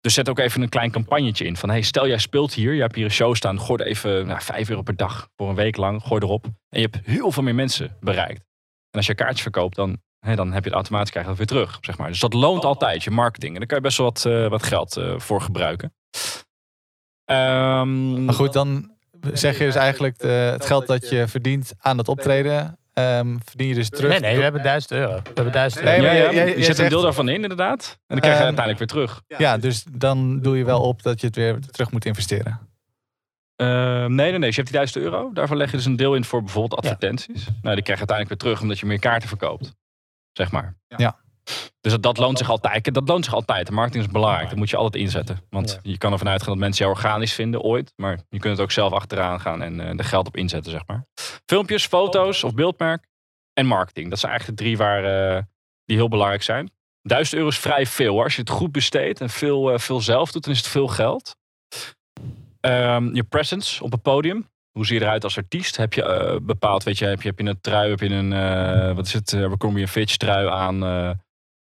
[0.00, 1.56] Dus zet ook even een klein campagnetje in.
[1.56, 4.26] Van hey, stel jij speelt hier, je hebt hier een show staan, gooi er even
[4.26, 6.44] nou, 5 euro per dag voor een week lang, gooi erop.
[6.44, 8.48] En je hebt heel veel meer mensen bereikt.
[8.90, 11.38] En als je kaartjes verkoopt, dan, hè, dan heb je het automatisch krijg je dat
[11.38, 11.78] weer terug.
[11.80, 12.08] Zeg maar.
[12.08, 13.52] Dus dat loont altijd, je marketing.
[13.52, 15.92] En daar kan je best wel wat, eh, wat geld eh, voor gebruiken.
[17.24, 18.90] Ehm, Maar goed, dan
[19.32, 23.68] zeg je dus eigenlijk de, het geld dat je verdient aan het optreden, ehm, verdien
[23.68, 24.10] je dus terug.
[24.10, 25.14] Nee, nee, we hebben 1000 euro.
[25.14, 26.06] We hebben 1000 Nee, euro.
[26.06, 27.86] ja, maar ja, jij- je zet een deel daarvan in, inderdaad.
[27.90, 29.22] En dan krijg je Ehm, uiteindelijk weer terug.
[29.38, 32.68] Ja, dus dan doe je wel op dat je het weer terug moet investeren.
[33.60, 34.48] Ehm, nee, nee, nee.
[34.48, 35.32] Je hebt die 1000 euro.
[35.32, 36.90] Daarvan leg je dus een deel in voor bijvoorbeeld Ja.
[36.90, 37.44] advertenties.
[37.62, 39.74] Nou, die krijg je uiteindelijk weer terug omdat je meer kaarten verkoopt.
[40.32, 40.76] Zeg maar.
[40.86, 41.18] Ja.
[41.80, 42.94] Dus dat, dat loont zich altijd.
[42.94, 43.66] Dat loont zich altijd.
[43.66, 44.48] De marketing is belangrijk.
[44.48, 45.38] Dat moet je altijd inzetten.
[45.50, 45.90] Want Ja.
[45.90, 47.92] je kan ervan uitgaan dat mensen jou organisch vinden ooit.
[47.96, 50.86] Maar je kunt het ook zelf achteraan gaan en eh er geld op inzetten, zeg
[50.86, 51.06] maar.
[51.46, 53.06] Filmpjes, foto's of beeldmerk.
[53.52, 54.10] En marketing.
[54.10, 55.04] Dat zijn eigenlijk de drie waar,
[55.36, 55.42] eh,
[55.84, 56.70] die heel belangrijk zijn.
[57.02, 58.12] 1000 euro is vrij veel.
[58.14, 58.24] Hoor.
[58.24, 60.88] Als je het goed besteedt en veel, eh, veel zelf doet, dan is het veel
[60.88, 61.36] geld.
[62.60, 64.48] Ehm, je presence op het podium.
[64.70, 65.76] Hoe zie je eruit als artiest?
[65.76, 68.32] Heb je eh, bepaald, weet je, heb je, heb je een trui, heb je een,
[68.32, 71.10] eh, wat is het, uh, Abercrombie Fitch trui aan eh,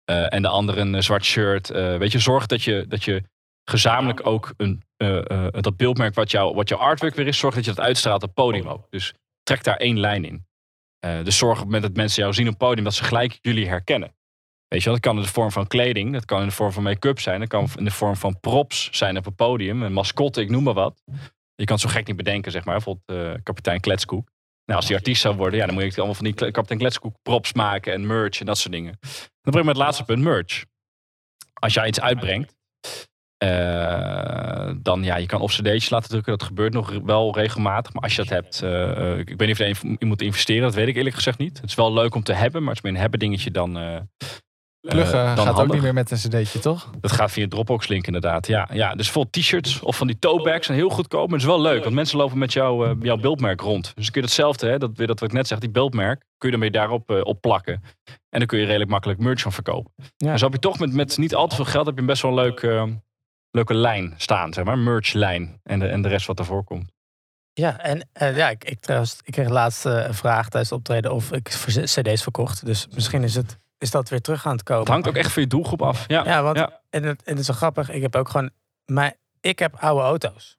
[0.04, 1.70] eh, en de andere een eh, zwart shirt.
[1.70, 3.22] Eh, weet je, zorg dat je, dat je
[3.64, 7.54] gezamenlijk ook een, eh, eh, dat beeldmerk wat, jou, wat jouw artwork weer is, zorg
[7.54, 8.86] dat je dat uitstraalt op het podium ook.
[8.90, 10.46] Dus trek daar één lijn in.
[10.98, 13.04] Eh, dus zorg op het moment dat mensen jou zien op het podium, dat ze
[13.04, 14.14] gelijk jullie herkennen.
[14.68, 16.82] Weet je dat kan in de vorm van kleding, dat kan in de vorm van
[16.82, 20.40] make-up zijn, dat kan in de vorm van props zijn op het podium, een mascotte,
[20.40, 21.02] ik noem maar wat.
[21.54, 22.74] Je kan het zo gek niet bedenken, zeg maar.
[22.74, 24.28] Bijvoorbeeld eh, kapitein Kletskoek.
[24.64, 27.16] Nou, als die artiest zou worden, ja, dan moet je allemaal van die kapitein Kletskoek
[27.22, 28.98] props maken en merch en dat soort dingen.
[29.00, 30.64] Dan breng ik me het laatste punt, merch.
[31.52, 32.54] Als jij iets uitbrengt,
[33.36, 36.38] eh, dan ja, je kan op cd'tjes laten drukken.
[36.38, 37.92] Dat gebeurt nog wel regelmatig.
[37.92, 40.62] Maar als je dat hebt, eh, ik weet niet of je moet investeren.
[40.62, 41.60] Dat weet ik eerlijk gezegd niet.
[41.60, 44.08] Het is wel leuk om te hebben, maar het is meer een hebben dingetje dan...
[44.88, 46.90] Pluggen eh, dan gaat ook niet meer met een cd'tje, toch?
[47.00, 48.46] Dat gaat via Dropbox link inderdaad.
[48.46, 48.94] Ja, ja.
[48.94, 51.28] Dus vol t-shirts of van die tote bags zijn heel goedkoop.
[51.28, 53.82] Maar het is wel leuk, want mensen lopen met jou, eh, jouw beeldmerk rond.
[53.84, 56.24] Dus dan kun je hetzelfde, hè, dat, weer dat wat ik net zeg, die beeldmerk,
[56.38, 57.82] kun je weer daarop eh, op plakken.
[58.04, 59.92] En dan kun je redelijk makkelijk merch van verkopen.
[60.16, 60.32] Ja.
[60.32, 62.22] En zo heb je toch met, met niet al te veel geld, heb je best
[62.22, 62.90] wel een leuk,
[63.50, 64.78] leuke lijn staan, zeg maar.
[64.78, 66.94] Merchlijn en de, en de rest wat ervoor komt.
[67.60, 71.12] Ja, en ja, ik, ik, trouwens, ik kreeg laatst eh, een vraag tijdens het optreden
[71.12, 71.48] of ik
[71.84, 72.66] cd's verkocht.
[72.66, 74.82] Dus misschien is, het, is dat weer terug aan het komen.
[74.82, 76.04] Het hangt ook echt van je doelgroep af.
[76.06, 76.80] Ja, Ja, want Ja.
[76.90, 77.90] En, het, en het is zo grappig.
[77.90, 78.50] Ik heb ook gewoon...
[78.86, 80.58] Maar ik heb oude auto's.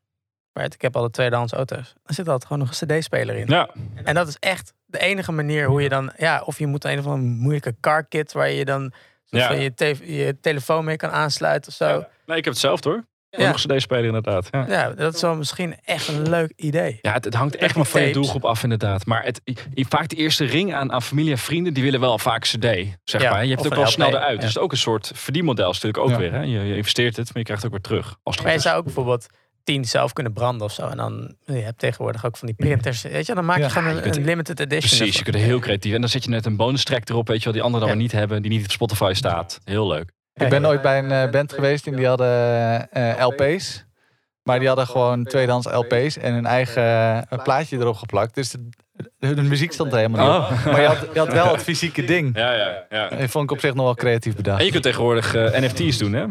[0.54, 0.74] Right?
[0.74, 1.96] Ik heb alle tweedehands auto's.
[2.06, 3.48] Er zit altijd gewoon nog een cd-speler in.
[3.48, 3.70] ja.
[4.04, 6.12] En dat is echt de enige manier hoe je dan...
[6.18, 8.32] Ja, of je moet een of andere moeilijke car kit...
[8.32, 8.92] waar je dan
[9.26, 9.52] Ja.
[9.52, 11.88] Je te- je telefoon mee kan aansluiten of zo.
[11.88, 13.06] Ja, Nee, ik heb het zelf hoor.
[13.30, 13.48] Ja.
[13.48, 14.48] Nog cd speler inderdaad.
[14.52, 14.90] Ja.
[14.90, 17.00] dat is wel misschien echt een leuk idee.
[17.02, 19.06] Ja, het, het hangt Met echt maar van je doelgroep af inderdaad.
[19.06, 19.42] Maar het,
[19.76, 22.62] vaak de eerste ring aan, aan familie en vrienden, die willen wel vaak cd.
[23.04, 23.44] Zeg Ja, maar.
[23.44, 24.24] Je hebt het ook wel snel eruit.
[24.24, 24.36] ja.
[24.36, 26.18] Dus het is ook een soort verdienmodel is natuurlijk ook Ja.
[26.18, 26.32] weer.
[26.32, 26.42] Hè?
[26.42, 28.18] Je, je investeert het, maar je krijgt het ook weer terug.
[28.24, 29.26] Als Maar je zou ook bijvoorbeeld
[29.64, 30.88] tien zelf kunnen branden of zo.
[30.88, 33.02] En dan, je hebt tegenwoordig ook van die printers.
[33.02, 33.70] Weet je, dan maak je Ja.
[33.70, 34.98] gewoon een, limited edition.
[34.98, 35.94] Precies, je kunt er heel creatief.
[35.94, 37.90] En dan zet je net een bonus track erop, weet je wel, die anderen dan
[37.98, 38.02] Ja.
[38.04, 39.60] weer niet hebben, die niet op Spotify staat.
[39.64, 40.12] Heel leuk.
[40.38, 43.86] Ik ben ooit bij een eh, band geweest en die hadden eh, LP's.
[44.44, 46.84] Maar die hadden gewoon tweedehands LP's en een eigen
[47.30, 48.36] eh, plaatje erop geplakt.
[48.36, 48.70] Dus de,
[49.20, 50.72] de, de muziek stond er helemaal niet op.
[50.72, 52.38] Maar je had, je had wel het fysieke ding.
[52.38, 53.08] Ja, ja, ja.
[53.10, 54.60] Dat vond ik op zich nog wel creatief bedacht.
[54.60, 56.26] En je kunt tegenwoordig NFT's doen, hè?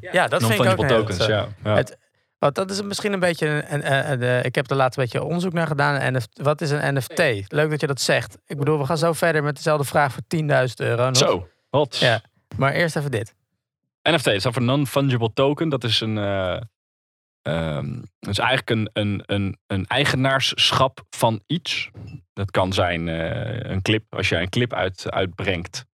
[0.00, 1.46] Ja, dat vind ik ook tokens, ja.
[1.64, 1.74] ja.
[1.76, 1.96] Het-
[2.38, 3.46] Want dat is misschien een beetje.
[3.68, 5.96] Een, een, een- een- ik heb er laatst een beetje onderzoek naar gedaan.
[5.96, 7.18] En wat is een NFT?
[7.52, 8.38] Leuk dat je dat zegt.
[8.46, 10.22] Ik bedoel, we gaan zo verder met dezelfde vraag voor
[10.68, 11.04] 10.000 euro.
[11.06, 11.16] Nog.
[11.16, 11.96] Zo, wat?
[11.96, 12.20] Ja.
[12.56, 13.34] Maar eerst even dit.
[14.02, 15.68] NFT, dat staat voor non-fungible token.
[15.68, 16.18] Dat is een.
[17.42, 21.90] ehm, dat is eigenlijk een, een, een, een eigenaarschap van iets.
[22.32, 24.14] Dat kan zijn eh, een clip.
[24.14, 25.86] Als jij een clip uit, uitbrengt,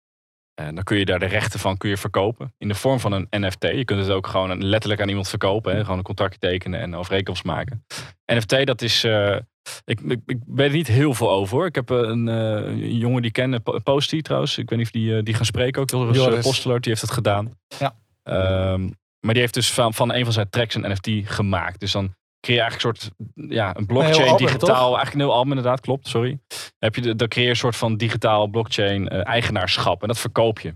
[0.74, 2.54] dan kun je daar de rechten van kun je verkopen.
[2.58, 3.62] In de vorm van een NFT.
[3.62, 5.74] Je kunt het ook gewoon letterlijk aan iemand verkopen.
[5.74, 5.80] Hè?
[5.82, 7.84] Gewoon een contractje tekenen en overeenkomst maken.
[8.26, 9.04] NFT, dat is.
[9.04, 9.36] eh,
[9.84, 11.66] ik, ik, ik weet er niet heel veel over hoor.
[11.66, 12.34] Ik heb eh, een, eh,
[12.66, 14.58] een jongen die ken, Po- Posty trouwens.
[14.58, 15.90] Ik weet niet of die, die gaan spreken ook.
[15.90, 16.24] Joris, Joris.
[16.30, 16.46] Joris.
[16.46, 17.52] Posteler, die heeft het gedaan.
[17.78, 17.94] Ja.
[18.22, 18.82] Ehm,
[19.20, 21.80] maar die heeft dus van, van een van zijn tracks een NFT gemaakt.
[21.80, 24.68] Dus dan creëer je eigenlijk een soort, ja, een blockchain album, digitaal.
[24.68, 24.78] toch?
[24.96, 26.38] Eigenlijk een heel album inderdaad, klopt, sorry.
[26.48, 30.02] Dan, heb je de, dan creëer je een soort van digitaal blockchain eh, eigenaarschap.
[30.02, 30.74] En dat verkoop je.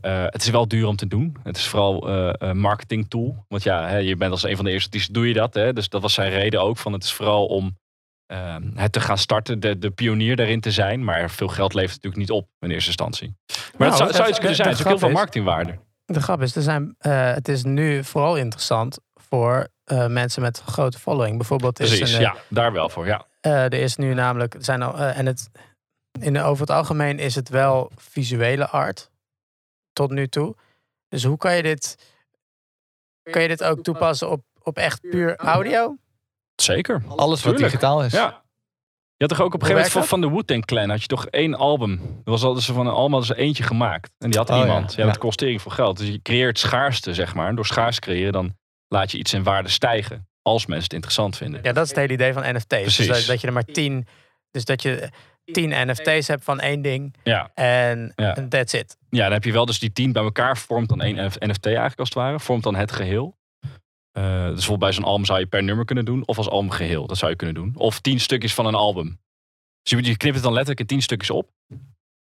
[0.00, 1.36] Eh, het is wel duur om te doen.
[1.42, 3.44] Het is vooral eh, een marketing tool.
[3.48, 5.54] Want ja, hè, je bent als een van de eerste artiesten, doe je dat.
[5.54, 5.72] Hè?
[5.72, 6.76] Dus dat was zijn reden ook.
[6.76, 7.76] Van het is vooral om
[8.26, 11.04] eh, het te gaan starten, de, de pionier daarin te zijn.
[11.04, 13.34] Maar veel geld levert het natuurlijk niet op in eerste instantie.
[13.46, 14.68] Maar Nou, dat zou, zou het- iets kunnen zijn.
[14.68, 15.78] Het is ook heel veel marketingwaarde.
[16.04, 20.72] De grap is, er zijn, het is nu vooral interessant voor eh, mensen met een
[20.72, 21.36] grote following.
[21.36, 23.06] Bijvoorbeeld is Precies, een, eh, ja, daar wel voor.
[23.06, 23.26] Ja.
[23.40, 25.50] Eh, er is nu namelijk, er zijn al, en het,
[26.20, 29.10] in, over het algemeen is het wel visuele art
[29.92, 30.56] tot nu toe.
[31.08, 31.96] Dus hoe kan je dit,
[33.22, 35.96] kan je dit ook toepassen op, op echt puur audio?
[36.56, 37.02] Zeker.
[37.08, 37.58] Alles wat Tuurlijk.
[37.72, 38.12] digitaal is.
[38.12, 38.42] Ja.
[39.16, 41.06] Je had toch ook op een gegeven moment van, van de Wu-Tang Clan had je
[41.06, 41.96] toch één album.
[41.96, 44.10] Dat was altijd zo van een album hadden ze eentje gemaakt.
[44.18, 44.62] En die had Oh, ja.
[44.62, 44.94] iemand.
[44.94, 45.08] Ja, Ja.
[45.08, 45.96] dat kost tering veel geld.
[45.98, 47.48] Dus je creëert schaarste, zeg maar.
[47.48, 48.56] En door schaarste creëren, dan
[48.88, 50.28] laat je iets in waarde stijgen.
[50.42, 51.60] Als mensen het interessant vinden.
[51.62, 52.68] Ja, dat is het hele idee van NFT's.
[52.68, 53.06] Dus Precies.
[53.06, 54.06] dat, dat je er maar tien,
[54.50, 55.08] dus dat je
[55.44, 57.50] tien NFT's hebt van één ding Ja.
[57.54, 58.46] en Ja.
[58.48, 58.96] that's it.
[59.10, 60.58] ja, dan heb je wel dus die tien bij elkaar.
[60.58, 62.40] Vormt dan één NFT eigenlijk als het ware.
[62.40, 63.36] Vormt dan het geheel.
[64.12, 66.26] Eh, dus bijvoorbeeld bij zo'n album zou je per nummer kunnen doen.
[66.26, 67.06] Of als album geheel.
[67.06, 67.72] Dat zou je kunnen doen.
[67.76, 69.20] Of tien stukjes van een album.
[69.82, 71.50] Dus je, je knipt het dan letterlijk in tien stukjes op.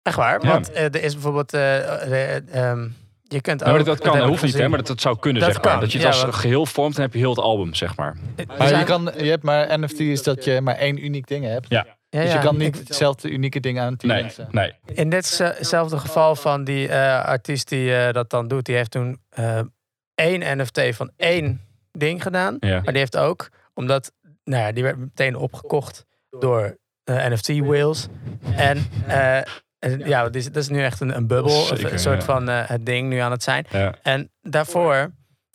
[0.02, 0.48] Echt waar, Ja.
[0.52, 2.90] want eh, er is bijvoorbeeld, eh, ehm,
[3.30, 3.68] je kunt ook...
[3.68, 5.62] Nou, dat, dat kan, dat hoeft niet, hè, maar dat, dat zou kunnen, Dat zeg
[5.64, 5.72] maar.
[5.72, 7.74] kan, Dat je het ja, als want- geheel vormt en heb je heel het album,
[7.74, 8.16] zeg maar.
[8.36, 11.46] Er Maar je, kan, je hebt maar NFT is dat je maar één uniek ding
[11.46, 11.66] hebt.
[11.70, 11.86] Ja.
[12.10, 14.48] ja, Dus ja, je kan ik- niet hetzelfde unieke ding aan tien Nee, mensen.
[14.52, 14.74] nee.
[14.94, 19.20] In ditzelfde geval van die eh, artiest die eh, dat dan doet, die heeft toen
[19.30, 19.60] eh,
[20.16, 21.62] één NFT van één
[21.92, 22.58] ding gedaan.
[22.60, 22.74] Ja.
[22.76, 24.12] Maar die heeft ook, omdat,
[24.44, 26.06] nou ja, die werd meteen opgekocht
[26.40, 28.08] door eh, NFT whales.
[28.56, 29.38] En eh,
[29.80, 32.26] en ja, dat is, dat is nu echt een, een bubbel, of een soort ja.
[32.26, 33.66] van eh, het ding nu aan het zijn.
[33.70, 33.94] Ja.
[34.02, 35.12] En daarvoor,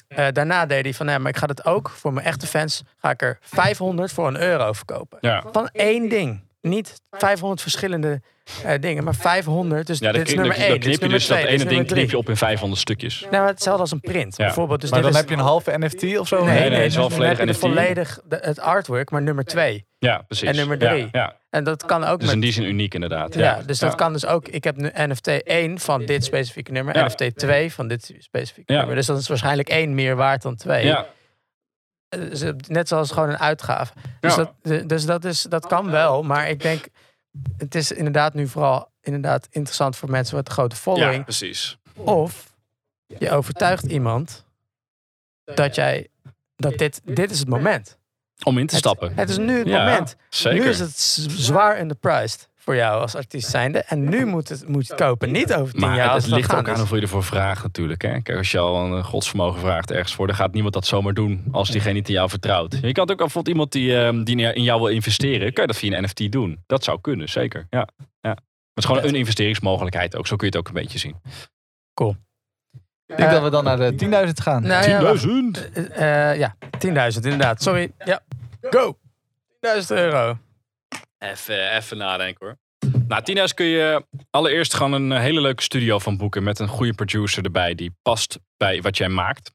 [0.08, 2.82] eh, daarna deed hij van, nee, maar ik ga het ook voor mijn echte fans,
[2.96, 5.18] ga ik er 500 voor een euro verkopen.
[5.52, 6.42] Van één ding.
[6.68, 8.20] Niet 500 verschillende
[8.64, 9.86] eh, dingen, maar 500.
[9.86, 10.80] Dus Ja, dan dit is knip, nummer dan 1.
[10.80, 13.20] knip je dus dat ene ding knip je op in 500 stukjes.
[13.20, 14.36] Nou, maar hetzelfde als een print.
[14.36, 14.44] Ja.
[14.44, 14.80] Bijvoorbeeld.
[14.80, 16.36] Dus Maar dit dan is, heb je een halve NFT of zo?
[16.44, 17.60] Nee, Nee, nee, nee, het is wel dan volledig heb je NFT.
[17.62, 19.86] volledig de- het artwork, maar nummer 2.
[19.98, 20.48] Ja, precies.
[20.48, 21.08] En nummer Ja, drie.
[21.12, 23.34] Ja, En dat kan ook Dus met in die zin uniek inderdaad.
[23.34, 24.48] Ja, dus dat kan dus ook.
[24.48, 27.04] Ik heb nu NFT 1 van dit specifieke nummer, Ja.
[27.06, 28.78] NFT 2 van dit specifieke Ja.
[28.78, 28.96] nummer.
[28.96, 30.84] Dus dat is waarschijnlijk één meer waard dan twee.
[30.86, 31.06] Ja, dus
[32.68, 33.92] net zoals gewoon een uitgave.
[34.20, 34.52] Dus, Ja.
[34.62, 36.86] dat, dus dat, is, dat kan wel, maar ik denk,
[37.56, 41.22] het is inderdaad nu vooral inderdaad interessant voor mensen met een grote ja, following.
[41.24, 41.78] precies.
[41.96, 42.52] Of
[43.06, 44.44] je overtuigt iemand
[45.44, 46.08] dat jij,
[46.56, 47.98] dat dit, dit is het moment.
[48.44, 49.14] Om in te stappen.
[49.14, 50.16] Het is nu het Ja, moment.
[50.28, 50.62] Zeker.
[50.62, 50.98] Nu is het
[51.30, 53.78] zwaar underpriced voor jou als artiest zijnde.
[53.78, 55.32] En nu moet, het, moet je het kopen.
[55.32, 57.24] Niet over tien maar jaar het, als het het ligt ook aan hoeveel je ervoor
[57.24, 58.02] vraagt natuurlijk.
[58.02, 58.20] Hè?
[58.22, 61.14] Kijk, als je al een eh, godsvermogen vraagt ergens voor, dan gaat niemand dat zomaar
[61.14, 62.72] doen als diegene niet in jou vertrouwt.
[62.72, 65.72] Je kan het ook bijvoorbeeld iemand die, ehm, die in jou wil investeren, kan je
[65.72, 66.62] dat via een NFT doen.
[66.66, 67.66] Dat zou kunnen, zeker.
[67.70, 67.88] Ja.
[68.20, 68.30] Ja.
[68.30, 68.34] Maar
[68.74, 70.26] het is gewoon een investeringsmogelijkheid ook.
[70.26, 71.16] Zo kun je het ook een beetje zien.
[73.06, 73.94] Ik denk dat we dan naar de
[74.26, 74.62] 10.000 gaan.
[74.62, 75.14] Nou ja.
[75.16, 75.72] 10.000!
[75.72, 77.62] Eh, eh, ja, 10.000 inderdaad.
[77.62, 77.92] Sorry.
[78.04, 78.20] Ja,
[78.60, 78.98] go.
[79.60, 80.38] 10.000 euro.
[81.18, 82.58] Even, even nadenken hoor.
[83.08, 86.42] Nou, 10.000 kun je allereerst gewoon een hele leuke studio van boeken.
[86.42, 87.74] Met een goede producer erbij.
[87.74, 89.52] Die past bij wat jij maakt.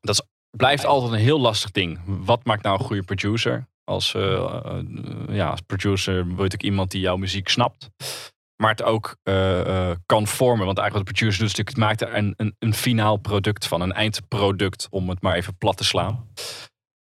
[0.00, 0.22] Dat is,
[0.56, 2.00] blijft altijd een heel lastig ding.
[2.04, 3.66] Wat maakt nou een goede producer?
[3.84, 7.90] Als, uh, uh, ja, als producer wil je natuurlijk iemand die jouw muziek snapt.
[8.56, 10.66] Maar het ook uh, kan vormen.
[10.66, 13.16] Want eigenlijk wat de producer doet, is natuurlijk, het maakt er een, een, een finaal
[13.16, 13.80] product van.
[13.80, 16.28] Een eindproduct, om het maar even plat te slaan.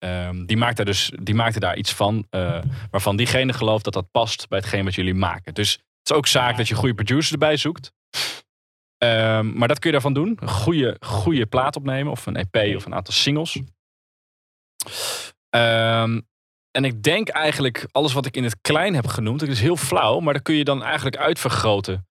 [0.03, 2.27] Um, die, maakt dus, die maakt er daar iets van.
[2.91, 5.53] waarvan diegene gelooft dat dat past bij hetgeen wat jullie maken.
[5.53, 7.91] Dus het is ook zaak dat je goede producer erbij zoekt.
[9.03, 10.37] Um, maar dat kun je daarvan doen.
[10.39, 12.11] Een goede, goede plaat opnemen.
[12.11, 13.59] Of een EP of een aantal singles.
[15.55, 16.27] Um,
[16.71, 19.75] en ik denk eigenlijk, alles wat ik in het klein heb genoemd, dat is heel
[19.75, 22.05] flauw, maar dat kun je dan eigenlijk uitvergroten.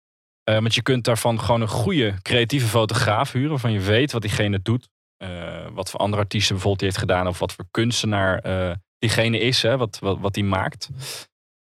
[0.45, 4.63] Want je kunt daarvan gewoon een goede creatieve fotograaf huren, waarvan je weet wat diegene
[4.63, 4.89] doet.
[5.23, 9.63] Uh, wat voor andere artiesten bijvoorbeeld heeft gedaan, of wat voor kunstenaar uh, diegene is,
[9.63, 10.89] hè, wat, wat, wat die maakt.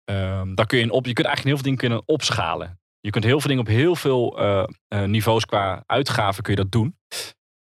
[0.04, 2.80] Ehm, daar kun je, op, je kunt eigenlijk heel veel dingen kunnen opschalen.
[3.00, 4.40] Je kunt heel veel dingen op heel veel
[4.90, 6.98] niveaus qua uitgaven kun je dat doen.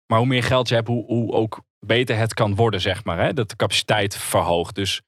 [0.07, 3.19] Maar hoe meer geld je hebt, hoe, hoe ook beter het kan worden, zeg maar.
[3.19, 3.33] Hè?
[3.33, 4.75] Dat de capaciteit verhoogt.
[4.75, 5.03] Dus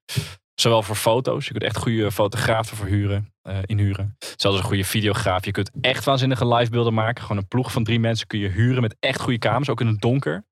[0.60, 4.16] zowel voor foto's, je kunt echt goede fotografen verhuren, uh, inhuren.
[4.36, 5.44] Zelfs een goede videograaf.
[5.44, 7.22] Je kunt echt waanzinnige livebeelden maken.
[7.22, 9.86] Gewoon een ploeg van drie mensen kun je huren met echt goede camera's, ook in
[9.86, 10.44] het donker.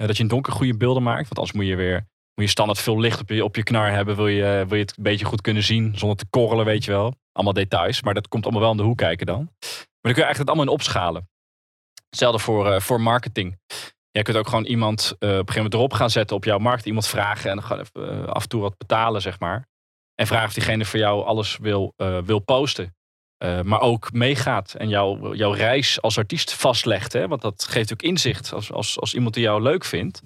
[0.00, 1.22] Uh, dat je in donker goede beelden maakt.
[1.22, 2.06] Want anders moet je weer
[2.36, 4.16] moet je standaard veel licht op je, op je knar hebben.
[4.16, 6.90] Wil je, wil je het een beetje goed kunnen zien zonder te korrelen, weet je
[6.90, 7.14] wel.
[7.32, 9.36] Allemaal details, maar dat komt allemaal wel in de hoek kijken dan.
[9.60, 11.28] Maar dan kun je eigenlijk het allemaal in opschalen.
[12.08, 13.58] Hetzelfde voor, uh, voor marketing.
[14.16, 16.58] Jij kunt ook gewoon iemand uh, op een gegeven moment erop gaan zetten op jouw
[16.58, 16.86] markt.
[16.86, 19.68] Iemand vragen en dan even, uh, af en toe wat betalen, zeg maar.
[20.14, 22.94] En vragen of diegene voor jou alles wil, uh, wil posten.
[23.62, 27.12] maar ook meegaat en jou, jouw reis als artiest vastlegt.
[27.12, 27.28] Hè?
[27.28, 28.52] Want dat geeft ook inzicht.
[28.52, 30.22] Als, als, als iemand die jou leuk vindt,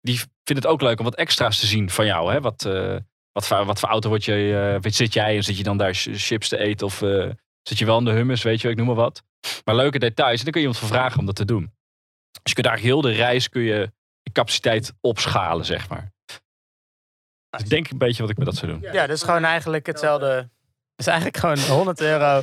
[0.00, 2.32] die vindt het ook leuk om wat extra's te zien van jou.
[2.32, 2.40] Hè?
[2.40, 2.62] Wat,
[3.32, 6.48] wat, voor, wat voor auto word je, zit jij en zit je dan daar chips
[6.48, 6.86] te eten?
[6.86, 6.98] Of
[7.62, 9.22] zit je wel in de hummus, weet je, ik noem maar wat.
[9.64, 10.38] Maar leuke details.
[10.38, 11.76] En dan kun je iemand voor vragen om dat te doen.
[12.42, 13.92] Dus je kunt daar heel de reis kun je
[14.22, 16.12] de capaciteit opschalen, zeg maar.
[17.50, 18.92] Dus denk ik een beetje wat ik met dat zou doen.
[18.92, 20.26] Ja, dus gewoon eigenlijk hetzelfde.
[20.26, 22.42] Het is eigenlijk gewoon 100 euro.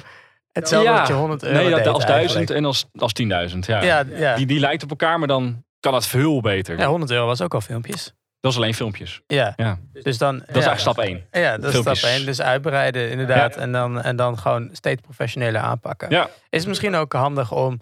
[0.51, 3.27] Hetzelfde ja, wat je 100 euro Nee, dat als 1000 en als, als 10.000.
[3.59, 3.81] Ja.
[3.81, 4.35] Ja, ja.
[4.35, 6.79] Die, die lijkt op elkaar, maar dan kan het veel beter.
[6.79, 8.13] Ja, 100 euro was ook al filmpjes.
[8.39, 9.21] Dat is alleen filmpjes.
[9.27, 9.53] Ja.
[9.55, 9.79] ja.
[9.93, 11.25] Dus dan, dat is eigenlijk stap 1.
[11.31, 11.93] Ja, dat filmpjes.
[11.93, 12.25] is stap 1.
[12.25, 13.55] Dus uitbreiden inderdaad.
[13.55, 16.09] En, dan, en dan gewoon steeds professioneler aanpakken.
[16.09, 16.29] Ja.
[16.49, 17.79] Is het misschien ook handig om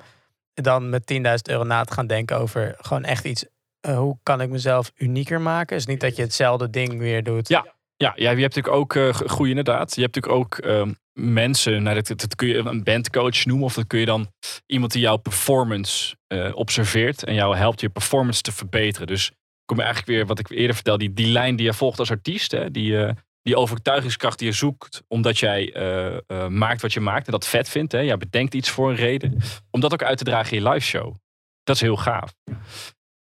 [0.54, 3.46] dan met 10.000 euro na te gaan denken over gewoon echt iets.
[3.88, 5.76] Uh, hoe kan ik mezelf unieker maken?
[5.76, 7.48] Is niet dat je hetzelfde ding weer doet.
[7.48, 7.66] Ja,
[7.96, 9.96] ja, ja je hebt natuurlijk ook uh, groei inderdaad.
[9.96, 13.66] Je hebt natuurlijk ook uh, mensen, nou, dat, dat, kun je een bandcoach noemen.
[13.66, 14.32] Of dat kun je dan
[14.66, 17.24] iemand die jouw performance uh, observeert.
[17.24, 19.08] En jou helpt je performance te verbeteren.
[19.08, 19.32] Dus
[19.66, 22.12] kom je eigenlijk weer, wat ik eerder vertelde, die, die lijn die je volgt als
[22.12, 22.52] artiest.
[22.52, 22.98] Hè, die,
[23.44, 27.48] die overtuigingskracht die je zoekt, omdat jij uh, uh, maakt wat je maakt en dat
[27.48, 27.92] vet vindt.
[27.92, 28.00] Hè?
[28.00, 29.42] Jij bedenkt iets voor een reden.
[29.72, 31.16] Om dat ook uit te dragen in je live show.
[31.64, 32.34] Dat is heel gaaf.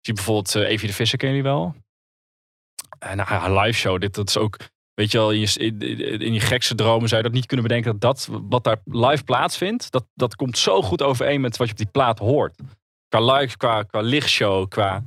[0.00, 1.74] Zie bijvoorbeeld uh, Evie de Visser, ken je wel?
[3.04, 4.56] Uh, nou, haar live show, dit, dat is ook...
[4.94, 7.98] Weet je wel, in je, in, in gekste dromen zou je dat niet kunnen bedenken.
[7.98, 11.72] Dat dat wat daar live plaatsvindt, dat, dat komt zo goed overeen met wat je
[11.72, 12.54] op die plaat hoort.
[13.10, 15.02] Qua live, qua, qua lichtshow, qua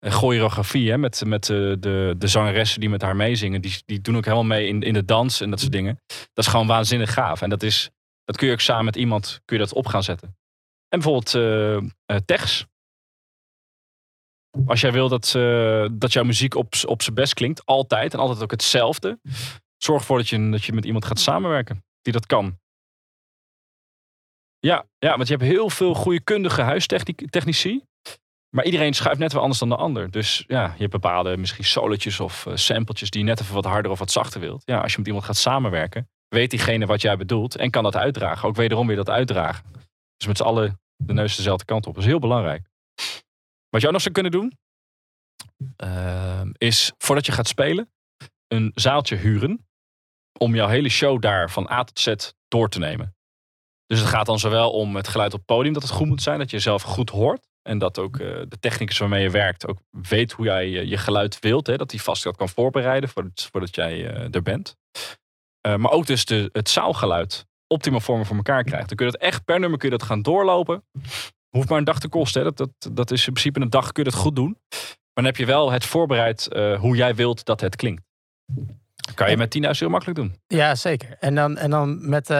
[0.00, 3.60] choreografie hè, met, met de, de, de zangeressen die met haar meezingen.
[3.60, 6.00] Die, die doen ook helemaal mee in, in de dans en dat soort dingen.
[6.06, 7.42] Dat is gewoon waanzinnig gaaf.
[7.42, 7.90] En dat, is,
[8.24, 10.36] dat kun je ook samen met iemand kun je dat op gaan zetten.
[10.88, 11.78] En bijvoorbeeld uh.
[14.66, 15.30] Als jij wil dat,
[15.92, 19.18] dat jouw muziek op, op zijn best klinkt, altijd en altijd ook hetzelfde.
[19.76, 22.60] Zorg ervoor dat je, dat je met iemand gaat samenwerken die dat kan.
[24.66, 27.84] Ja, ja, want je hebt heel veel goede kundige huistechnici.
[28.54, 30.10] Maar iedereen schuift net wel anders dan de ander.
[30.10, 33.90] Dus ja, je hebt bepaalde misschien solotjes of uh, sampletjes die net even wat harder
[33.90, 34.62] of wat zachter wilt.
[34.64, 37.96] Ja, als je met iemand gaat samenwerken, weet diegene wat jij bedoelt en kan dat
[37.96, 38.48] uitdragen.
[38.48, 39.64] Ook wederom weer dat uitdragen.
[40.16, 41.94] Dus met z'n allen de neus dezelfde kant op.
[41.94, 42.68] Dat is heel belangrijk.
[43.68, 44.58] Wat je ook nog zou kunnen doen,
[45.84, 47.90] uh, is voordat je gaat spelen,
[48.48, 49.66] een zaaltje huren.
[50.38, 53.14] Om jouw hele show daar van A tot Z door te nemen.
[53.92, 56.38] Dus het gaat dan zowel om het geluid op podium, dat het goed moet zijn,
[56.38, 57.48] dat je jezelf goed hoort.
[57.62, 61.38] En dat ook uh, de technicus waarmee je werkt ook weet hoe jij je geluid
[61.38, 61.66] wilt.
[61.66, 64.76] Hè, dat hij vast dat kan voorbereiden voordat, voordat jij uh, er bent.
[65.60, 68.88] Maar ook dus de, het zaalgeluid optimaal vormen voor elkaar krijgt.
[68.88, 70.84] Dan kun je dat echt per nummer kun je dat gaan doorlopen.
[71.48, 72.42] Hoeft maar een dag te kosten.
[72.42, 72.52] Hè.
[72.52, 74.58] Dat, dat, dat is in principe een dag kun je dat goed doen.
[74.70, 76.48] Maar dan heb je wel het voorbereid
[76.78, 78.02] hoe jij wilt dat het klinkt.
[79.14, 80.36] Kan je met 10.000 heel makkelijk doen.
[80.46, 81.16] Ja, zeker.
[81.20, 82.36] En dan, en dan met uh,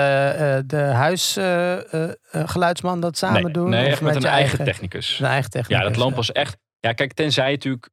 [0.66, 3.68] de huisgeluidsman uh, dat samen nee, doen?
[3.68, 5.18] Nee, of met, met een eigen, eigen, technicus.
[5.20, 5.82] Een eigen technicus.
[5.82, 6.56] Ja, dat loopt pas echt...
[6.80, 7.88] Ja, kijk, tenzij je natuurlijk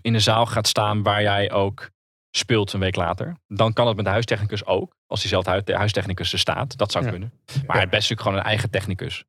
[0.00, 1.90] in een zaal gaat staan waar jij ook
[2.30, 3.36] speelt een week later.
[3.48, 4.96] Dan kan het met de huistechnicus ook.
[5.06, 6.76] Als diezelfde hu- huistechnicus er staat.
[6.76, 7.10] Dat zou Ja.
[7.10, 7.32] kunnen.
[7.66, 9.24] Maar het beste is natuurlijk gewoon een eigen technicus.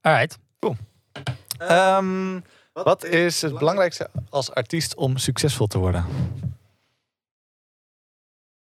[0.00, 0.38] Alright.
[1.58, 2.40] Ehm,
[2.72, 6.04] wat is het belangrijkste als artiest om succesvol te worden?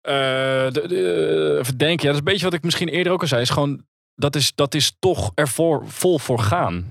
[0.07, 0.13] Eh,
[0.71, 2.05] de, de, even denken.
[2.05, 3.41] Ja, dat is een beetje wat ik misschien eerder ook al zei.
[3.41, 3.85] Is gewoon,
[4.15, 6.85] dat, is, dat is toch ervoor vol voor gaan.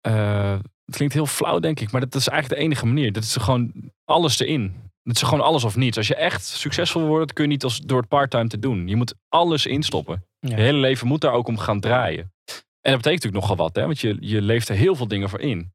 [0.00, 1.90] Eh, het klinkt heel flauw, denk ik.
[1.90, 3.12] Maar dat is eigenlijk de enige manier.
[3.12, 3.72] Dat is gewoon
[4.04, 4.74] alles erin.
[5.02, 5.96] Het is gewoon alles of niets.
[5.96, 8.88] Als je echt succesvol wordt, dat kun je niet als, door het parttime te doen.
[8.88, 10.26] Je moet alles instoppen.
[10.38, 10.56] Ja.
[10.56, 12.32] Je hele leven moet daar ook om gaan draaien.
[12.80, 13.76] En dat betekent natuurlijk nogal wat.
[13.76, 13.82] Hè?
[13.82, 15.72] Want je, je leeft er heel veel dingen voor in.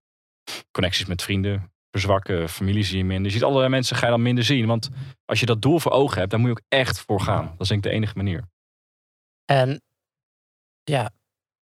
[0.72, 3.26] Connecties met vrienden, verzwakken, familie zie je minder.
[3.26, 4.66] Je ziet allerlei mensen ga je dan minder zien.
[4.68, 4.90] Want
[5.26, 7.46] als je dat doel voor ogen hebt, dan moet je ook echt voor gaan.
[7.46, 8.44] Dat is denk ik de enige manier.
[9.46, 9.82] En
[10.84, 11.10] ja,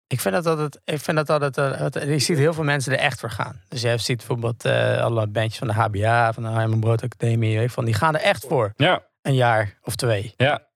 [0.07, 0.81] ik vind dat altijd.
[0.83, 3.61] Ik vind dat altijd wat- je ziet heel veel mensen er echt voor gaan.
[3.67, 7.69] Dus je ziet bijvoorbeeld eh, alle bandjes van de HBA, van de Harman Brood Academie,
[7.69, 8.73] van, die gaan er echt voor.
[8.75, 10.33] Ja, Een jaar of twee.
[10.37, 10.67] ja.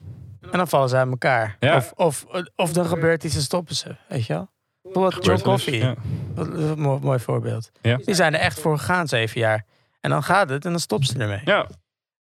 [0.42, 1.56] En dan vallen ze uit elkaar.
[1.60, 1.76] Ja.
[1.76, 3.96] Of, of, of dan gebeurt iets en stoppen ze.
[4.08, 4.52] Weet je wel?
[4.82, 5.78] Bijvoorbeeld John Coffee.
[5.80, 5.96] ja.
[6.36, 7.72] Dat is een mooi, mooi voorbeeld.
[7.82, 7.98] Ja.
[8.06, 9.66] Die zijn er echt voor gegaan, zeven jaar.
[10.02, 11.42] En dan gaat het en dan stoppen ze ermee.
[11.46, 11.68] Ja,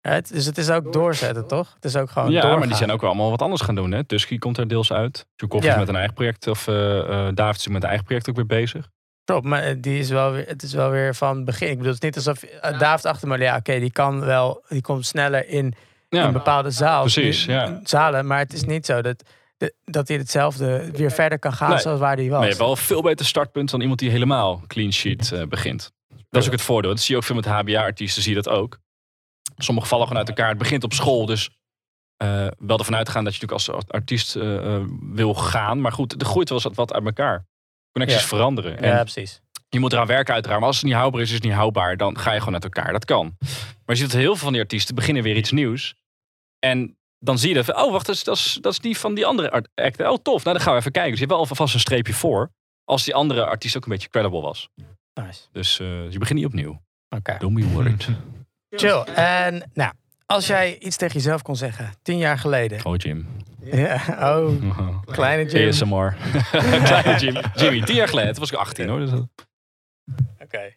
[0.00, 0.32] Right?
[0.32, 1.72] Dus het is ook doorzetten, toch?
[1.74, 2.58] Het is ook gewoon ja doorgaan.
[2.58, 3.92] maar die zijn ook wel allemaal wat anders gaan doen.
[3.92, 4.04] Hè?
[4.04, 5.26] Tusky komt er deels uit.
[5.36, 5.72] Tchaikovsky Ja.
[5.74, 6.46] is met een eigen project.
[6.46, 6.98] Of eh
[7.28, 8.88] eh David is met een eigen project ook weer bezig.
[9.24, 11.68] Klopt, maar eh, die is wel weer, het is wel weer van het begin.
[11.68, 14.80] Ik bedoel, het is niet alsof eh, David Achterman, ja, oké, die kan wel, die
[14.82, 15.74] komt sneller in
[16.08, 17.00] Ja, een bepaalde zaal.
[17.00, 17.80] precies, Die- ja.
[17.84, 19.22] Zalen, maar het is niet zo dat,
[19.62, 21.78] de- dat hij hetzelfde weer verder kan gaan Nee.
[21.78, 22.32] zoals waar hij was.
[22.32, 25.42] Maar je hebt wel een veel beter startpunt dan iemand die helemaal clean sheet eh,
[25.46, 25.92] begint.
[26.30, 26.90] Dat is ook het voordeel.
[26.90, 28.78] Dat zie je ook veel met HBA-artiesten, zie je dat ook.
[29.56, 30.48] Sommige vallen gewoon uit elkaar.
[30.48, 31.50] Het begint op school, dus
[32.16, 33.52] eh, wel ervan uitgaan dat je natuurlijk
[33.82, 35.80] als artiest eh, wil gaan.
[35.80, 37.46] Maar goed, er groeit wel eens wat- wat uit elkaar.
[37.92, 38.26] Connecties Ja.
[38.26, 38.78] veranderen.
[38.78, 39.40] En ja, precies.
[39.68, 40.60] je moet eraan werken uiteraard.
[40.60, 41.96] Maar als het niet houdbaar is, is het niet houdbaar.
[41.96, 42.92] Dan ga je gewoon uit elkaar.
[42.92, 43.36] Dat kan.
[43.40, 43.50] Maar
[43.84, 45.94] je ziet dat heel veel van die artiesten beginnen weer iets nieuws.
[46.58, 49.14] En dan zie je dat, oh wacht, dat is, dat is, dat is die van
[49.14, 50.00] die andere art- act.
[50.00, 51.10] Oh tof, nou dan gaan we even kijken.
[51.10, 52.50] Dus je hebt wel alvast een streepje voor.
[52.84, 54.68] Als die andere artiest ook een beetje credible was.
[55.14, 55.40] Nice.
[55.52, 56.82] Dus eh, je begint niet opnieuw.
[57.08, 57.36] Oké.
[57.38, 58.08] Don't be worried.
[58.70, 59.00] Chill.
[59.14, 59.92] En nou,
[60.26, 62.84] als jij iets tegen jezelf kon zeggen, tien jaar geleden.
[62.84, 63.26] Oh Jim.
[63.62, 63.94] Ja,
[64.38, 64.50] oh,
[65.06, 65.68] kleine Jim.
[65.68, 66.16] ASMR.
[66.84, 67.40] Kleine Jim.
[67.54, 68.30] Jimmy, tien jaar geleden.
[68.32, 68.98] Toen was ik 18 hoor.
[68.98, 69.26] Dus dat-
[70.38, 70.74] Oké.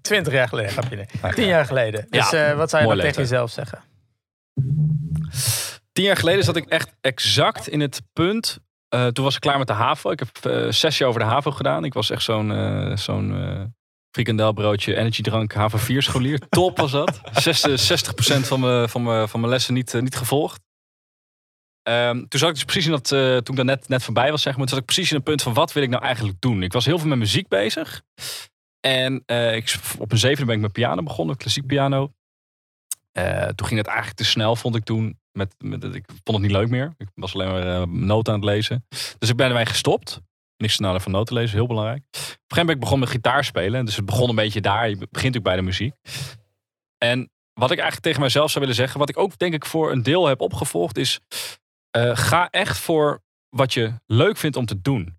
[0.00, 1.06] Twintig jaar geleden, grapje.
[1.34, 2.06] Tien jaar geleden.
[2.10, 3.82] Dus Ja, eh, wat zou je dan tegen jezelf zeggen?
[5.96, 8.58] Tien jaar geleden zat ik echt exact in het punt.
[8.88, 10.10] eh, toen was ik klaar met de HAVO.
[10.10, 11.84] Ik heb eh, zes jaar over de HAVO gedaan.
[11.84, 13.74] Ik was echt zo'n eh zo'n
[14.10, 16.38] frikandelbroodje, energiedrank, HAVO 4 scholier.
[16.48, 17.20] Top was dat.
[17.32, 17.80] 60,
[18.42, 20.60] 60% van mijn, van mijn, van mijn lessen niet, niet gevolgd.
[21.82, 24.42] Ehm, toen zat ik dus precies in dat, toen ik dan net, net voorbij was,
[24.42, 26.40] zeg maar, toen zat ik precies in een punt van wat wil ik nou eigenlijk
[26.40, 26.62] doen?
[26.62, 28.02] Ik was heel veel met muziek bezig.
[28.80, 29.22] En
[29.54, 32.12] ik, op een zevende ben ik met piano begonnen, klassiek piano.
[33.16, 35.18] Eh, toen ging het eigenlijk te snel, vond ik toen.
[35.32, 36.94] Met, met, ik vond het niet leuk meer.
[36.96, 38.86] Ik was alleen maar eh, noten aan het lezen.
[39.18, 40.20] Dus ik ben ermee gestopt.
[40.56, 41.98] Niks sneller van noten lezen, heel belangrijk.
[41.98, 43.84] Op een gegeven moment ben ik met gitaar spelen.
[43.84, 44.88] Dus het begon een beetje daar.
[44.88, 45.94] Je begint natuurlijk bij de muziek.
[46.98, 49.92] En wat ik eigenlijk tegen mezelf zou willen zeggen, wat ik ook denk ik voor
[49.92, 51.20] een deel heb opgevolgd, is
[51.90, 55.18] eh, ga echt voor wat je leuk vindt om te doen.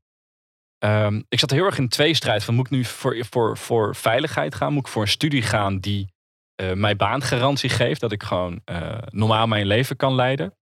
[0.77, 3.95] Ehm, ik zat heel erg in een tweestrijd van moet ik nu voor, voor, voor
[3.95, 4.73] veiligheid gaan?
[4.73, 6.15] Moet ik voor een studie gaan die
[6.57, 10.57] eh, mij baangarantie geeft, dat ik gewoon eh, normaal mijn leven kan leiden?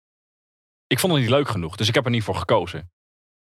[0.86, 2.92] Ik vond het niet leuk genoeg, dus ik heb er niet voor gekozen.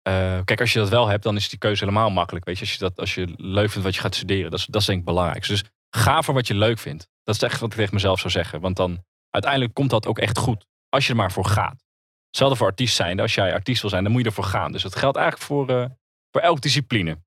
[0.02, 2.44] Eh, kijk, als je dat wel hebt, dan is die keuze helemaal makkelijk.
[2.44, 4.66] Weet je, als je, dat, als je leuk vindt wat je gaat studeren, dat is,
[4.66, 5.46] dat denk ik belangrijk.
[5.46, 7.08] Dus ga voor wat je leuk vindt.
[7.22, 8.60] Dat is echt wat ik tegen mezelf zou zeggen.
[8.60, 10.66] Want dan uiteindelijk komt dat ook echt goed.
[10.88, 11.84] Als je er maar voor gaat.
[12.26, 13.20] Hetzelfde voor artiest zijn.
[13.20, 14.72] Als jij artiest wil zijn, dan moet je ervoor gaan.
[14.72, 15.86] Dus dat geldt eigenlijk voor, eh,
[16.30, 17.18] voor elke discipline.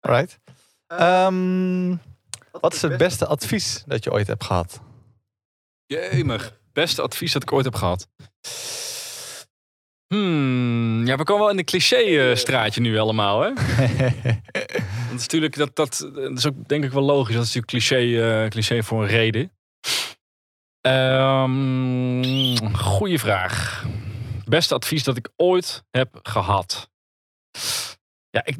[0.00, 0.38] Alright.
[0.86, 1.96] Ehm,
[2.60, 4.80] wat is het beste advies dat je ooit hebt gehad?
[5.86, 6.58] Jemig.
[6.72, 8.08] Beste advies dat ik ooit heb gehad.
[10.06, 13.52] Hmm, ja, we komen wel in de cliché-straatje nu allemaal, hè?
[15.06, 17.34] Dat is natuurlijk, dat, dat, dat is ook denk ik wel logisch.
[17.34, 19.52] Dat is natuurlijk cliché, eh, cliché voor een reden.
[20.80, 22.16] Ehm
[22.74, 23.84] goeie vraag.
[24.44, 26.90] Beste advies dat ik ooit heb gehad.
[28.30, 28.56] Ja, ik,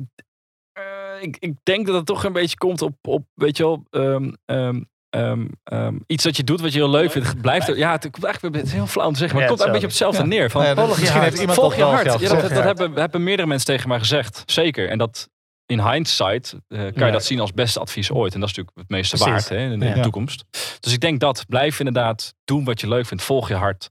[1.20, 4.32] ik, ik denk dat het toch een beetje komt op, op weet je wel, ehm,
[4.44, 7.40] ehm, ehm, iets dat je doet wat je heel leuk vindt.
[7.40, 9.56] Blijft er, ja, het komt eigenlijk het is heel flauw om te zeggen, maar het
[9.56, 10.50] komt een beetje op hetzelfde neer.
[10.50, 11.24] Van, ja, volg je misschien hart.
[11.24, 12.20] heeft iemand Volg dat je wel hart.
[12.20, 14.42] Ja, dat hebben, hebben meerdere mensen tegen mij gezegd.
[14.46, 14.88] Zeker.
[14.88, 15.28] En dat
[15.66, 17.10] in hindsight eh, kan je Ja.
[17.10, 18.34] dat zien als beste advies ooit.
[18.34, 19.32] En dat is natuurlijk het meeste Precies.
[19.32, 20.02] waard hè, in de Ja.
[20.02, 20.44] toekomst.
[20.80, 21.44] Dus ik denk dat.
[21.48, 23.22] Blijf inderdaad doen wat je leuk vindt.
[23.24, 23.90] Volg je hart.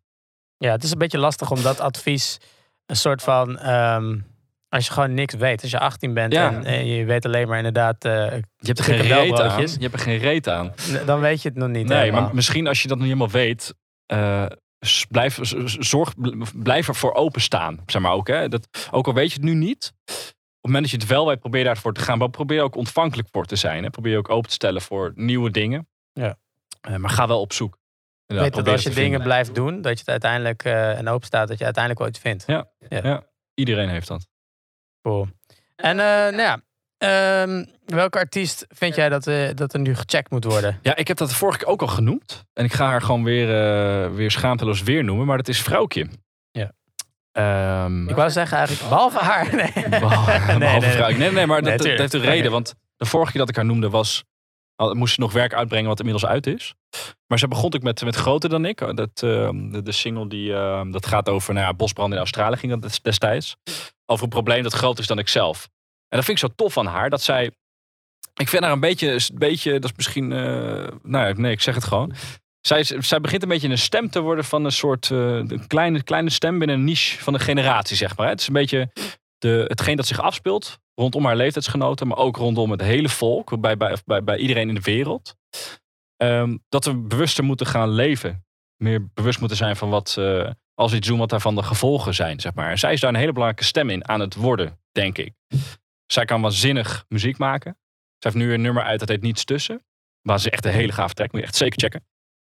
[0.57, 2.38] Ja, het is een beetje lastig om dat advies
[2.85, 3.57] een soort van.
[3.60, 4.18] ehm,
[4.76, 5.61] Als je gewoon niks weet.
[5.61, 6.52] Als je 18 bent Ja.
[6.53, 8.06] en, en je weet alleen maar inderdaad...
[8.06, 8.11] eh,
[8.57, 9.61] Je hebt er geen reet aan.
[9.61, 10.73] Je hebt er geen reet aan.
[11.06, 12.22] dan weet je het nog niet Nee, helemaal.
[12.22, 13.73] maar misschien als je dat nog niet helemaal weet,
[14.06, 14.45] eh,
[15.10, 15.39] blijf,
[15.80, 16.14] zorg,
[16.56, 17.80] blijf ervoor openstaan.
[17.85, 18.47] Zeg maar ook, hè?
[18.49, 20.26] Dat, ook al weet je het nu niet, op het
[20.61, 22.18] moment dat je het wel weet, probeer daarvoor te gaan.
[22.18, 23.84] Maar probeer ook ontvankelijk voor te zijn.
[23.84, 23.89] Hè?
[23.89, 25.88] Probeer je ook open te stellen voor nieuwe dingen.
[26.14, 26.38] Ja.
[26.81, 27.77] Eh, maar ga wel op zoek.
[28.26, 29.22] Weet dat als je dingen vinden.
[29.23, 32.45] blijft doen, dat je het uiteindelijk en open staat, dat je uiteindelijk iets vindt.
[33.53, 34.27] Iedereen heeft dat.
[35.06, 35.27] Cool.
[35.76, 36.61] En eh, nou ja,
[36.98, 40.80] ehm, welke artiest vind jij dat, eh, dat er nu gecheckt moet worden?
[40.82, 42.45] Ja, ik heb dat de vorige keer ook al genoemd.
[42.53, 45.26] En ik ga haar gewoon weer, eh, weer schaamteloos weer noemen.
[45.26, 46.07] Maar dat is Vrouwtje.
[46.52, 46.72] Ja.
[47.32, 49.56] Ehm, Ik wou zeggen eigenlijk, behalve haar.
[49.56, 49.90] Nee.
[49.90, 51.18] Behalve nee, nee.
[51.18, 52.52] Nee, nee, maar Nee, dat, dat heeft een reden.
[52.52, 54.23] Want de vorige keer dat ik haar noemde was...
[54.76, 56.73] moest ze nog werk uitbrengen wat inmiddels uit is.
[57.27, 58.95] Maar ze begon ook met, met Groter dan ik.
[58.95, 62.72] Dat, ehm, de, single die, ehm, dat gaat over nou ja, bosbranden in Australië ging
[62.72, 63.56] dat des- destijds.
[64.06, 65.64] Over een probleem dat groter is dan ik zelf.
[66.07, 67.10] En dat vind ik zo tof van haar.
[67.10, 67.52] Dat zij...
[68.34, 70.31] Ik vind haar een beetje, een beetje dat is misschien...
[70.31, 72.14] eh, nou ja, nee, ik zeg het gewoon.
[72.61, 76.03] Zij, zij begint een beetje een stem te worden van een soort eh, een kleine,
[76.03, 78.27] kleine stem binnen een niche van een generatie, zeg maar.
[78.27, 78.91] Het is een beetje
[79.38, 83.78] de, hetgeen dat zich afspeelt rondom haar leeftijdsgenoten, maar ook rondom het hele volk, bij,
[83.78, 85.36] bij, bij, bij iedereen in de wereld.
[86.18, 88.46] Ehm, dat we bewuster moeten gaan leven.
[88.76, 92.40] Meer bewust moeten zijn van wat, eh, als iets doen, wat daarvan de gevolgen zijn,
[92.40, 92.70] zeg maar.
[92.70, 95.34] En zij is daar een hele belangrijke stem in aan het worden, denk ik.
[96.06, 97.78] Zij kan waanzinnig muziek maken.
[98.18, 99.86] Ze heeft nu een nummer uit, dat heet Niets Tussen.
[100.22, 102.00] Waar ze echt een hele gave track, moet je echt zeker checken.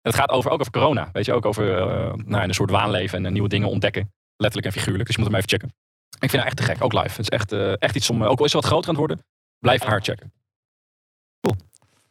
[0.03, 2.70] En het gaat over, ook over corona, weet je, ook over eh, nou, een soort
[2.70, 4.12] waanleven en eh, nieuwe dingen ontdekken.
[4.37, 5.75] Letterlijk en figuurlijk, dus je moet hem even checken.
[6.18, 7.09] Ik vind haar echt te gek, ook live.
[7.09, 9.06] Het is echt, eh, echt iets om, ook al is ze wat groter aan het
[9.06, 9.24] worden,
[9.59, 10.32] blijf haar checken.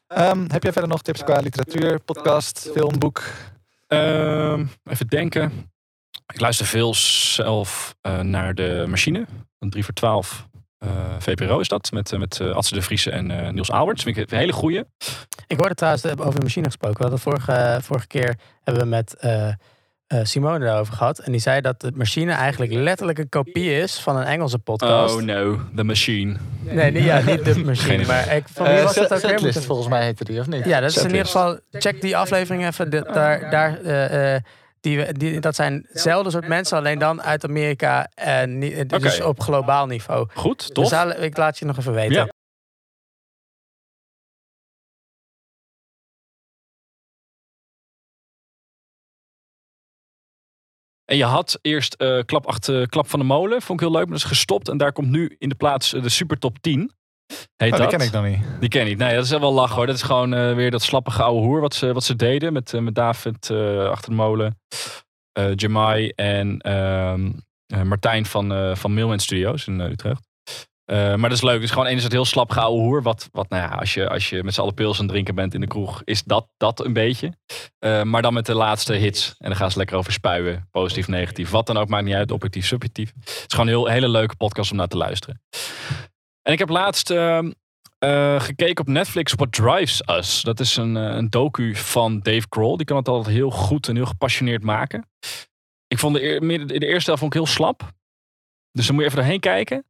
[0.07, 3.23] Ehm, heb jij verder nog tips qua literatuur, podcast, film, boek?
[3.87, 5.71] Ehm, even denken.
[6.33, 9.25] Ik luister veel zelf eh, naar de machine.
[9.59, 10.47] Van 3 voor 12
[10.77, 11.91] eh, VPRO is dat.
[11.91, 14.03] Met, eh, met eh, Adse de Vriese en eh, Niels Alberts.
[14.03, 14.83] Vind ik een hele goeie.
[15.47, 16.97] Ik hoorde trouwens eh, over de machine gesproken.
[16.97, 19.15] We hadden vorige, vorige keer hebben we met
[20.07, 21.19] eh, Simone daarover gehad.
[21.19, 25.15] En die zei dat de machine eigenlijk letterlijk een kopie is van een Engelse podcast.
[25.15, 26.35] Oh no, The Machine.
[26.61, 28.05] Nee, niet, ja, niet de Geen machine.
[28.05, 29.41] Maar ik, van wie Eh, was dat ook weer?
[29.41, 30.65] Moeten- volgens mij heette die, of niet?
[30.65, 31.59] Ja, dat is in ieder geval.
[31.71, 32.89] Check die aflevering even.
[32.89, 34.41] Dit- daar, daar, eh, eh,
[34.81, 38.09] die, die, dat zijn hetzelfde soort mensen, alleen dan uit Amerika.
[38.15, 40.27] En niet, dus op globaal niveau.
[40.33, 41.13] Goed, Dus tof.
[41.13, 42.13] ik laat je nog even weten.
[42.15, 42.27] Ja.
[51.07, 53.61] En je had eerst eh, klap, achter, klap van de molen.
[53.61, 54.69] Vond ik heel leuk, maar dat is gestopt.
[54.69, 56.91] En daar komt nu in de plaats eh, de Super Top 10.
[57.57, 57.89] Heet Oh, dat.
[57.89, 58.59] die ken ik nog niet.
[58.59, 58.97] Die ken ik niet.
[58.97, 59.85] Nee, dat is wel lachen hoor.
[59.85, 62.53] Dat is gewoon eh, weer dat slappige oude hoer wat ze, wat ze deden.
[62.53, 63.51] Met, met David
[63.89, 64.59] achter de molen.
[65.55, 67.31] Jamai en ehm,
[67.67, 70.26] eh, Martijn van, van Mailman Studios in Utrecht.
[70.87, 71.53] Eh, maar dat is leuk.
[71.53, 73.01] Het is gewoon enerzijds heel slap oude hoer.
[73.01, 75.53] Wat, wat nou ja, als je, als je met z'n allen pils aan drinken bent
[75.53, 77.33] in de kroeg, is dat, dat een beetje.
[77.79, 79.35] Eh, maar dan met de laatste hits.
[79.37, 80.67] En dan gaan ze lekker over spuien.
[80.71, 81.49] Positief, negatief.
[81.49, 82.31] Wat dan ook, maakt niet uit.
[82.31, 83.13] Objectief, subjectief.
[83.19, 85.41] Het is gewoon een heel, hele leuke podcast om naar te luisteren.
[86.41, 87.51] En ik heb laatst ehm,
[87.99, 90.41] eh, gekeken op Netflix What Drives Us.
[90.41, 92.77] Dat is een, een docu van Dave Grohl.
[92.77, 95.09] Die kan het altijd heel goed en heel gepassioneerd maken.
[95.87, 97.91] Ik vond de, de eerste helft vond ik heel slap.
[98.71, 99.85] Dus dan moet je even doorheen kijken.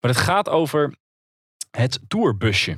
[0.00, 0.94] Maar het gaat over
[1.70, 2.76] het tourbusje.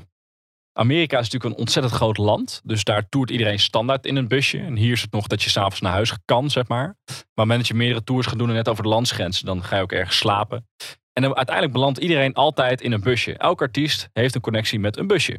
[0.72, 2.60] Amerika is natuurlijk een ontzettend groot land.
[2.64, 4.58] Dus daar toert iedereen standaard in een busje.
[4.58, 6.96] En hier is het nog dat je s'avonds naar huis kan, zeg maar.
[7.06, 9.76] Maar moment dat je meerdere tours gaat doen en net over de landsgrenzen, dan ga
[9.76, 10.68] je ook ergens slapen.
[11.12, 13.36] En uiteindelijk belandt iedereen altijd in een busje.
[13.36, 15.38] Elk artiest heeft een connectie met een busje.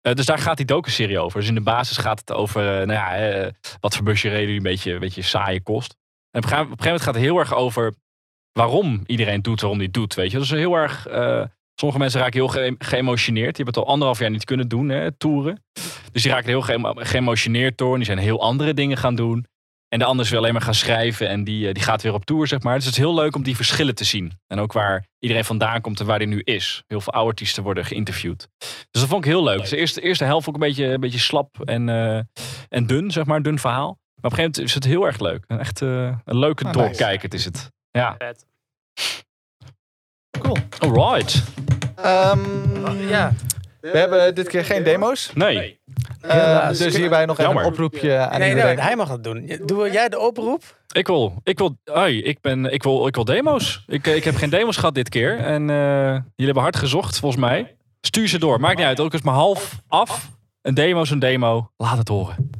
[0.00, 1.40] Eh, dus daar gaat die docu-serie over.
[1.40, 4.46] Dus in de basis gaat het over eh, nou ja, eh, wat voor busje reden
[4.46, 5.96] die een beetje, een beetje saaie kost.
[6.30, 7.94] En op een gegeven moment gaat het heel erg over
[8.52, 10.14] waarom iedereen doet waarom die doet.
[10.14, 11.06] Weet je, dat is heel erg.
[11.06, 13.56] eh, sommige mensen raken heel ge- geëmotioneerd.
[13.56, 15.64] Die hebben het al anderhalf jaar niet kunnen doen, hè, toeren.
[16.12, 17.90] Dus die raken heel ge- geëmotioneerd door.
[17.90, 19.46] En die zijn heel andere dingen gaan doen.
[19.88, 21.28] En de ander is weer alleen maar gaan schrijven.
[21.28, 22.74] En die, eh, die gaat weer op tour, zeg maar.
[22.74, 24.32] Dus het is heel leuk om die verschillen te zien.
[24.46, 26.82] En ook waar iedereen vandaan komt en waar hij nu is.
[26.86, 28.48] Heel veel oude artiesten worden geïnterviewd.
[28.58, 29.58] Dus dat vond ik heel leuk.
[29.58, 32.20] Dus de eerste, eerste helft vond ik een beetje, een beetje slap en, eh,
[32.68, 33.42] en dun, zeg maar.
[33.42, 33.86] Dun verhaal.
[33.86, 35.44] Maar op een gegeven moment is het heel erg leuk.
[35.46, 36.78] Echt een leuke Ah, nice.
[36.86, 37.70] doorkijker is het.
[37.92, 38.14] Ja.
[38.18, 38.46] Vet.
[40.40, 40.56] Cool.
[40.78, 41.42] Alright.
[41.96, 43.32] Ehm, Ja.
[43.80, 45.30] We hebben dit keer geen demo's.
[45.34, 45.80] Nee.
[46.20, 46.78] Eh, Helaas.
[46.78, 47.64] dus hierbij nog even Jammer.
[47.64, 48.74] een oproepje aan Nee, iedereen.
[48.76, 49.58] nee, hij mag dat doen.
[49.64, 50.80] Doe jij de oproep?
[50.92, 53.84] Ik wil, ik wil, hey, ik ben, ik wil, ik wil demo's.
[53.86, 55.38] Ik, eh, ik heb geen demo's gehad dit keer.
[55.38, 55.76] En eh,
[56.10, 57.76] jullie hebben hard gezocht, volgens mij.
[58.00, 58.60] Stuur ze door.
[58.60, 59.00] Maakt niet uit.
[59.00, 60.30] Ook is maar half af.
[60.62, 61.70] Een demo is een demo.
[61.76, 62.50] Laat het horen.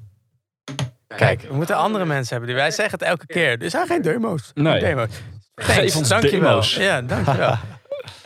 [1.16, 2.48] Kijk, we moeten andere mensen hebben.
[2.48, 3.62] Die, wij zeggen het elke keer.
[3.62, 4.50] Er zijn geen demo's.
[4.54, 4.80] Nee.
[4.80, 5.08] Demo's.
[5.54, 6.48] Geef ons dankjewel.
[6.50, 6.74] demo's.
[6.74, 7.54] Ja, dankjewel.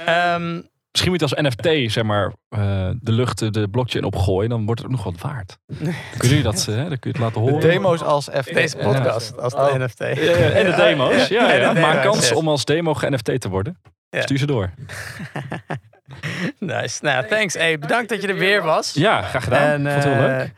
[0.06, 0.60] Ehm,
[0.90, 4.50] Misschien moet je als NFT, zeg maar, uh, de lucht, de blockchain opgooien.
[4.50, 5.58] Dan wordt het ook nog wat waard.
[5.68, 6.76] Kunnen jullie dat, hè?
[6.76, 7.60] dan kun je het laten horen.
[7.60, 8.54] De demo's als FT.
[8.54, 9.74] Deze podcast als de Oh.
[9.74, 9.98] NFT.
[9.98, 11.28] Ja, ja, en de demo's.
[11.28, 11.72] Ja, ja.
[11.72, 13.80] de Maak kans om als demo ge-NFT te worden.
[14.10, 14.20] Ja.
[14.20, 14.70] Stuur ze door.
[16.58, 16.98] Nice.
[17.04, 17.54] Nou, thanks.
[17.54, 18.92] Hey, bedankt dat je er weer was.
[18.94, 19.86] Ja, graag gedaan.
[19.86, 20.52] En, vond het heel eh, leuk.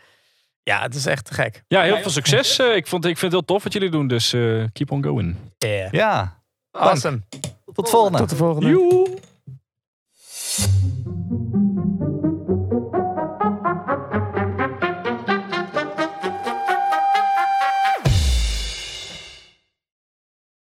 [0.69, 1.63] Ja, het is echt te gek.
[1.69, 2.59] Ja, heel veel succes.
[2.59, 4.07] Eh, ik, vond, ik vind het heel tof wat jullie doen.
[4.07, 5.37] Dus eh, keep on going.
[5.59, 5.93] Yeah.
[5.93, 6.41] Ja,
[6.71, 7.21] Awesome.
[7.75, 8.19] tot volgende.
[8.19, 8.69] Tot de volgende.
[8.69, 9.19] Joe!